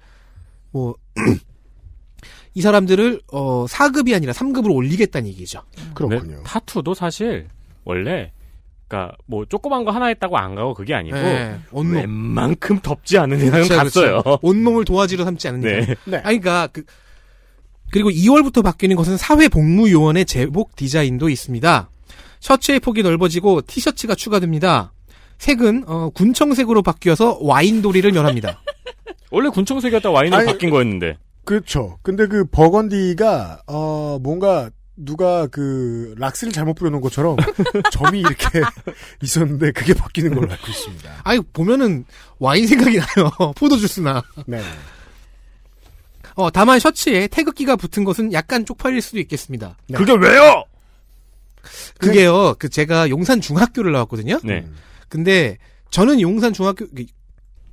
[0.71, 0.95] 뭐
[2.55, 5.63] 이 사람들을 어 4급이 아니라 3급으로 올리겠다는 얘기죠.
[5.95, 6.37] 그렇군요.
[6.37, 7.49] 네, 타투도 사실
[7.85, 8.31] 원래
[8.87, 11.97] 그러니까 뭐 조그만 거 하나 했다고 안 가고 그게 아니고 네, 온몸.
[11.97, 14.23] 웬만큼 덥지 않은 이상은 그렇죠, 갔어요.
[14.23, 14.39] 그렇죠.
[14.43, 15.79] 온몸을 도화지로 삼지 않는 네.
[15.81, 15.95] 이상.
[16.05, 16.17] 네.
[16.19, 16.85] 아니 그러니까 그
[17.91, 21.89] 그리고 2월부터 바뀌는 것은 사회복무요원의 제복 디자인도 있습니다.
[22.43, 24.93] 셔츠의 폭이 넓어지고 티셔츠가 추가됩니다.
[25.39, 28.61] 색은 어, 군청색으로 바뀌어서 와인도리를 면합니다.
[29.31, 31.17] 원래 군청색이었다 와인으로 아니, 바뀐 거였는데.
[31.45, 31.99] 그렇죠.
[32.03, 37.37] 근데 그 버건디가 어 뭔가 누가 그 락스를 잘못 뿌려놓은 것처럼
[37.93, 38.61] 점이 이렇게
[39.23, 41.23] 있었는데 그게 바뀌는 걸로 알고 있습니다.
[41.25, 42.05] 아니 보면은
[42.39, 43.31] 와인 생각이 나요.
[43.57, 44.23] 포도주스나.
[44.47, 44.61] 네.
[46.35, 49.77] 어 다만 셔츠에 태극기가 붙은 것은 약간 쪽팔릴 수도 있겠습니다.
[49.95, 50.65] 그게 왜요?
[51.99, 52.55] 그게요.
[52.59, 54.41] 그 제가 용산 중학교를 나왔거든요.
[54.45, 54.67] 네.
[55.09, 55.59] 근데
[55.91, 57.05] 저는 용산 중학교 그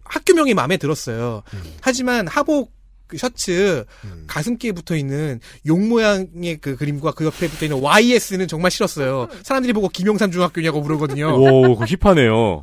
[0.03, 1.43] 학교명이 마음에 들었어요.
[1.81, 2.71] 하지만 하복
[3.07, 3.85] 그 셔츠
[4.27, 9.27] 가슴기에 붙어 있는 용 모양의 그 그림과 그 옆에 붙어 있는 YS는 정말 싫었어요.
[9.43, 11.33] 사람들이 보고 김용산 중학교냐고 물어거든요.
[11.35, 12.61] 오, 그 힙하네요.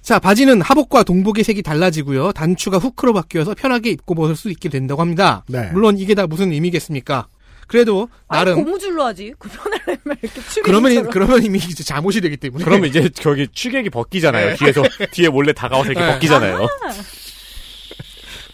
[0.00, 2.30] 자, 바지는 하복과 동복의 색이 달라지고요.
[2.30, 5.44] 단추가 후크로 바뀌어서 편하게 입고 벗을 수 있게 된다고 합니다.
[5.48, 5.68] 네.
[5.72, 7.26] 물론 이게 다 무슨 의미겠습니까?
[7.66, 9.34] 그래도 나름 나름 고무줄로 하지.
[9.38, 11.12] 그러면 이렇게 그러면 추리처럼.
[11.12, 14.50] 그러면 이미 이제 잠옷이 되기 때문에 그러면 이제 저기 취객이 벗기잖아요.
[14.50, 14.56] 네.
[14.56, 16.12] 뒤에서 뒤에 몰래 다가와서 이렇게 네.
[16.12, 16.66] 벗기잖아요.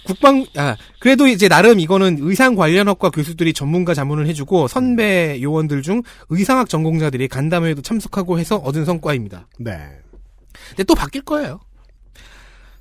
[0.05, 5.83] 국방 아 그래도 이제 나름 이거는 의상 관련 학과 교수들이 전문가 자문을 해주고 선배 요원들
[5.83, 9.47] 중 의상학 전공자들이 간담회에도 참석하고 해서 얻은 성과입니다.
[9.61, 9.79] 네.
[10.71, 11.61] 근데 또 바뀔 거예요.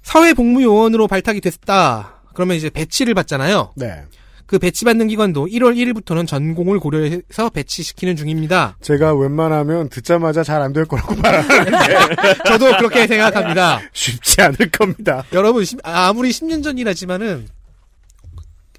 [0.03, 2.23] 사회복무요원으로 발탁이 됐다.
[2.33, 3.73] 그러면 이제 배치를 받잖아요.
[3.75, 4.03] 네.
[4.51, 8.75] 그 배치받는 기관도 1월 1일부터는 전공을 고려해서 배치시키는 중입니다.
[8.81, 11.71] 제가 웬만하면 듣자마자 잘 안 될 거라고 말하는데
[12.45, 13.79] 저도 그렇게 생각합니다.
[13.93, 15.23] 쉽지 않을 겁니다.
[15.31, 17.47] 여러분 십- 아무리 10년 전이라지만은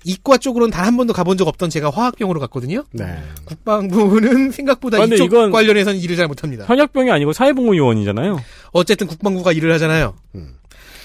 [0.05, 2.85] 이과 쪽으로는 단 한 번도 가본 적 없던 제가 화학병으로 갔거든요.
[2.93, 3.07] 네.
[3.47, 6.67] 국방부는 생각보다 아, 이쪽 이건- 관련해서는 일을 잘 못합니다.
[6.67, 8.39] 현역병이 아니고 사회복무요원이잖아요.
[8.73, 10.15] 어쨌든 국방부가 일을 하잖아요.
[10.35, 10.55] 음.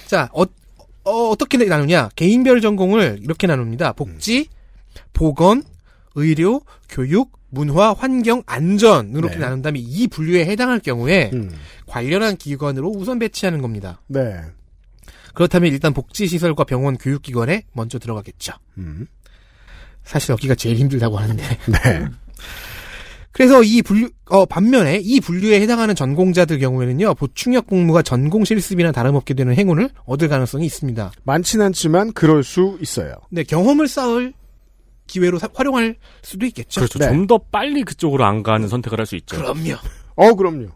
[0.07, 2.09] 자, 어, 떻게 나누냐?
[2.17, 3.93] 개인별 전공을 이렇게 나눕니다.
[3.93, 4.49] 복지,
[5.13, 5.63] 보건,
[6.15, 9.41] 의료, 교육, 문화, 환경, 안전 이렇게 네.
[9.41, 11.51] 나눈 다음에 이 분류에 해당할 경우에 음.
[11.85, 14.01] 관련한 기관으로 우선 배치하는 겁니다.
[14.07, 14.41] 네.
[15.33, 18.53] 그렇다면 일단 복지시설과 병원 교육기관에 먼저 들어가겠죠.
[18.79, 19.07] 음.
[20.03, 21.43] 사실 여기가 제일 힘들다고 하는데.
[21.43, 22.05] 네.
[23.31, 29.35] 그래서 이 분류, 어, 반면에 이 분류에 해당하는 전공자들 경우에는요, 보충역 복무가 전공 실습이나 다름없게
[29.35, 31.11] 되는 행운을 얻을 가능성이 있습니다.
[31.23, 33.13] 많진 않지만 그럴 수 있어요.
[33.29, 34.33] 네, 경험을 쌓을
[35.07, 36.81] 기회로 사- 활용할 수도 있겠죠.
[36.81, 36.99] 그렇죠.
[36.99, 37.07] 네.
[37.07, 39.35] 좀더 빨리 그쪽으로 안 가는 선택을 할 수 있죠.
[39.37, 39.75] 그럼요.
[40.15, 40.67] 어, 그럼요.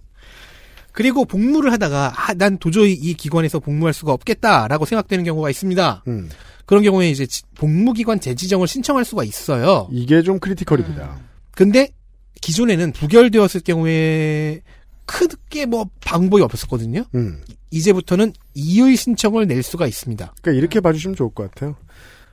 [0.93, 6.03] 그리고 복무를 하다가, 아, 난 도저히 이 기관에서 복무할 수가 없겠다라고 생각되는 경우가 있습니다.
[6.07, 6.29] 음.
[6.65, 9.87] 그런 경우에 이제 지- 복무기관 재지정을 신청할 수가 있어요.
[9.91, 11.19] 이게 좀 크리티컬입니다.
[11.51, 11.89] 근데
[12.41, 14.61] 기존에는 부결되었을 경우에
[15.05, 17.03] 크게 뭐 방법이 없었거든요.
[17.15, 17.41] 음.
[17.71, 20.33] 이제부터는 이의 신청을 낼 수가 있습니다.
[20.41, 21.75] 그러니까 이렇게 봐주시면 좋을 것 같아요.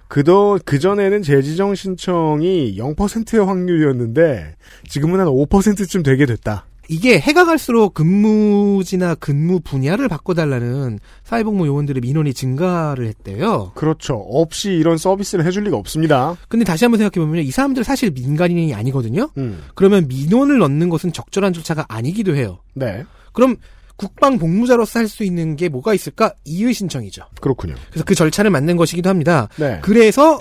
[0.09, 4.57] 그더 그전에는 재지정 신청이 0%의 확률이었는데
[4.89, 6.67] 지금은 한 5%쯤 되게 됐다.
[6.91, 13.73] 이게 해가 갈수록 근무지나 근무 분야를 바꿔달라는 사회복무 요원들의 민원이 증가를 했대요.
[13.75, 14.15] 그렇죠.
[14.15, 16.37] 없이 이런 서비스를 해줄 리가 없습니다.
[16.49, 19.29] 근데 다시 한번 생각해보면 이 사람들 사실 민간인이 아니거든요.
[19.37, 19.63] 음.
[19.75, 22.59] 그러면 민원을 넣는 것은 적절한 절차가 아니기도 해요.
[22.73, 23.05] 네.
[23.35, 23.57] 그럼
[23.99, 26.33] 국방 복무자로서 할 수 있는 게 뭐가 있을까?
[26.45, 27.23] 이의 신청이죠.
[27.41, 27.75] 그렇군요.
[27.91, 29.49] 그래서 그 절차를 만든 것이기도 합니다.
[29.57, 29.81] 네.
[29.83, 30.41] 그래서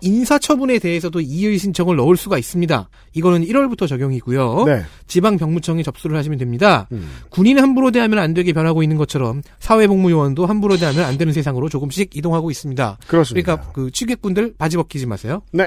[0.00, 2.88] 인사처분에 대해서도 이의 신청을 넣을 수가 있습니다.
[3.14, 4.64] 이거는 1월부터 적용이고요.
[4.66, 4.82] 네.
[5.08, 6.86] 지방 병무청에 접수를 하시면 됩니다.
[6.92, 7.08] 음.
[7.30, 12.16] 군인 함부로 대하면 안 되게 변하고 있는 것처럼 사회복무요원도 함부로 대하면 안 되는 세상으로 조금씩
[12.16, 12.98] 이동하고 있습니다.
[13.08, 13.44] 그렇습니다.
[13.56, 15.42] 그러니까 그 취객분들 바지 벗기지 마세요.
[15.52, 15.66] 네.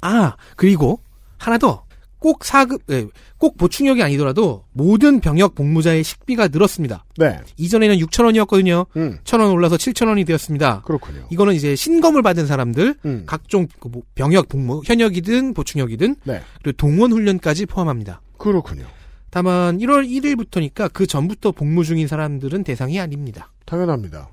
[0.00, 1.00] 아 그리고
[1.38, 1.84] 하나 더.
[2.24, 3.06] 꼭 사급, 예,
[3.36, 7.04] 꼭 보충역이 아니더라도 모든 병역 복무자의 식비가 늘었습니다.
[7.18, 7.38] 네.
[7.58, 8.86] 이전에는 6천 원이었거든요.
[8.96, 9.18] 음.
[9.24, 10.84] 천원 올라서 7천 원이 되었습니다.
[10.86, 11.26] 그렇군요.
[11.28, 13.24] 이거는 이제 신검을 받은 사람들, 음.
[13.26, 16.40] 각종 그뭐 병역 복무, 현역이든 보충역이든, 네.
[16.62, 18.22] 그리고 동원 훈련까지 포함합니다.
[18.38, 18.86] 그렇군요.
[19.28, 23.52] 다만 1월 1일부터니까 그 전부터 복무 중인 사람들은 대상이 아닙니다.
[23.66, 24.30] 당연합니다.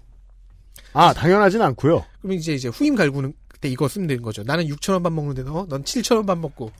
[0.94, 2.06] 아, 당연하진 않고요.
[2.22, 4.44] 그럼 이제 이제 후임 갈구는 그때 이거 쓰면 되는 거죠.
[4.44, 6.72] 나는 6천 원 밥 먹는데 너, 넌 7천 원 밥 먹고.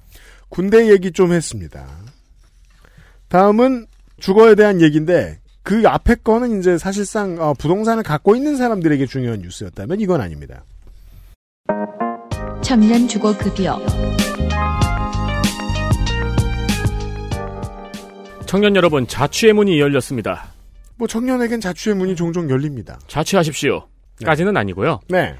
[0.52, 1.88] 군대 얘기 좀 했습니다.
[3.30, 3.88] 다음은
[4.20, 10.02] 주거에 대한 얘기인데 그 앞에 거는 이제 사실상 어, 부동산을 갖고 있는 사람들에게 중요한 뉴스였다면
[10.02, 10.66] 이건 아닙니다.
[12.62, 13.82] 청년 주거 급여.
[18.46, 20.52] 청년 여러분, 자취의 문이 열렸습니다.
[20.98, 23.00] 뭐 청년에겐 자취의 문이 종종 열립니다.
[23.08, 23.88] 자취하십시오.
[24.26, 25.00] 까지는 아니고요.
[25.08, 25.36] 네.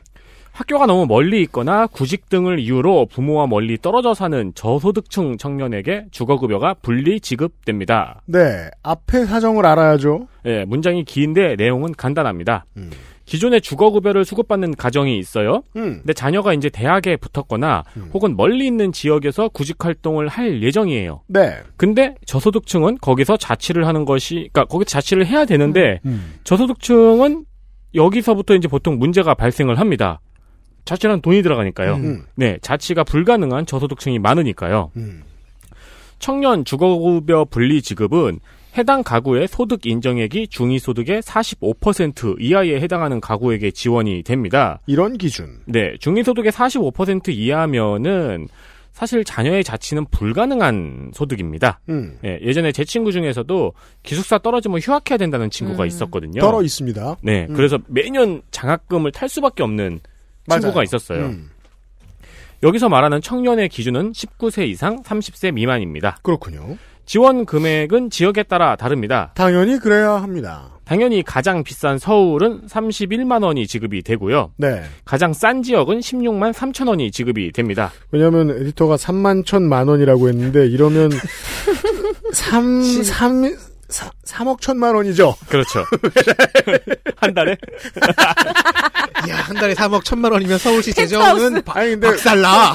[0.52, 7.20] 학교가 너무 멀리 있거나 구직 등을 이유로 부모와 멀리 떨어져 사는 저소득층 청년에게 주거급여가 분리
[7.20, 8.22] 지급됩니다.
[8.26, 8.70] 네.
[8.84, 10.28] 앞에 사정을 알아야죠.
[10.46, 12.66] 예, 문장이 긴데 내용은 간단합니다.
[12.78, 12.92] 음.
[13.26, 15.64] 기존에 주거급여를 수급받는 가정이 있어요.
[15.78, 16.00] 음.
[16.00, 17.84] 근데 자녀가 이제 대학에 붙었거나
[18.14, 21.22] 혹은 멀리 있는 지역에서 구직 활동을 할 예정이에요.
[21.28, 21.60] 네.
[21.78, 26.34] 근데 저소득층은 거기서 자취를 하는 것이, 그러니까 거기서 자취를 해야 되는데 음.
[26.44, 27.46] 저소득층은
[27.96, 30.20] 여기서부터 이제 보통 문제가 발생을 합니다.
[30.86, 31.96] 자취는 돈이 들어가니까요.
[31.96, 32.24] 음.
[32.36, 34.92] 네, 자취가 불가능한 저소득층이 많으니까요.
[34.98, 35.24] 음.
[36.20, 38.40] 청년 주거급여 분리 지급은
[38.78, 44.80] 해당 가구의 소득 인정액이 중위소득의 45% 이하에 해당하는 가구에게 지원이 됩니다.
[44.86, 45.60] 이런 기준.
[45.66, 48.48] 네, 중위소득의 45% 이하면은
[48.94, 51.80] 사실 자녀의 자취는 불가능한 소득입니다.
[51.90, 52.18] 음.
[52.26, 53.74] 예, 예전에 제 친구 중에서도
[54.04, 55.88] 기숙사 떨어지면 휴학해야 된다는 친구가 음.
[55.88, 56.40] 있었거든요.
[56.42, 57.18] 떨어 있습니다.
[57.24, 57.56] 네, 음.
[57.56, 60.02] 그래서 매년 장학금을 탈 수밖에 없는
[60.48, 60.62] 맞아요.
[60.62, 61.26] 친구가 있었어요.
[61.26, 61.50] 음.
[62.64, 66.18] 여기서 말하는 청년의 기준은 19세 이상 30세 미만입니다.
[66.22, 66.78] 그렇군요.
[67.06, 69.32] 지원 금액은 지역에 따라 다릅니다.
[69.36, 70.70] 당연히 그래야 합니다.
[70.86, 74.52] 당연히 가장 비싼 서울은 31만 원이 지급이 되고요.
[74.58, 74.84] 네.
[75.06, 77.92] 가장 싼 지역은 16만 3천 원이 지급이 됩니다.
[78.12, 81.12] 왜냐하면 에디터가 3만 1천만 원이라고 했는데 이러면
[82.34, 83.56] 3, 3,
[83.92, 85.36] 3억 천만 원이죠.
[85.50, 85.86] 그렇죠.
[87.18, 87.52] 한 달에?
[89.30, 92.74] 야, 한 달에 3억 1천만 원이면 서울시 재정은 바- 아니 근데 박살나.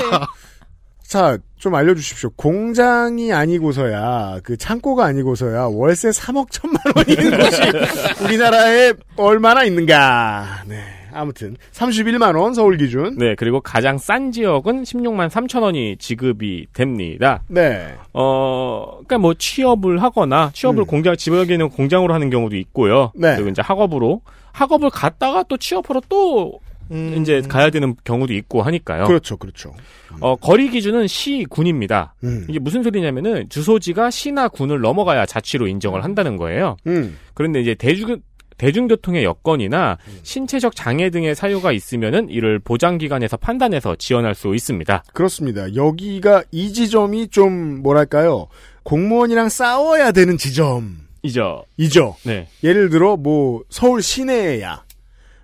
[1.06, 2.30] 자, 좀 알려주십시오.
[2.36, 7.62] 공장이 아니고서야, 그 창고가 아니고서야 월세 3억 천만 원이 있는 곳이
[8.24, 10.62] 우리나라에 얼마나 있는가.
[10.66, 10.84] 네.
[11.16, 13.16] 아무튼, 31만 원 서울 기준.
[13.16, 17.42] 네, 그리고 가장 싼 지역은 16만 3천 원이 지급이 됩니다.
[17.48, 17.94] 네.
[18.12, 20.86] 어, 그니까 뭐 취업을 하거나 취업을 음.
[20.86, 23.12] 공장, 지역에는 공장으로 하는 경우도 있고요.
[23.14, 23.34] 네.
[23.34, 24.20] 그리고 이제 학업으로,
[24.52, 26.60] 학업을 갔다가 또 취업하러 또
[26.90, 27.16] 음.
[27.20, 29.06] 이제 가야 되는 경우도 있고 하니까요.
[29.06, 29.74] 그렇죠, 그렇죠.
[30.20, 32.14] 어, 거리 기준은 시, 군입니다.
[32.24, 32.46] 음.
[32.48, 36.76] 이게 무슨 소리냐면은 주소지가 시나 군을 넘어가야 자취로 인정을 한다는 거예요.
[36.86, 37.18] 음.
[37.34, 38.20] 그런데 이제 대중
[38.58, 45.04] 대중교통의 여건이나 신체적 장애 등의 사유가 있으면은 이를 보장기관에서 판단해서 지원할 수 있습니다.
[45.12, 45.74] 그렇습니다.
[45.74, 48.48] 여기가 이 지점이 좀, 뭐랄까요.
[48.82, 50.98] 공무원이랑 싸워야 되는 지점.
[51.22, 51.64] 이죠.
[51.76, 52.16] 이죠.
[52.24, 52.48] 네.
[52.62, 54.84] 예를 들어, 뭐, 서울 시내야.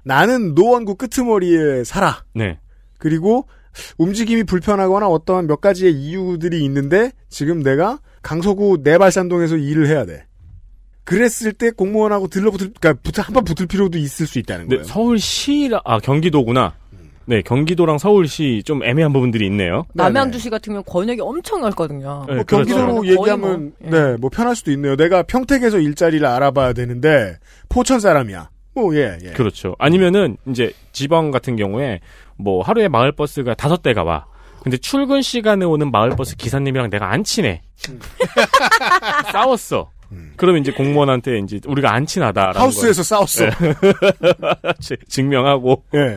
[0.04, 2.24] 나는 노원구 끄트머리에 살아.
[2.34, 2.58] 네.
[2.98, 3.46] 그리고
[3.98, 10.26] 움직임이 불편하거나 어떠한 몇 가지의 이유들이 있는데 지금 내가 강서구 내발산동에서 일을 해야 돼.
[11.04, 14.84] 그랬을 때 공무원하고 들러붙을, 그러니까 붙- 한번 붙을 필요도 있을 수 있다는 네, 거예요.
[14.88, 16.74] 서울시라 아 경기도구나.
[17.24, 19.86] 네, 경기도랑 서울시 좀 애매한 부분들이 있네요.
[19.94, 22.24] 남양주시 같은 경우 권역이 엄청 넓거든요.
[22.28, 22.74] 네, 뭐 그렇죠.
[22.74, 23.90] 경기도로 거의 얘기하면 뭐, 예.
[23.90, 24.96] 네, 뭐 편할 수도 있네요.
[24.96, 27.36] 내가 평택에서 일자리를 알아봐야 되는데
[27.68, 28.50] 포천 사람이야.
[28.74, 29.30] 뭐 예, 예.
[29.30, 29.76] 그렇죠.
[29.78, 32.00] 아니면은 이제 지방 같은 경우에
[32.36, 34.26] 뭐 하루에 마을 버스가 다섯 대가 와.
[34.62, 37.62] 근데 출근 시간에 오는 마을 버스 기사님이랑 내가 안 친해.
[39.32, 39.90] 싸웠어.
[40.36, 43.48] 그러면 이제 공무원한테 이제 우리가 안 친하다라는 하우스에서 싸웠어.
[43.50, 43.74] 걸
[44.80, 46.14] 지- 증명하고 예.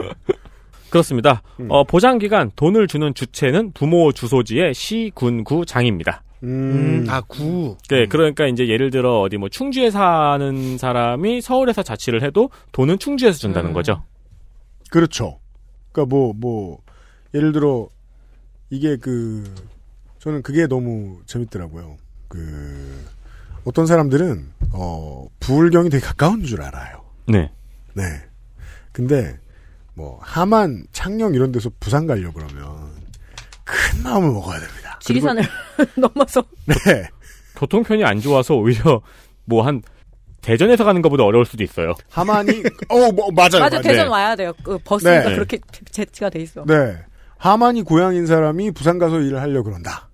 [0.89, 1.41] 그렇습니다.
[1.69, 6.23] 어, 보장 기간 돈을 주는 주체는 부모 주소지의 시, 군, 구, 장입니다.
[6.43, 7.05] 음.
[7.09, 7.75] 아, 구.
[7.89, 13.37] 네, 그러니까 이제 예를 들어 어디 뭐 충주에 사는 사람이 서울에서 자취를 해도 돈은 충주에서
[13.39, 13.73] 준다는 음.
[13.73, 14.03] 거죠.
[14.91, 15.39] 그렇죠.
[15.91, 16.79] 그러니까 뭐뭐
[17.33, 17.89] 예를 들어
[18.69, 19.43] 이게 그
[20.19, 21.97] 저는 그게 너무 재밌더라고요.
[22.27, 23.05] 그
[23.65, 27.03] 어떤 사람들은 어 부울경이 되게 가까운 줄 알아요.
[27.27, 27.51] 네.
[27.93, 28.03] 네.
[28.91, 29.37] 근데
[29.93, 32.91] 뭐 하만, 창녕 이런 데서 부산 가려 그러면
[33.63, 34.99] 큰 마음을 먹어야 됩니다.
[35.01, 35.43] 지리산을
[35.97, 36.75] 넘어서 네.
[37.55, 39.01] 교통편이 안 좋아서 오히려
[39.45, 39.81] 뭐 한
[40.41, 41.95] 대전에서 가는 것보다 어려울 수도 있어요.
[42.11, 42.51] 하만이
[42.89, 43.49] 어 뭐 맞아요.
[43.51, 43.81] 맞아 맞아요.
[43.81, 44.53] 대전 와야 돼요.
[44.63, 45.33] 그 버스가 네.
[45.33, 45.59] 그렇게
[45.91, 46.63] 제치가 돼 있어.
[46.67, 46.97] 네.
[47.37, 50.09] 하만이 고향인 사람이 부산 가서 일을 하려 그런다.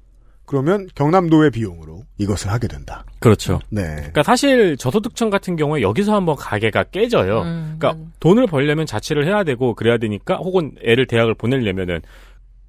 [0.52, 3.06] 그러면 경남도의 비용으로 이것을 하게 된다.
[3.22, 3.62] 그렇죠.
[3.70, 3.84] 네.
[3.96, 7.44] 그러니까 사실 저소득층 같은 경우에 여기서 한번 가게가 깨져요.
[7.44, 12.02] 음, 그러니까 돈을 벌려면 자취를 해야 되고 그래야 되니까 혹은 애를 대학을 보내려면은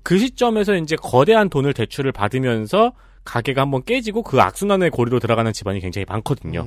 [0.04, 2.92] 그 시점에서 이제 거대한 돈을 대출을 받으면서
[3.24, 6.64] 가게가 한번 깨지고 그 악순환의 고리로 들어가는 집안이 굉장히 많거든요.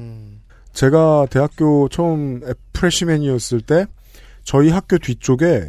[0.73, 2.41] 제가 대학교 처음
[2.73, 3.85] 프레시맨이었을 때
[4.43, 5.61] 저희 학교 뒤쪽에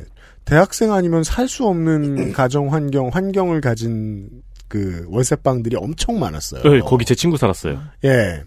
[0.45, 4.29] 대학생 아니면 살 수 없는 가정 환경 환경을 가진
[4.69, 6.63] 그 월세방들이 엄청 많았어요.
[6.63, 7.81] 네, 거기 제 친구 살았어요.
[8.05, 8.43] 예.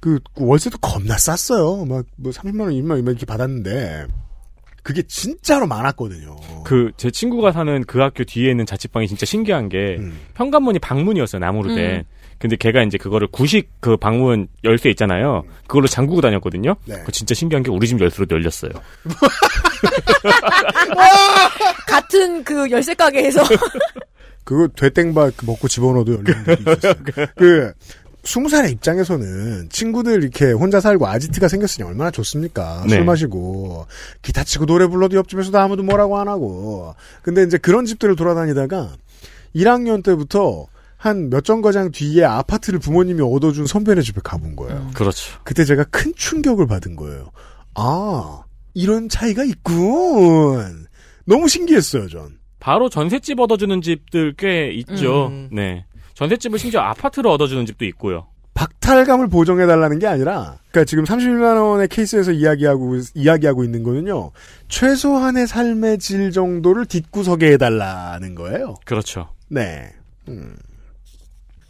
[0.00, 1.84] 그 월세도 겁나 쌌어요.
[1.84, 4.06] 막 뭐 30만 원, 2만 원 이렇게 받았는데
[4.82, 6.36] 그게 진짜로 많았거든요.
[6.64, 10.18] 그 제 친구가 사는 그 학교 뒤에 있는 자취방이 진짜 신기한 게 음.
[10.36, 11.96] 현관문이 방문이었어요 나무로 된.
[11.96, 12.02] 음.
[12.38, 15.42] 근데 걔가 이제 그거를 구식 그 방문 열쇠 있잖아요.
[15.66, 16.74] 그걸로 잠그고 다녔거든요.
[16.86, 16.94] 네.
[17.04, 18.70] 그 진짜 신기한 게 우리 집 열쇠로 열렸어요.
[21.86, 23.42] 같은 그 열쇠 가게에서
[24.50, 26.94] 그거 되땡바 먹고 집어넣어도 열리는 일이 있었어요.
[27.38, 27.72] 그
[28.24, 32.82] 스무 살의 입장에서는 친구들 이렇게 혼자 살고 아지트가 생겼으니 얼마나 좋습니까?
[32.88, 32.96] 네.
[32.96, 33.86] 술 마시고
[34.22, 36.96] 기타 치고 노래 불러도 옆집에서도 아무도 뭐라고 안 하고.
[37.22, 38.90] 근데 이제 그런 집들을 돌아다니다가
[39.54, 40.66] 1학년 때부터
[40.96, 44.90] 한 몇 정거장 뒤에 아파트를 부모님이 얻어준 선배네 집에 가본 거예요.
[44.94, 45.38] 그렇죠.
[45.44, 47.30] 그때 제가 큰 충격을 받은 거예요.
[47.76, 48.42] 아,
[48.74, 50.86] 이런 차이가 있군.
[51.24, 52.39] 너무 신기했어요, 전.
[52.60, 55.28] 바로 전셋집 얻어주는 집들 꽤 있죠.
[55.28, 55.48] 음.
[55.50, 55.84] 네.
[56.14, 58.26] 전셋집을 심지어 아파트로 얻어주는 집도 있고요.
[58.52, 64.32] 박탈감을 보정해달라는 게 아니라, 그니까 지금 31만 원의 케이스에서 이야기하고, 이야기하고 있는 거는요,
[64.68, 68.74] 최소한의 삶의 질 정도를 뒷구석에 해달라는 거예요.
[68.84, 69.30] 그렇죠.
[69.48, 69.90] 네.
[70.28, 70.56] 음.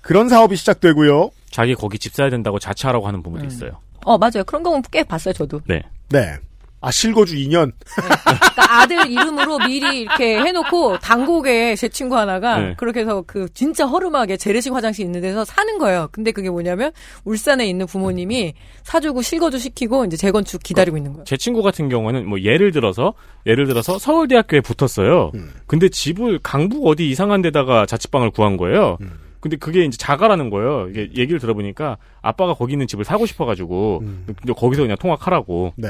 [0.01, 1.31] 그런 사업이 시작되고요.
[1.51, 3.49] 자기 거기 집 사야 된다고 자취하라고 하는 부분도 음.
[3.49, 3.73] 있어요.
[4.05, 4.43] 어 맞아요.
[4.47, 5.61] 그런 경우 꽤 봤어요 저도.
[5.67, 5.83] 네.
[6.09, 6.39] 네.
[6.83, 7.73] 아, 실거주 2년.
[7.95, 12.75] 그러니까 아들 이름으로 미리 이렇게 해놓고 당곡에 제 친구 하나가 네.
[12.79, 16.09] 그렇게 해서 그 진짜 허름하게 재래식 화장실 있는 데서 사는 거예요.
[16.11, 16.93] 근데 그게 뭐냐면
[17.25, 21.25] 울산에 있는 부모님이 사주고 실거주 시키고 이제 재건축 기다리고 있는 거예요.
[21.25, 23.13] 제 친구 같은 경우는 뭐 예를 들어서
[23.45, 25.33] 예를 들어서 서울대학교에 붙었어요.
[25.35, 25.53] 음.
[25.67, 28.97] 근데 집을 강북 어디 이상한 데다가 자취방을 구한 거예요.
[29.41, 30.89] 근데 그게 이제 자가라는 거예요.
[30.91, 35.73] 이게 얘기를 들어보니까 아빠가 거기 있는 집을 사고 싶어가지고 근데 거기서 그냥 통학하라고.
[35.77, 35.89] 네.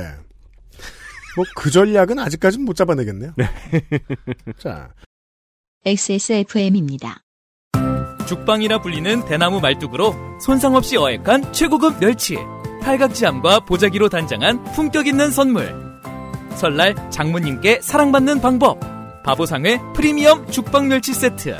[1.36, 3.32] 뭐, 그 전략은 아직까지는 못 잡아내겠네요.
[3.36, 3.46] 네.
[4.58, 4.90] 자.
[5.84, 7.22] XSFM입니다.
[8.26, 12.36] 죽방이라 불리는 대나무 말뚝으로 손상 없이 어획한 최고급 멸치.
[12.82, 15.74] 팔각지함과 보자기로 단장한 품격 있는 선물.
[16.54, 18.78] 설날 장모님께 사랑받는 방법.
[19.24, 21.56] 바보상회 프리미엄 죽방 멸치 세트.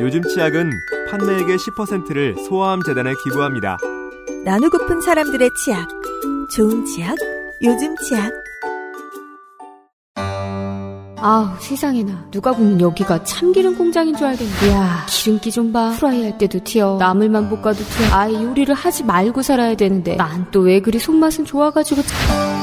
[0.00, 0.70] 요즘 치약은
[1.10, 3.78] 판매액의 10%를 소아암 재단에 기부합니다.
[4.44, 5.88] 나누고픈 사람들의 치약.
[6.50, 7.16] 좋은 치약,
[7.62, 8.30] 요즘 치약.
[11.16, 12.28] 아우 세상에나.
[12.30, 14.70] 누가 보면 여기가 참기름 공장인 줄 알겠네.
[14.72, 15.06] 야.
[15.08, 15.92] 기름기 좀봐.
[15.98, 16.96] 프라이 할 때도 튀어.
[16.98, 18.06] 나물만 볶아도 튀어.
[18.12, 20.16] 아예 요리를 하지 말고 살아야 되는데.
[20.16, 22.54] 난 또 왜 그리 손맛은 좋아가지고 참-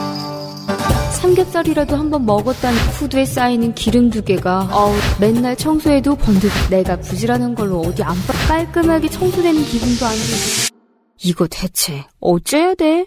[1.21, 4.69] 삼겹살이라도 한번 먹었다는 후드에 쌓이는 기름 두 개가.
[4.71, 6.51] 어우 맨날 청소해도 번득.
[6.69, 10.77] 내가 부지런한 걸로 어디 안 빠- 깔끔하게 청소되는 기분도 안 들고.
[11.23, 13.05] 이거 대체 어째야 돼?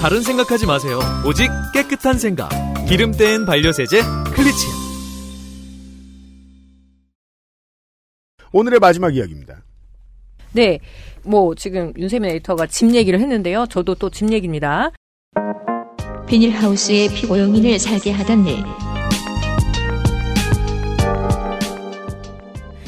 [0.00, 1.00] 다른 생각하지 마세요.
[1.26, 2.50] 오직 깨끗한 생각.
[2.86, 4.02] 기름 뗀 반려세제
[4.34, 4.66] 클리치.
[8.52, 9.62] 오늘의 마지막 이야기입니다.
[10.52, 10.78] 네,
[11.24, 13.66] 뭐 지금 윤세민 에디터가 집 얘기를 했는데요.
[13.68, 14.90] 저도 또 집 얘기입니다.
[16.26, 18.56] 비닐하우스에 피고용인을 살게 하던 일.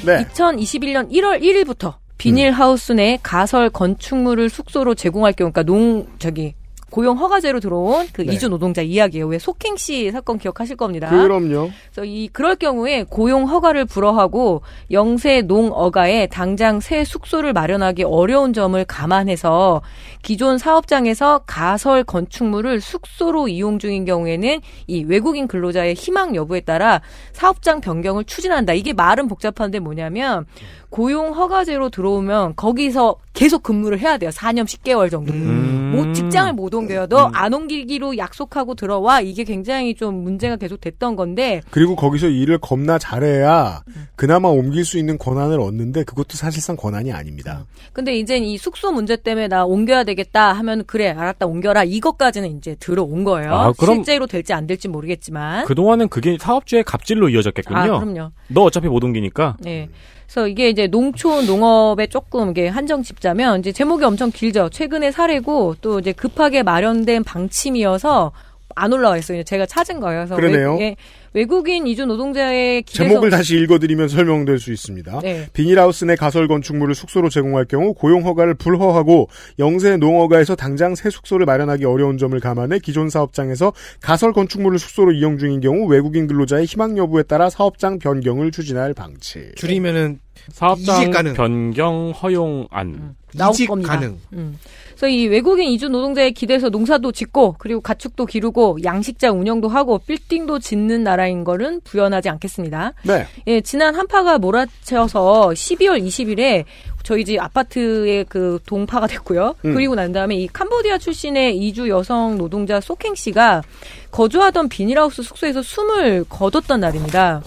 [0.06, 0.24] 네.
[0.28, 6.54] 2021년 1월 1일부터 비닐하우스 내 가설 건축물을 숙소로 제공할 경우, 그러니까 농 저기
[6.90, 8.32] 고용 허가제로 들어온 그 네.
[8.32, 9.26] 이주 노동자 이야기예요.
[9.26, 11.10] 왜 속행 씨 사건 기억하실 겁니다.
[11.10, 11.70] 그럼요.
[11.90, 18.82] 그래서 이 그럴 경우에 고용 허가를 불허하고 영세 농어가에 당장 새 숙소를 마련하기 어려운 점을
[18.84, 19.82] 감안해서
[20.22, 27.00] 기존 사업장에서 가설 건축물을 숙소로 이용 중인 경우에는 이 외국인 근로자의 희망 여부에 따라
[27.32, 28.72] 사업장 변경을 추진한다.
[28.72, 30.46] 이게 말은 복잡한데 뭐냐면
[30.90, 34.30] 고용 허가제로 들어오면 거기서 계속 근무를 해야 돼요.
[34.30, 35.32] 4년 10개월 정도.
[35.32, 35.92] 음.
[35.94, 37.06] 뭐 직장을 못 옮겨요.
[37.06, 39.20] 너안 옮기기로 약속하고 들어와.
[39.20, 43.82] 이게 굉장히 좀 문제가 계속 됐던 건데 그리고 거기서 일을 겁나 잘해야
[44.16, 47.64] 그나마 옮길 수 있는 권한을 얻는데 그것도 사실상 권한이 아닙니다.
[47.92, 52.76] 근데 이제 이 숙소 문제 때문에 나 옮겨야 되겠다 하면 그래 알았다 옮겨라 이것까지는 이제
[52.80, 53.54] 들어온 거예요.
[53.54, 55.64] 아, 그럼- 실제로 될지 안 될지 모르겠지만.
[55.64, 57.78] 그동안은 그게 사업주의 갑질로 이어졌겠군요.
[57.78, 58.30] 아 그럼요.
[58.48, 59.56] 너 어차피 못 옮기니까.
[59.60, 59.88] 네.
[60.28, 64.68] 그래서 이게 이제 농촌 농업에 조금 이게 한정 짚자면 이제 제목이 엄청 길죠.
[64.68, 68.32] 최근의 사례고 또 이제 급하게 마련된 방침이어서
[68.74, 69.42] 안 올라와 있어요.
[69.42, 70.26] 제가 찾은 거예요.
[70.26, 70.76] 그래서 그러네요.
[70.76, 70.96] 외, 예,
[71.34, 75.20] 외국인 이주 노동자의 길에서 제목을 다시 읽어드리면 설명될 수 있습니다.
[75.20, 75.46] 네.
[75.52, 79.28] 비닐하우스 내 가설 건축물을 숙소로 제공할 경우 고용 허가를 불허하고
[79.58, 85.38] 영세 농허가에서 당장 새 숙소를 마련하기 어려운 점을 감안해 기존 사업장에서 가설 건축물을 숙소로 이용
[85.38, 89.52] 중인 경우 외국인 근로자의 희망 여부에 따라 사업장 변경을 추진할 방치.
[89.56, 91.34] 줄이면은 사업장 이직 가능.
[91.34, 93.14] 변경 허용안.
[93.34, 93.94] 나올 이직 겁니다.
[93.94, 94.18] 가능.
[94.32, 94.58] 음.
[94.98, 100.58] 그래서 이 외국인 이주 노동자의 기대서 농사도 짓고 그리고 가축도 기르고 양식장 운영도 하고 빌딩도
[100.58, 102.94] 짓는 나라인 거는 부연하지 않겠습니다.
[103.04, 103.24] 네.
[103.46, 106.64] 예, 지난 한파가 몰아쳐서 12월 20일에
[107.04, 109.54] 저희 집 아파트에 그 동파가 됐고요.
[109.66, 109.74] 음.
[109.74, 113.62] 그리고 난 다음에 이 캄보디아 출신의 이주 여성 노동자 소캥 씨가
[114.10, 117.40] 거주하던 비닐하우스 숙소에서 숨을 거뒀던 날입니다.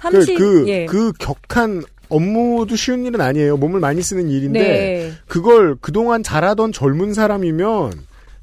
[0.00, 0.84] 30, 그, 그, 예.
[0.84, 3.56] 그 격한 업무도 쉬운 일은 아니에요.
[3.56, 5.12] 몸을 많이 쓰는 일인데 네.
[5.26, 7.92] 그걸 그동안 잘하던 젊은 사람이면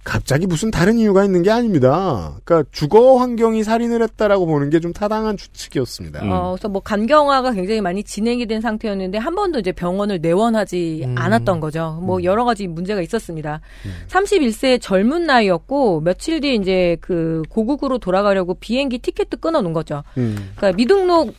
[0.03, 2.39] 갑자기 무슨 다른 이유가 있는 게 아닙니다.
[2.45, 6.21] 그러니까 주거 환경이 살인을 했다라고 보는 게 좀 타당한 추측이었습니다.
[6.23, 11.15] 어, 그래서 뭐 간경화가 굉장히 많이 진행이 된 상태였는데 한 번도 이제 병원을 내원하지 음.
[11.17, 11.99] 않았던 거죠.
[12.01, 13.59] 뭐 여러 가지 문제가 있었습니다.
[14.07, 20.03] 31세 젊은 나이였고 며칠 뒤에 이제 그 고국으로 돌아가려고 비행기 티켓도 끊어 놓은 거죠.
[20.17, 20.51] 음.
[20.55, 21.33] 그러니까 미등록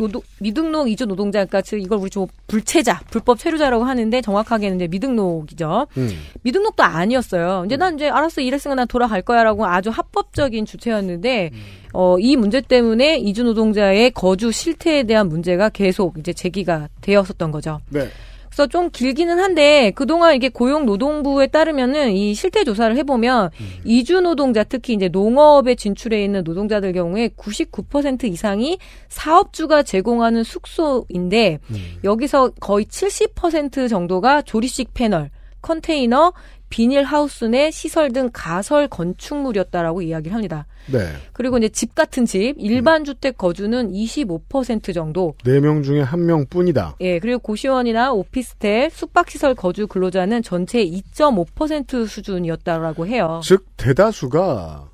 [0.00, 4.88] 노동, 미등록 이주 노동자, 그러니까 즉 이걸 우리 좀 불체자, 불법 체류자라고 하는데 정확하게는 이제
[4.88, 5.86] 미등록이죠.
[5.98, 6.10] 음.
[6.42, 7.64] 미등록도 아니었어요.
[7.66, 11.50] 이제 난 이제 알았어 일했으니까 난 돌아갈 거야라고 아주 합법적인 주체였는데
[11.92, 17.80] 어, 이 문제 때문에 이주 노동자의 거주 실태에 대한 문제가 계속 이제 제기가 되었었던 거죠.
[17.90, 18.08] 네.
[18.50, 23.50] 그래서 좀 길기는 한데 그동안 이게 고용노동부에 따르면은 이 실태 조사를 해보면
[23.84, 28.78] 이주 노동자 특히 이제 농업에 진출해 있는 노동자들 경우에 99% 이상이
[29.08, 31.60] 사업주가 제공하는 숙소인데
[32.04, 35.30] 여기서 거의 70% 정도가 조립식 패널,
[35.62, 36.32] 컨테이너,
[36.70, 40.66] 비닐하우스 내 시설 등 가설 건축물이었다라고 이야기를 합니다.
[40.86, 41.00] 네.
[41.32, 46.96] 그리고 이제 집 같은 집, 일반 주택 거주는 25% 정도, 네명 중에 한 명뿐이다.
[47.00, 53.40] 예, 그리고 고시원이나 오피스텔, 숙박시설 거주 근로자는 전체 2.5% 수준이었다라고 해요.
[53.44, 54.88] 즉 대다수가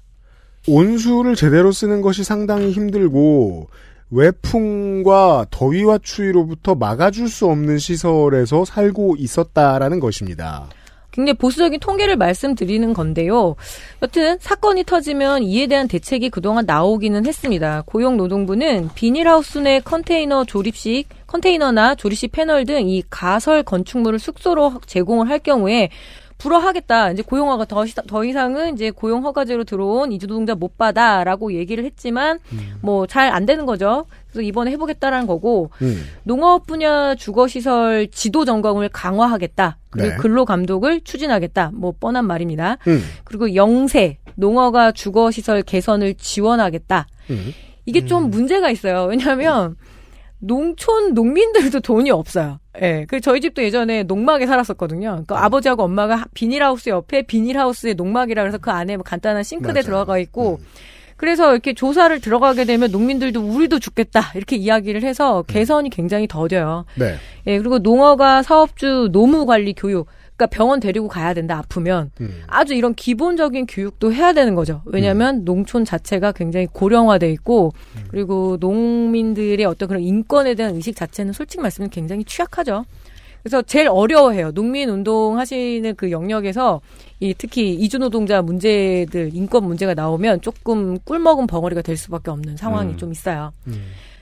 [0.67, 3.69] 온수를 제대로 쓰는 것이 상당히 힘들고
[4.11, 10.69] 외풍과 더위와 추위로부터 막아줄 수 없는 시설에서 살고 있었다라는 것입니다.
[11.17, 13.57] 굉장히 보수적인 통계를 말씀드리는 건데요.
[14.03, 17.83] 여튼 사건이 터지면 이에 대한 대책이 그동안 나오기는 했습니다.
[17.87, 25.39] 고용노동부는 비닐하우스 내 컨테이너 조립식, 컨테이너나 조립식 패널 등 이 가설 건축물을 숙소로 제공을 할
[25.41, 25.89] 경우에
[26.39, 27.13] 불허하겠다.
[27.13, 32.39] 이제 고용허가 더, 시- 더 이상은 이제 고용 허가제로 들어온 이주노동자 못 받아라고 얘기를 했지만
[32.83, 34.05] 뭐 잘 안 되는 거죠.
[34.37, 36.05] 그래서 이번에 해보겠다라는 거고 음.
[36.25, 39.79] 농업 분야 주거시설 지도 점검을 강화하겠다.
[39.91, 40.17] 그리고 네.
[40.17, 41.71] 근로 감독을 추진하겠다.
[41.75, 42.77] 뭐 뻔한 말입니다.
[42.87, 43.03] 음.
[43.25, 47.07] 그리고 영세 농어가 주거시설 개선을 지원하겠다.
[47.31, 47.53] 음.
[47.87, 49.05] 이게 좀 문제가 있어요.
[49.05, 49.77] 왜냐하면
[50.39, 52.59] 농촌 농민들도 돈이 없어요.
[52.83, 53.07] 예.
[53.09, 55.09] 그 저희 집도 예전에 농막에 살았었거든요.
[55.09, 59.83] 그러니까 아버지하고 엄마가 비닐하우스 옆에 비닐하우스에 농막이라 그래서 그 안에 뭐 간단한 싱크대 맞아요.
[59.83, 60.61] 들어가 있고
[61.17, 66.85] 그래서 이렇게 조사를 들어가게 되면 농민들도 우리도 죽겠다 이렇게 이야기를 해서 개선이 굉장히 더뎌요.
[66.97, 67.17] 네.
[67.47, 70.07] 예, 그리고 농어가 사업주 노무 관리 교육.
[70.37, 72.43] 그러니까 병원 데리고 가야 된다 아프면 음.
[72.47, 74.83] 아주 이런 기본적인 교육도 해야 되는 거죠.
[74.85, 77.73] 왜냐하면 농촌 자체가 굉장히 고령화돼 있고
[78.09, 82.85] 그리고 농민들의 어떤 그런 인권에 대한 의식 자체는 솔직히 말씀은 굉장히 취약하죠.
[83.47, 84.51] 그래서 제일 어려워해요.
[84.51, 86.81] 농민 운동 하시는 그 영역에서
[87.21, 92.95] 이 특히 이주 노동자 문제들 인권 문제가 나오면 조금 꿀먹은 벙어리가 될 수밖에 없는 상황이
[92.95, 92.97] 음.
[92.97, 93.53] 좀 있어요.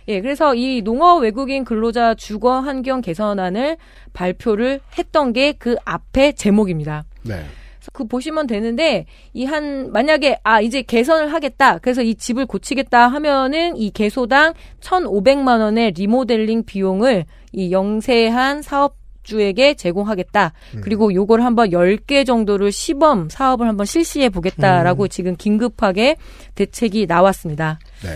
[0.09, 3.79] 예, 그래서 이 농업 외국인 근로자 주거 환경 개선안을
[4.13, 7.05] 발표를 했던 게 그 앞에 제목입니다.
[7.23, 7.47] 네.
[7.95, 11.79] 그 보시면 되는데 이 한 만약에 아 이제 개선을 하겠다.
[11.79, 14.53] 그래서 이 집을 고치겠다 하면은 이 개소당
[14.83, 20.53] 1,500만 원의 리모델링 비용을 이 영세한 사업 주에게 제공하겠다.
[20.77, 20.81] 음.
[20.83, 25.09] 그리고 요걸 한번 10개 정도를 시범 사업을 한번 실시해 보겠다라고 음.
[25.09, 26.17] 지금 긴급하게
[26.55, 27.79] 대책이 나왔습니다.
[28.03, 28.11] 네.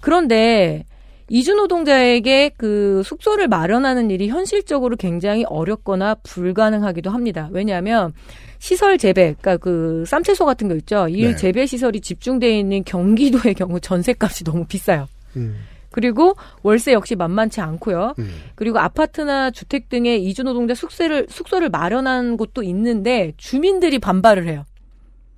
[0.00, 0.84] 그런데
[1.28, 7.48] 이주 노동자에게 그 숙소를 마련하는 일이 현실적으로 굉장히 어렵거나 불가능하기도 합니다.
[7.52, 8.12] 왜냐하면
[8.58, 11.08] 시설 재배, 그러니까 그 쌈채소 같은 거 있죠.
[11.08, 11.34] 이 네.
[11.34, 15.08] 재배 시설이 집중되어 있는 경기도의 경우 전세값이 너무 비싸요.
[15.36, 15.56] 음.
[15.92, 18.14] 그리고 월세 역시 만만치 않고요.
[18.18, 18.30] 음.
[18.54, 24.64] 그리고 아파트나 주택 등의 이주 노동자 숙소를 숙소를 마련한 곳도 있는데 주민들이 반발을 해요.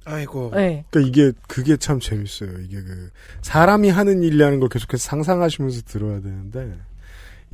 [0.04, 0.52] 아이고.
[0.54, 0.84] 네.
[0.90, 2.50] 그러니까 이게 그게 참 재밌어요.
[2.60, 3.10] 이게 그
[3.42, 6.74] 사람이 하는 일이라는 걸 계속해서 상상하시면서 들어야 되는데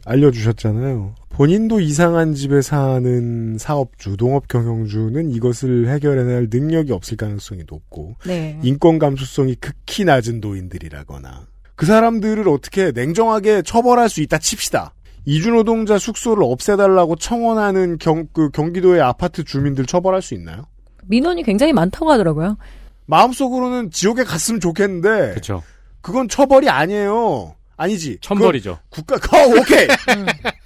[0.05, 1.15] 알려주셨잖아요.
[1.29, 8.59] 본인도 이상한 집에 사는 사업주, 농업 경영주는 이것을 해결해낼 능력이 없을 가능성이 높고 네.
[8.63, 11.47] 인권 감수성이 극히 낮은 노인들이라거나
[11.81, 14.93] 그 사람들을 어떻게 냉정하게 처벌할 수 있다 칩시다.
[15.25, 20.67] 이주노동자 숙소를 없애달라고 청원하는 경, 그 경기도의 아파트 주민들 처벌할 수 있나요?
[21.07, 22.59] 민원이 굉장히 많다고 하더라고요.
[23.07, 25.63] 마음속으로는 지옥에 갔으면 좋겠는데 그렇죠.
[26.03, 27.55] 그건 처벌이 아니에요.
[27.79, 28.19] 아니지.
[28.21, 28.79] 천벌이죠.
[28.91, 29.89] 국가 어, 오케이.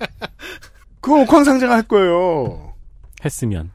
[1.01, 2.75] 그건 옥황상제가 할 거예요.
[3.25, 3.71] 했으면.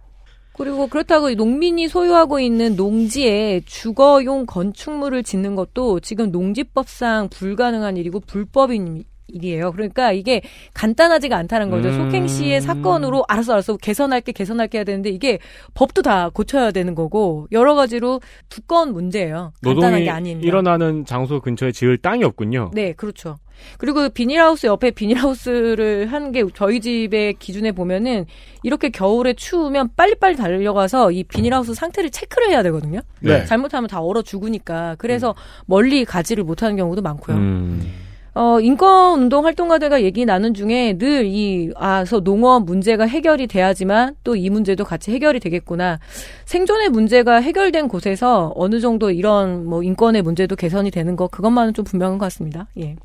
[0.59, 9.05] 그리고 그렇다고 농민이 소유하고 있는 농지에 주거용 건축물을 짓는 것도 지금 농지법상 불가능한 일이고 불법인
[9.29, 9.71] 일이에요.
[9.71, 10.41] 그러니까 이게
[10.73, 11.87] 간단하지가 않다는 거죠.
[11.87, 11.93] 음.
[11.93, 15.39] 속행시의 사건으로 알았어 알았어 개선할게 개선할게 해야 되는데 이게
[15.75, 18.19] 법도 다 고쳐야 되는 거고 여러 가지로
[18.49, 19.53] 두꺼운 문제예요.
[19.63, 20.41] 간단한 게 아닌.
[20.41, 22.71] 일어나는 장소 근처에 지을 땅이 없군요.
[22.73, 23.37] 네, 그렇죠.
[23.77, 28.25] 그리고 비닐하우스 옆에 비닐하우스를 한 게 저희 집의 기준에 보면은
[28.63, 32.99] 이렇게 겨울에 추우면 빨리빨리 달려가서 이 비닐하우스 상태를 체크를 해야 되거든요.
[33.21, 33.45] 네.
[33.45, 34.95] 잘못하면 다 얼어 죽으니까.
[34.99, 35.33] 그래서
[35.65, 37.37] 멀리 가지를 못하는 경우도 많고요.
[37.37, 37.91] 음.
[38.35, 44.35] 어, 인권운동 활동가들과 얘기 나눈 중에 늘 이, 아, 서 농업 문제가 해결이 돼야지만 또
[44.35, 45.99] 이 문제도 같이 해결이 되겠구나.
[46.45, 51.83] 생존의 문제가 해결된 곳에서 어느 정도 이런 뭐 인권의 문제도 개선이 되는 거, 그것만은 좀
[51.83, 52.67] 분명한 것 같습니다.
[52.77, 52.95] 예.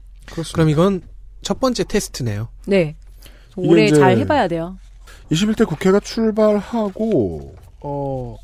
[0.53, 1.03] 그럼 이건
[1.43, 2.49] 첫 번째 테스트네요.
[2.67, 2.97] 네.
[3.57, 4.79] 올해 잘 해봐야 돼요.
[5.31, 8.37] 21대 국회가 출발하고 어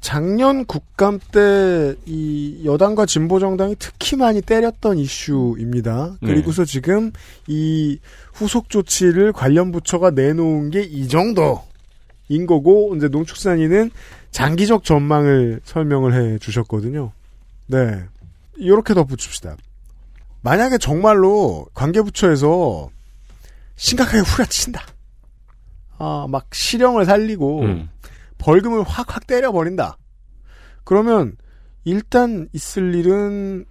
[0.00, 6.16] 작년 국감 때 이 여당과 진보 정당이 특히 많이 때렸던 이슈입니다.
[6.20, 6.28] 네.
[6.28, 7.12] 그리고서 지금
[7.46, 7.98] 이
[8.32, 13.90] 후속 조치를 관련 부처가 내놓은 게 이 정도인 거고 이제 농축산인은
[14.30, 17.12] 장기적 전망을 설명을 해 주셨거든요.
[17.66, 18.04] 네.
[18.56, 19.56] 이렇게 덧붙입시다.
[20.42, 22.90] 만약에 정말로 관계부처에서
[23.76, 24.82] 심각하게 후려친다.
[25.98, 27.88] 아, 막 실형을 살리고 음.
[28.38, 29.98] 벌금을 확 확 때려버린다.
[30.84, 31.36] 그러면
[31.84, 33.64] 일단 있을 일은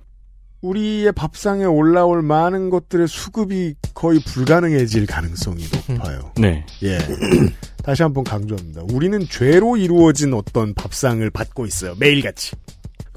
[0.62, 6.32] 우리의 밥상에 올라올 많은 것들의 수급이 거의 불가능해질 가능성이 높아요.
[6.38, 6.66] 네.
[6.84, 7.00] 예.
[7.84, 8.84] 다시 한번 강조합니다.
[8.94, 11.96] 우리는 죄로 이루어진 어떤 밥상을 받고 있어요.
[12.00, 12.56] 매일같이.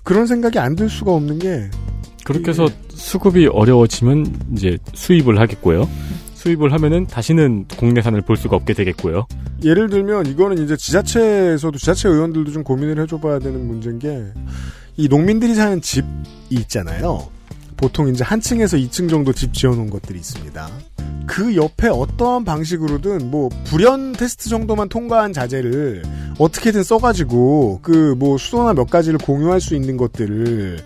[0.04, 1.70] 그런 생각이 안 들 수가 없는 게
[2.24, 5.88] 그렇게 해서 수급이 어려워지면 이제 수입을 하겠고요.
[6.34, 9.26] 수입을 하면은 다시는 국내산을 볼 수가 없게 되겠고요.
[9.62, 14.24] 예를 들면 이거는 이제 지자체에서도 지자체 의원들도 좀 고민을 해줘봐야 되는 문제인 게
[14.96, 16.06] 이 농민들이 사는 집이
[16.50, 17.28] 있잖아요.
[17.76, 20.68] 보통 이제 한 층에서 2층 정도 집 지어놓은 것들이 있습니다.
[21.26, 26.02] 그 옆에 어떠한 방식으로든 뭐 불연 테스트 정도만 통과한 자재를
[26.38, 30.78] 어떻게든 써가지고 그 뭐 수도나 몇 가지를 공유할 수 있는 것들을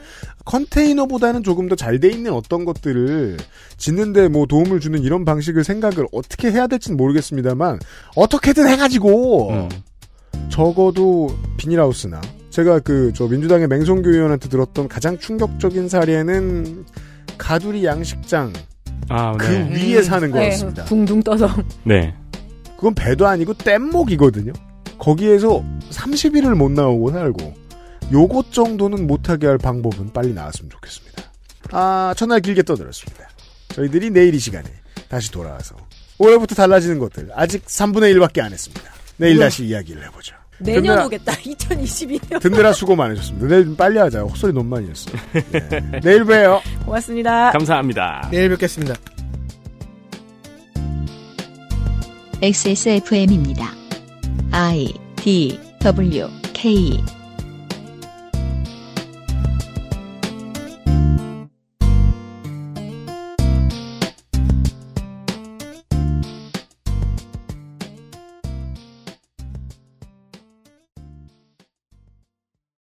[0.49, 3.37] 컨테이너보다는 조금 더 잘 돼 있는 어떤 것들을
[3.77, 7.79] 짓는데 뭐 도움을 주는 이런 방식을 생각을 어떻게 해야 될지는 모르겠습니다만
[8.17, 9.69] 어떻게든 해가지고 음.
[10.49, 12.21] 적어도 비닐하우스나
[12.51, 16.85] 제가 그 저 민주당의 맹성교 의원한테 들었던 가장 충격적인 사례는
[17.37, 18.53] 가두리 양식장
[19.11, 19.95] 아, 그 네.
[19.95, 20.83] 위에 사는 거였습니다.
[20.83, 21.49] 네, 둥둥 떠서.
[21.85, 22.15] 네.
[22.77, 24.53] 그건 배도 아니고 뗏목이거든요.
[24.99, 27.55] 거기에서 30일을 못 나오고 살고
[28.13, 31.23] 요것 정도는 못하게 할 방법은 빨리 나왔으면 좋겠습니다.
[31.73, 33.29] 아 첫날 길게 떠들었습니다.
[33.69, 34.65] 저희들이 내일 이 시간에
[35.09, 35.77] 다시 돌아와서
[36.19, 38.83] 올해부터 달라지는 것들 아직 3분의 1밖에 안 했습니다.
[39.19, 39.47] 내일 우와.
[39.47, 40.35] 다시 이야기를 해보죠.
[40.61, 41.33] 내년 든든하- 오겠다.
[41.35, 42.41] 2022년.
[42.41, 43.47] 든든한 수고 많으셨습니다.
[43.47, 44.23] 내일 빨리 하자.
[44.23, 45.11] 헛소리 너무 많이 했어.
[45.33, 46.01] 네.
[46.03, 46.61] 내일 봬요.
[46.85, 47.53] 고맙습니다.
[47.53, 48.29] 감사합니다.
[48.33, 48.95] 내일 뵙겠습니다.
[52.43, 53.73] XSFM입니다.
[54.53, 57.01] I D W K